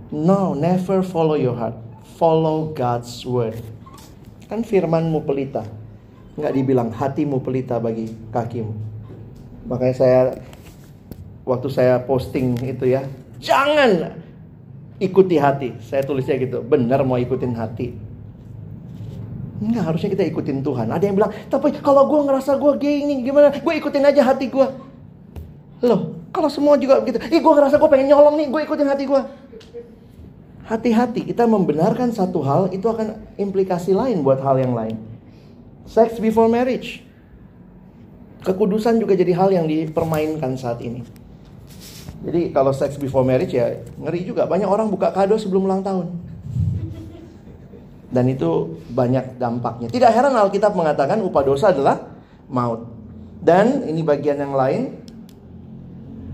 No, 0.10 0.58
never 0.58 1.06
follow 1.06 1.38
your 1.38 1.54
heart. 1.54 1.78
Follow 2.18 2.74
God's 2.74 3.22
word. 3.28 3.62
Kan 4.50 4.66
firmanmu 4.66 5.22
pelita. 5.22 5.62
Nggak 6.34 6.54
dibilang 6.56 6.90
hatimu 6.90 7.44
pelita 7.46 7.78
bagi 7.78 8.10
kakimu. 8.34 8.74
Makanya 9.70 9.96
saya 9.96 10.22
waktu 11.50 11.68
saya 11.74 11.98
posting 12.06 12.54
itu 12.62 12.86
ya, 12.86 13.02
jangan 13.42 14.14
ikuti 15.02 15.42
hati. 15.42 15.74
Saya 15.82 16.06
tulisnya 16.06 16.38
gitu, 16.38 16.62
benar 16.62 17.02
mau 17.02 17.18
ikutin 17.18 17.58
hati. 17.58 17.98
Enggak, 19.60 19.92
harusnya 19.92 20.10
kita 20.16 20.24
ikutin 20.30 20.64
Tuhan. 20.64 20.88
Ada 20.88 21.04
yang 21.10 21.16
bilang, 21.20 21.34
tapi 21.52 21.76
kalau 21.84 22.08
gue 22.08 22.20
ngerasa 22.32 22.56
gue 22.56 22.72
gay 22.80 23.04
ini 23.04 23.26
gimana? 23.26 23.52
Gue 23.52 23.76
ikutin 23.76 24.06
aja 24.08 24.24
hati 24.24 24.48
gue. 24.48 24.68
Loh, 25.84 26.16
kalau 26.32 26.48
semua 26.48 26.80
juga 26.80 27.04
begitu. 27.04 27.20
Ih, 27.28 27.44
gue 27.44 27.54
ngerasa 27.58 27.76
gue 27.76 27.90
pengen 27.92 28.08
nyolong 28.14 28.40
nih, 28.40 28.48
gue 28.48 28.62
ikutin 28.64 28.88
hati 28.88 29.04
gue. 29.04 29.22
Hati-hati, 30.64 31.26
kita 31.26 31.50
membenarkan 31.50 32.14
satu 32.14 32.46
hal, 32.46 32.70
itu 32.72 32.86
akan 32.86 33.36
implikasi 33.42 33.92
lain 33.92 34.22
buat 34.22 34.38
hal 34.40 34.62
yang 34.62 34.78
lain. 34.78 34.96
Sex 35.90 36.22
before 36.22 36.46
marriage. 36.46 37.02
Kekudusan 38.46 39.02
juga 39.02 39.18
jadi 39.18 39.36
hal 39.36 39.52
yang 39.52 39.68
dipermainkan 39.68 40.56
saat 40.56 40.80
ini. 40.86 41.04
Jadi 42.20 42.52
kalau 42.52 42.76
sex 42.76 43.00
before 43.00 43.24
marriage 43.24 43.56
ya 43.56 43.80
ngeri 43.96 44.28
juga. 44.28 44.44
Banyak 44.44 44.68
orang 44.68 44.92
buka 44.92 45.16
kado 45.16 45.40
sebelum 45.40 45.68
ulang 45.68 45.84
tahun. 45.84 46.08
Dan 48.10 48.26
itu 48.26 48.82
banyak 48.90 49.38
dampaknya. 49.38 49.88
Tidak 49.88 50.10
heran 50.10 50.34
Alkitab 50.34 50.74
mengatakan 50.74 51.22
upah 51.22 51.44
dosa 51.46 51.70
adalah 51.70 52.10
maut. 52.50 52.90
Dan 53.40 53.86
ini 53.86 54.02
bagian 54.02 54.42
yang 54.42 54.58
lain. 54.58 54.98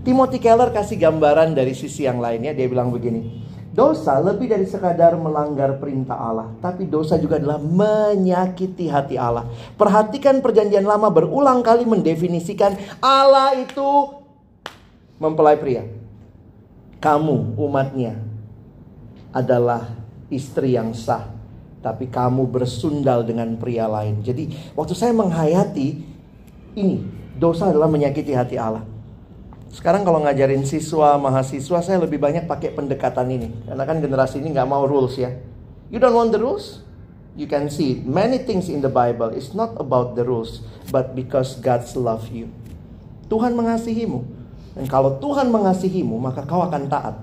Timothy 0.02 0.38
Keller 0.38 0.70
kasih 0.70 0.96
gambaran 0.96 1.52
dari 1.52 1.76
sisi 1.76 2.08
yang 2.08 2.18
lainnya. 2.18 2.56
Dia 2.56 2.66
bilang 2.66 2.88
begini. 2.88 3.44
Dosa 3.76 4.16
lebih 4.24 4.48
dari 4.48 4.64
sekadar 4.64 5.20
melanggar 5.20 5.76
perintah 5.76 6.16
Allah. 6.16 6.48
Tapi 6.64 6.88
dosa 6.88 7.20
juga 7.20 7.36
adalah 7.36 7.60
menyakiti 7.60 8.88
hati 8.88 9.20
Allah. 9.20 9.44
Perhatikan 9.76 10.40
perjanjian 10.40 10.88
lama 10.88 11.12
berulang 11.12 11.60
kali 11.60 11.84
mendefinisikan 11.84 12.72
Allah 13.04 13.52
itu 13.60 14.15
mempelai 15.16 15.56
pria. 15.56 15.84
Kamu 17.00 17.60
umatnya 17.60 18.16
adalah 19.30 19.92
istri 20.32 20.74
yang 20.74 20.96
sah. 20.96 21.36
tapi 21.86 22.10
kamu 22.10 22.50
bersundal 22.50 23.22
dengan 23.22 23.54
pria 23.54 23.86
lain. 23.86 24.18
Jadi 24.18 24.74
waktu 24.74 24.90
saya 24.98 25.14
menghayati 25.14 26.02
ini, 26.74 26.98
dosa 27.38 27.70
adalah 27.70 27.86
menyakiti 27.86 28.34
hati 28.34 28.58
Allah. 28.58 28.82
Sekarang 29.70 30.02
kalau 30.02 30.18
ngajarin 30.26 30.66
siswa, 30.66 31.14
mahasiswa, 31.14 31.78
saya 31.86 32.02
lebih 32.02 32.18
banyak 32.18 32.50
pakai 32.50 32.74
pendekatan 32.74 33.30
ini. 33.30 33.54
Karena 33.70 33.86
kan 33.86 34.02
generasi 34.02 34.42
ini 34.42 34.50
nggak 34.50 34.66
mau 34.66 34.82
rules 34.82 35.14
ya. 35.14 35.30
You 35.86 36.02
don't 36.02 36.18
want 36.18 36.34
the 36.34 36.42
rules? 36.42 36.82
You 37.38 37.46
can 37.46 37.70
see 37.70 38.02
many 38.02 38.42
things 38.42 38.66
in 38.66 38.82
the 38.82 38.90
Bible. 38.90 39.30
It's 39.30 39.54
not 39.54 39.78
about 39.78 40.18
the 40.18 40.26
rules, 40.26 40.66
but 40.90 41.14
because 41.14 41.54
God's 41.62 41.94
love 41.94 42.34
you. 42.34 42.50
Tuhan 43.30 43.54
mengasihimu. 43.54 44.26
Dan 44.76 44.84
kalau 44.84 45.16
Tuhan 45.16 45.48
mengasihimu, 45.48 46.20
maka 46.20 46.44
kau 46.44 46.60
akan 46.60 46.84
taat. 46.92 47.16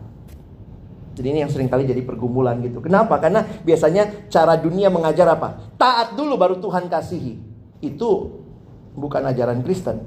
Jadi 1.14 1.28
ini 1.30 1.40
yang 1.46 1.52
sering 1.54 1.70
kali 1.70 1.86
jadi 1.86 2.02
pergumulan 2.02 2.58
gitu. 2.66 2.82
Kenapa? 2.82 3.22
Karena 3.22 3.46
biasanya 3.62 4.26
cara 4.34 4.58
dunia 4.58 4.90
mengajar 4.90 5.30
apa? 5.30 5.78
Taat 5.78 6.18
dulu 6.18 6.34
baru 6.34 6.58
Tuhan 6.58 6.90
kasihi. 6.90 7.38
Itu 7.86 8.42
bukan 8.98 9.22
ajaran 9.30 9.62
Kristen. 9.62 10.02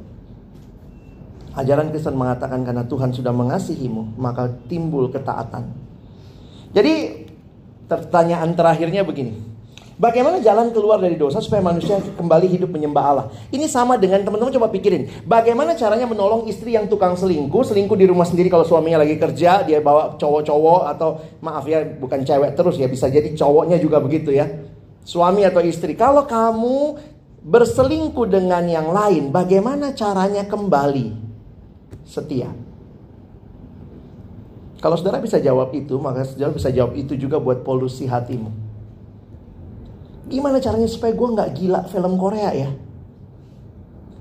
Ajaran 1.54 1.94
Kristen 1.94 2.18
mengatakan 2.18 2.66
karena 2.66 2.82
Tuhan 2.82 3.14
sudah 3.14 3.30
mengasihimu, 3.30 4.18
maka 4.18 4.50
timbul 4.66 5.06
ketaatan. 5.14 5.70
Jadi 6.74 7.24
pertanyaan 7.86 8.52
terakhirnya 8.58 9.06
begini. 9.06 9.55
Bagaimana 9.96 10.44
jalan 10.44 10.76
keluar 10.76 11.00
dari 11.00 11.16
dosa 11.16 11.40
supaya 11.40 11.64
manusia 11.64 11.96
kembali 11.96 12.44
hidup 12.52 12.68
menyembah 12.68 13.00
Allah? 13.00 13.26
Ini 13.48 13.64
sama 13.64 13.96
dengan 13.96 14.20
teman-teman 14.20 14.52
coba 14.52 14.68
pikirin. 14.68 15.08
Bagaimana 15.24 15.72
caranya 15.72 16.04
menolong 16.04 16.44
istri 16.52 16.76
yang 16.76 16.84
tukang 16.84 17.16
selingkuh, 17.16 17.64
selingkuh 17.64 17.96
di 17.96 18.04
rumah 18.04 18.28
sendiri 18.28 18.52
kalau 18.52 18.68
suaminya 18.68 19.00
lagi 19.00 19.16
kerja, 19.16 19.64
dia 19.64 19.80
bawa 19.80 20.20
cowok-cowok 20.20 20.82
atau 20.92 21.24
maaf 21.40 21.64
ya 21.64 21.80
bukan 21.80 22.28
cewek 22.28 22.52
terus 22.52 22.76
ya, 22.76 22.92
bisa 22.92 23.08
jadi 23.08 23.32
cowoknya 23.32 23.80
juga 23.80 23.96
begitu 23.96 24.36
ya. 24.36 24.44
Suami 25.00 25.48
atau 25.48 25.64
istri. 25.64 25.96
Kalau 25.96 26.28
kamu 26.28 27.00
berselingkuh 27.40 28.28
dengan 28.28 28.68
yang 28.68 28.92
lain, 28.92 29.32
bagaimana 29.32 29.96
caranya 29.96 30.44
kembali 30.44 31.16
setia? 32.04 32.52
Kalau 34.76 35.00
saudara 35.00 35.24
bisa 35.24 35.40
jawab 35.40 35.72
itu, 35.72 35.96
maka 35.96 36.28
saudara 36.28 36.52
bisa 36.52 36.68
jawab 36.68 36.92
itu 37.00 37.16
juga 37.16 37.40
buat 37.40 37.64
polusi 37.64 38.04
hatimu. 38.04 38.65
Gimana 40.26 40.58
caranya 40.58 40.90
supaya 40.90 41.14
gue 41.14 41.28
nggak 41.38 41.50
gila 41.54 41.80
film 41.86 42.18
Korea 42.18 42.50
ya? 42.50 42.70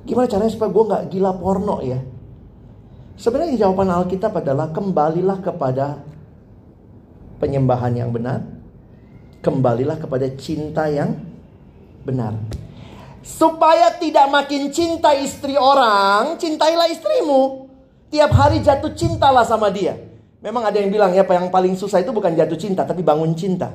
Gimana 0.05 0.29
caranya 0.29 0.53
supaya 0.53 0.69
gue 0.69 0.83
nggak 0.85 1.03
gila 1.09 1.31
porno 1.41 1.81
ya? 1.81 1.99
Sebenarnya 3.17 3.65
jawaban 3.65 3.89
Alkitab 3.89 4.37
adalah 4.37 4.69
kembalilah 4.69 5.41
kepada 5.41 5.97
penyembahan 7.41 7.93
yang 7.95 8.13
benar. 8.13 8.45
Kembalilah 9.41 9.97
kepada 9.97 10.29
cinta 10.37 10.85
yang 10.91 11.17
benar. 12.05 12.37
Supaya 13.25 13.97
tidak 13.97 14.29
makin 14.29 14.69
cinta 14.69 15.17
istri 15.17 15.57
orang, 15.57 16.37
cintailah 16.37 16.85
istrimu. 16.93 17.65
Tiap 18.13 18.29
hari 18.29 18.61
jatuh 18.61 18.93
cintalah 18.93 19.41
sama 19.41 19.73
dia. 19.73 19.97
Memang 20.45 20.61
ada 20.69 20.77
yang 20.77 20.93
bilang 20.93 21.09
ya, 21.09 21.25
yang 21.25 21.49
paling 21.49 21.73
susah 21.73 22.05
itu 22.05 22.13
bukan 22.13 22.37
jatuh 22.37 22.53
cinta, 22.53 22.85
tapi 22.85 23.01
bangun 23.01 23.33
cinta. 23.33 23.73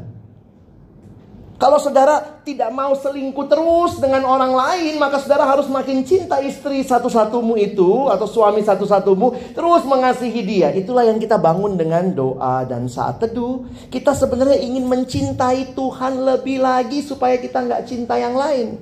Kalau 1.60 1.76
saudara 1.76 2.40
tidak 2.40 2.72
mau 2.72 2.96
selingkuh 2.96 3.44
terus 3.44 4.00
dengan 4.00 4.24
orang 4.24 4.56
lain, 4.56 4.96
maka 4.96 5.20
saudara 5.20 5.44
harus 5.44 5.68
makin 5.68 6.00
cinta 6.08 6.40
istri 6.40 6.80
satu-satumu 6.80 7.52
itu 7.60 8.08
atau 8.08 8.24
suami 8.24 8.64
satu-satumu, 8.64 9.52
terus 9.52 9.84
mengasihi 9.84 10.40
dia. 10.40 10.72
Itulah 10.72 11.04
yang 11.04 11.20
kita 11.20 11.36
bangun 11.36 11.76
dengan 11.76 12.16
doa 12.16 12.64
dan 12.64 12.88
saat 12.88 13.20
teduh. 13.20 13.68
Kita 13.92 14.16
sebenarnya 14.16 14.56
ingin 14.56 14.88
mencintai 14.88 15.76
Tuhan 15.76 16.24
lebih 16.24 16.64
lagi 16.64 17.04
supaya 17.04 17.36
kita 17.36 17.60
nggak 17.60 17.84
cinta 17.84 18.16
yang 18.16 18.32
lain. 18.32 18.80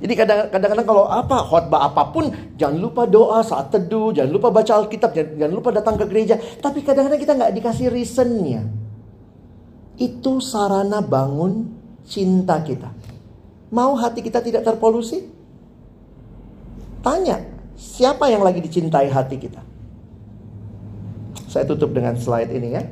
Jadi 0.00 0.14
kadang-kadang 0.16 0.88
kalau 0.88 1.04
apa 1.04 1.44
khotbah 1.44 1.84
apa 1.92 2.16
pun 2.16 2.32
jangan 2.56 2.80
lupa 2.80 3.04
doa 3.04 3.44
saat 3.44 3.68
teduh, 3.68 4.16
jangan 4.16 4.32
lupa 4.32 4.48
baca 4.48 4.72
Alkitab, 4.72 5.12
jangan, 5.12 5.52
lupa 5.52 5.68
datang 5.68 6.00
ke 6.00 6.08
gereja. 6.08 6.40
Tapi 6.40 6.80
kadang-kadang 6.80 7.20
kita 7.20 7.36
nggak 7.36 7.52
dikasih 7.60 7.92
reasonnya 7.92 8.79
itu 10.00 10.40
sarana 10.40 11.04
bangun 11.04 11.68
cinta 12.08 12.56
kita. 12.64 12.88
Mau 13.70 13.92
hati 13.94 14.24
kita 14.24 14.40
tidak 14.40 14.64
terpolusi? 14.64 15.28
Tanya, 17.04 17.44
siapa 17.76 18.32
yang 18.32 18.40
lagi 18.40 18.64
dicintai 18.64 19.12
hati 19.12 19.36
kita? 19.36 19.60
Saya 21.46 21.68
tutup 21.68 21.92
dengan 21.92 22.16
slide 22.16 22.50
ini 22.50 22.68
ya. 22.74 22.82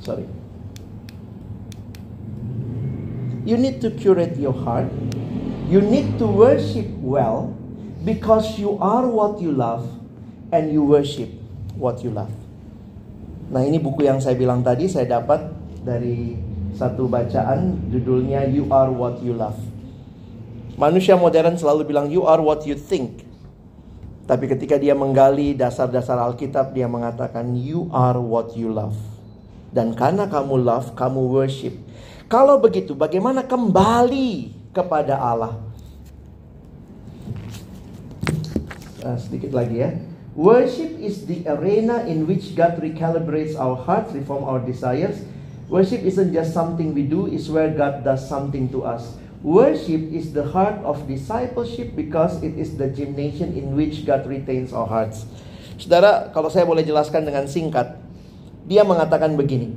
Sorry. 0.00 0.26
You 3.46 3.54
need 3.60 3.78
to 3.84 3.94
curate 3.94 4.34
your 4.40 4.56
heart. 4.56 4.90
You 5.70 5.82
need 5.82 6.18
to 6.18 6.26
worship 6.26 6.86
well 7.02 7.54
because 8.02 8.58
you 8.58 8.78
are 8.78 9.06
what 9.06 9.38
you 9.42 9.50
love 9.50 9.86
and 10.50 10.70
you 10.70 10.82
worship 10.82 11.30
what 11.74 12.02
you 12.02 12.10
love. 12.10 12.30
Nah 13.46 13.62
ini 13.62 13.78
buku 13.78 14.02
yang 14.06 14.18
saya 14.18 14.34
bilang 14.34 14.62
tadi 14.66 14.90
saya 14.90 15.06
dapat 15.20 15.46
dari 15.86 16.34
satu 16.74 17.06
bacaan 17.06 17.88
judulnya 17.88 18.44
You 18.50 18.66
Are 18.68 18.90
What 18.90 19.22
You 19.22 19.38
Love. 19.38 19.76
Manusia 20.76 21.16
modern 21.16 21.56
selalu 21.56 21.88
bilang 21.88 22.12
you 22.12 22.28
are 22.28 22.42
what 22.44 22.68
you 22.68 22.76
think. 22.76 23.24
Tapi 24.26 24.44
ketika 24.50 24.76
dia 24.76 24.92
menggali 24.92 25.54
dasar-dasar 25.54 26.18
Alkitab 26.18 26.74
dia 26.74 26.84
mengatakan 26.90 27.54
you 27.56 27.86
are 27.94 28.18
what 28.20 28.52
you 28.58 28.68
love. 28.68 28.98
Dan 29.70 29.94
karena 29.94 30.26
kamu 30.26 30.66
love, 30.66 30.92
kamu 30.98 31.30
worship. 31.30 31.72
Kalau 32.26 32.58
begitu 32.58 32.92
bagaimana 32.92 33.46
kembali 33.46 34.50
kepada 34.74 35.16
Allah? 35.16 35.56
Nah, 39.00 39.16
sedikit 39.16 39.54
lagi 39.54 39.78
ya. 39.78 39.94
Worship 40.36 41.00
is 41.00 41.24
the 41.24 41.48
arena 41.48 42.04
in 42.04 42.28
which 42.28 42.52
God 42.52 42.76
recalibrates 42.76 43.56
our 43.56 43.72
hearts, 43.72 44.12
reform 44.12 44.44
our 44.44 44.60
desires. 44.60 45.24
Worship 45.72 46.04
isn't 46.04 46.36
just 46.36 46.52
something 46.52 46.92
we 46.92 47.08
do, 47.08 47.24
it's 47.24 47.48
where 47.48 47.72
God 47.72 48.04
does 48.04 48.20
something 48.28 48.68
to 48.68 48.84
us. 48.84 49.16
Worship 49.40 50.12
is 50.12 50.36
the 50.36 50.44
heart 50.44 50.76
of 50.84 51.08
discipleship 51.08 51.96
because 51.96 52.36
it 52.44 52.52
is 52.60 52.76
the 52.76 52.92
gymnasium 52.92 53.56
in 53.56 53.72
which 53.80 54.04
God 54.04 54.28
retains 54.28 54.76
our 54.76 54.84
hearts. 54.84 55.24
Saudara, 55.80 56.28
kalau 56.36 56.52
saya 56.52 56.68
boleh 56.68 56.84
jelaskan 56.84 57.24
dengan 57.24 57.48
singkat, 57.48 57.96
dia 58.68 58.84
mengatakan 58.84 59.40
begini. 59.40 59.72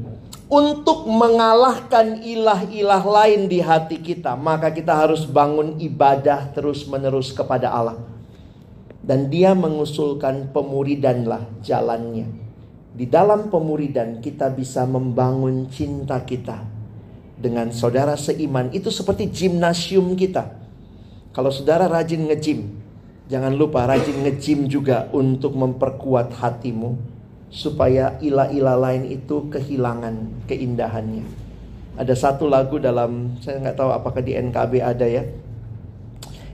Untuk 0.52 1.08
mengalahkan 1.08 2.20
ilah-ilah 2.20 3.04
lain 3.08 3.48
di 3.48 3.64
hati 3.64 3.96
kita, 3.96 4.36
maka 4.36 4.76
kita 4.76 4.92
harus 4.92 5.24
bangun 5.24 5.80
ibadah 5.80 6.52
terus-menerus 6.52 7.32
kepada 7.32 7.72
Allah. 7.72 8.09
Dan 9.10 9.34
dia 9.34 9.58
mengusulkan 9.58 10.54
pemuridanlah 10.54 11.66
jalannya. 11.66 12.30
Di 12.94 13.10
dalam 13.10 13.50
pemuridan 13.50 14.22
kita 14.22 14.54
bisa 14.54 14.86
membangun 14.86 15.66
cinta 15.74 16.22
kita 16.22 16.62
dengan 17.34 17.74
saudara 17.74 18.14
seiman. 18.14 18.70
Itu 18.70 18.94
seperti 18.94 19.34
gimnasium 19.34 20.14
kita. 20.14 20.54
Kalau 21.34 21.50
saudara 21.50 21.90
rajin 21.90 22.30
ngejim, 22.30 22.70
jangan 23.26 23.58
lupa 23.58 23.90
rajin 23.90 24.30
ngejim 24.30 24.70
juga 24.70 25.10
untuk 25.10 25.58
memperkuat 25.58 26.38
hatimu 26.38 26.94
supaya 27.50 28.14
ilah-ilah 28.22 28.78
lain 28.78 29.10
itu 29.10 29.50
kehilangan 29.50 30.46
keindahannya. 30.46 31.26
Ada 31.98 32.14
satu 32.14 32.46
lagu 32.46 32.78
dalam 32.78 33.42
saya 33.42 33.58
nggak 33.58 33.78
tahu 33.78 33.90
apakah 33.90 34.22
di 34.22 34.38
NKB 34.38 34.86
ada 34.86 35.04
ya 35.10 35.26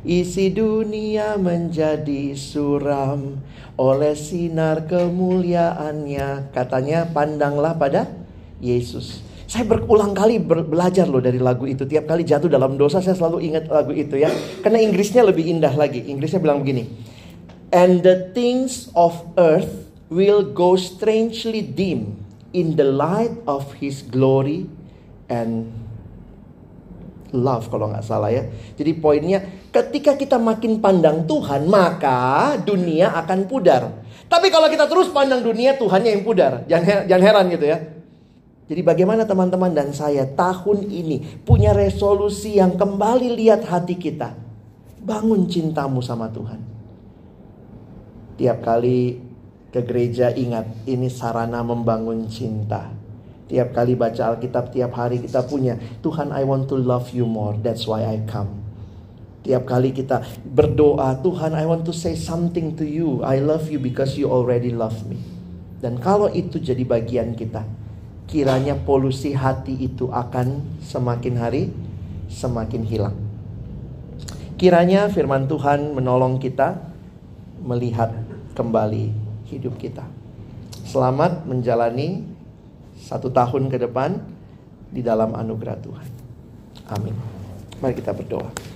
Isi 0.06 0.54
dunia 0.54 1.34
menjadi 1.42 2.38
suram 2.38 3.42
oleh 3.74 4.14
sinar 4.14 4.86
kemuliaannya. 4.86 6.54
Katanya 6.54 7.10
pandanglah 7.10 7.74
pada 7.74 8.14
Yesus. 8.62 9.26
Saya 9.50 9.66
berulang 9.66 10.14
kali 10.14 10.38
belajar 10.42 11.10
loh 11.10 11.22
dari 11.22 11.42
lagu 11.42 11.66
itu. 11.66 11.90
Tiap 11.90 12.06
kali 12.06 12.22
jatuh 12.22 12.46
dalam 12.46 12.78
dosa 12.78 13.02
saya 13.02 13.18
selalu 13.18 13.50
ingat 13.50 13.66
lagu 13.66 13.98
itu 13.98 14.22
ya. 14.22 14.30
Karena 14.62 14.78
Inggrisnya 14.78 15.26
lebih 15.26 15.42
indah 15.42 15.74
lagi. 15.74 16.06
Inggrisnya 16.06 16.38
bilang 16.38 16.62
begini. 16.62 16.86
And 17.74 18.06
the 18.06 18.30
things 18.38 18.94
of 18.94 19.26
earth 19.42 19.90
will 20.14 20.46
go 20.46 20.78
strangely 20.78 21.66
dim 21.66 22.22
in 22.54 22.78
the 22.78 22.86
light 22.86 23.34
of 23.50 23.74
his 23.82 24.06
glory 24.06 24.70
and 25.34 25.74
love 27.36 27.68
kalau 27.68 27.92
nggak 27.92 28.06
salah 28.06 28.32
ya. 28.32 28.48
Jadi 28.80 28.92
poinnya 28.96 29.44
ketika 29.76 30.16
kita 30.16 30.40
makin 30.40 30.80
pandang 30.80 31.28
Tuhan 31.28 31.68
maka 31.68 32.56
dunia 32.64 33.12
akan 33.12 33.44
pudar. 33.44 33.92
Tapi 34.32 34.48
kalau 34.48 34.72
kita 34.72 34.88
terus 34.88 35.12
pandang 35.12 35.44
dunia 35.44 35.76
Tuhannya 35.76 36.16
yang 36.16 36.24
pudar. 36.24 36.64
Jangan, 36.72 37.04
jangan 37.12 37.24
heran 37.28 37.46
gitu 37.52 37.66
ya. 37.68 37.78
Jadi 38.66 38.82
bagaimana 38.82 39.28
teman-teman 39.28 39.76
dan 39.76 39.94
saya 39.94 40.26
tahun 40.26 40.90
ini 40.90 41.46
punya 41.46 41.76
resolusi 41.76 42.58
yang 42.58 42.80
kembali 42.80 43.36
lihat 43.36 43.68
hati 43.68 44.00
kita. 44.00 44.34
Bangun 45.06 45.46
cintamu 45.46 46.02
sama 46.02 46.32
Tuhan. 46.34 46.58
Tiap 48.42 48.58
kali 48.66 49.22
ke 49.70 49.86
gereja 49.86 50.34
ingat 50.34 50.66
ini 50.90 51.12
sarana 51.14 51.62
membangun 51.62 52.26
cinta. 52.26 52.90
Tiap 53.46 53.78
kali 53.78 53.94
baca 53.94 54.34
Alkitab, 54.34 54.74
tiap 54.74 54.98
hari 54.98 55.22
kita 55.22 55.46
punya, 55.46 55.78
Tuhan 56.02 56.34
I 56.34 56.42
want 56.42 56.66
to 56.74 56.82
love 56.82 57.14
you 57.14 57.30
more, 57.30 57.54
that's 57.62 57.86
why 57.86 58.02
I 58.02 58.26
come. 58.26 58.65
Tiap 59.46 59.70
kali 59.70 59.94
kita 59.94 60.26
berdoa, 60.42 61.22
Tuhan 61.22 61.54
I 61.54 61.70
want 61.70 61.86
to 61.86 61.94
say 61.94 62.18
something 62.18 62.74
to 62.82 62.82
you, 62.82 63.22
I 63.22 63.38
love 63.38 63.70
you 63.70 63.78
because 63.78 64.18
you 64.18 64.26
already 64.26 64.74
love 64.74 65.06
me. 65.06 65.22
Dan 65.78 66.02
kalau 66.02 66.34
itu 66.34 66.58
jadi 66.58 66.82
bagian 66.82 67.38
kita, 67.38 67.62
kiranya 68.26 68.74
polusi 68.74 69.38
hati 69.38 69.78
itu 69.86 70.10
akan 70.10 70.82
semakin 70.82 71.36
hari 71.38 71.64
semakin 72.26 72.82
hilang. 72.90 73.14
Kiranya 74.58 75.14
firman 75.14 75.46
Tuhan 75.46 75.94
menolong 75.94 76.42
kita 76.42 76.82
melihat 77.62 78.18
kembali 78.58 79.14
hidup 79.46 79.78
kita. 79.78 80.10
Selamat 80.90 81.46
menjalani 81.46 82.26
satu 82.98 83.30
tahun 83.30 83.70
ke 83.70 83.78
depan 83.78 84.18
di 84.90 85.06
dalam 85.06 85.38
anugerah 85.38 85.78
Tuhan. 85.86 86.10
Amin. 86.90 87.14
Mari 87.84 87.94
kita 88.00 88.16
berdoa. 88.16 88.75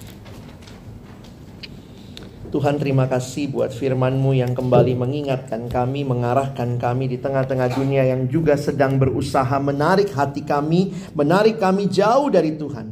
Tuhan 2.50 2.82
terima 2.82 3.06
kasih 3.06 3.54
buat 3.54 3.70
firman-Mu 3.70 4.34
yang 4.34 4.58
kembali 4.58 4.98
mengingatkan 4.98 5.70
kami, 5.70 6.02
mengarahkan 6.02 6.82
kami 6.82 7.06
di 7.06 7.22
tengah-tengah 7.22 7.78
dunia 7.78 8.10
yang 8.10 8.26
juga 8.26 8.58
sedang 8.58 8.98
berusaha 8.98 9.54
menarik 9.62 10.10
hati 10.18 10.42
kami, 10.42 10.90
menarik 11.14 11.62
kami 11.62 11.86
jauh 11.86 12.26
dari 12.34 12.58
Tuhan. 12.58 12.90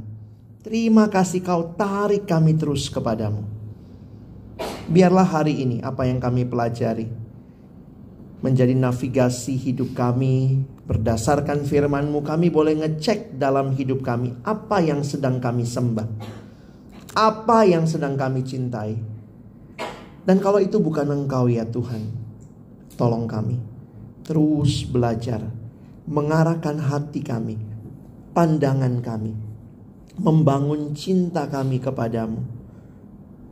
Terima 0.61 1.09
kasih 1.09 1.41
kau 1.41 1.73
tarik 1.73 2.29
kami 2.29 2.53
terus 2.53 2.85
kepadamu. 2.93 3.41
Biarlah 4.93 5.25
hari 5.25 5.65
ini 5.65 5.81
apa 5.81 6.05
yang 6.05 6.21
kami 6.21 6.45
pelajari 6.45 7.09
menjadi 8.45 8.77
navigasi 8.77 9.57
hidup 9.57 9.97
kami 9.97 10.61
berdasarkan 10.85 11.65
firman-Mu 11.65 12.21
kami 12.21 12.53
boleh 12.53 12.77
ngecek 12.77 13.41
dalam 13.41 13.73
hidup 13.73 14.05
kami 14.05 14.37
apa 14.45 14.85
yang 14.85 15.01
sedang 15.01 15.41
kami 15.41 15.65
sembah. 15.65 16.05
Apa 17.17 17.65
yang 17.65 17.89
sedang 17.89 18.13
kami 18.13 18.45
cintai. 18.45 19.16
Dan 20.27 20.43
kalau 20.43 20.59
itu 20.59 20.83
bukan 20.83 21.07
Engkau 21.07 21.47
ya 21.47 21.63
Tuhan, 21.63 22.03
tolong 22.99 23.23
kami 23.23 23.55
terus 24.27 24.83
belajar 24.83 25.39
mengarahkan 26.03 26.83
hati 26.83 27.23
kami, 27.23 27.55
pandangan 28.35 28.99
kami, 28.99 29.31
membangun 30.19 30.91
cinta 30.91 31.47
kami 31.47 31.79
kepadamu 31.79 32.43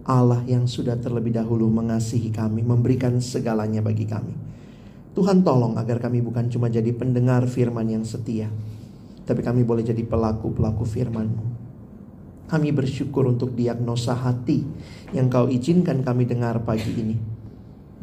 Allah 0.06 0.44
yang 0.46 0.70
sudah 0.70 1.00
terlebih 1.02 1.34
dahulu 1.34 1.66
mengasihi 1.72 2.30
kami, 2.30 2.62
memberikan 2.62 3.18
segalanya 3.18 3.82
bagi 3.82 4.06
kami. 4.06 4.36
Tuhan 5.18 5.42
tolong 5.42 5.80
agar 5.82 5.98
kami 5.98 6.22
bukan 6.22 6.52
cuma 6.52 6.68
jadi 6.68 6.92
pendengar 6.92 7.48
firman 7.48 7.88
yang 7.88 8.04
setia, 8.04 8.52
tapi 9.24 9.42
kami 9.42 9.64
boleh 9.64 9.82
jadi 9.82 10.04
pelaku-pelaku 10.06 10.84
firman-Mu. 10.86 11.55
Kami 12.46 12.70
bersyukur 12.70 13.26
untuk 13.26 13.58
diagnosa 13.58 14.14
hati 14.14 14.62
yang 15.12 15.34
kau 15.34 15.50
izinkan 15.50 16.06
kami 16.06 16.30
dengar 16.30 16.62
pagi 16.62 16.93
ini. 16.93 17.18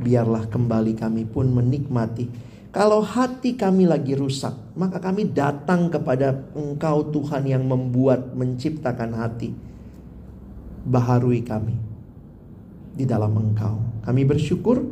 Biarlah 0.03 0.51
kembali 0.51 0.99
kami 0.99 1.22
pun 1.30 1.55
menikmati. 1.55 2.26
Kalau 2.72 3.05
hati 3.05 3.55
kami 3.55 3.84
lagi 3.84 4.16
rusak, 4.16 4.57
maka 4.74 4.97
kami 4.97 5.28
datang 5.28 5.93
kepada 5.93 6.49
Engkau 6.57 7.12
Tuhan 7.12 7.45
yang 7.45 7.68
membuat, 7.68 8.32
menciptakan 8.32 9.12
hati. 9.12 9.53
Baharui 10.82 11.45
kami 11.45 11.76
di 12.97 13.05
dalam 13.05 13.36
Engkau. 13.36 13.78
Kami 14.03 14.22
bersyukur 14.24 14.82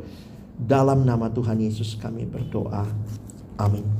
dalam 0.61 1.09
nama 1.09 1.33
Tuhan 1.33 1.57
Yesus 1.57 1.97
kami 1.97 2.29
berdoa. 2.29 2.85
Amin. 3.57 4.00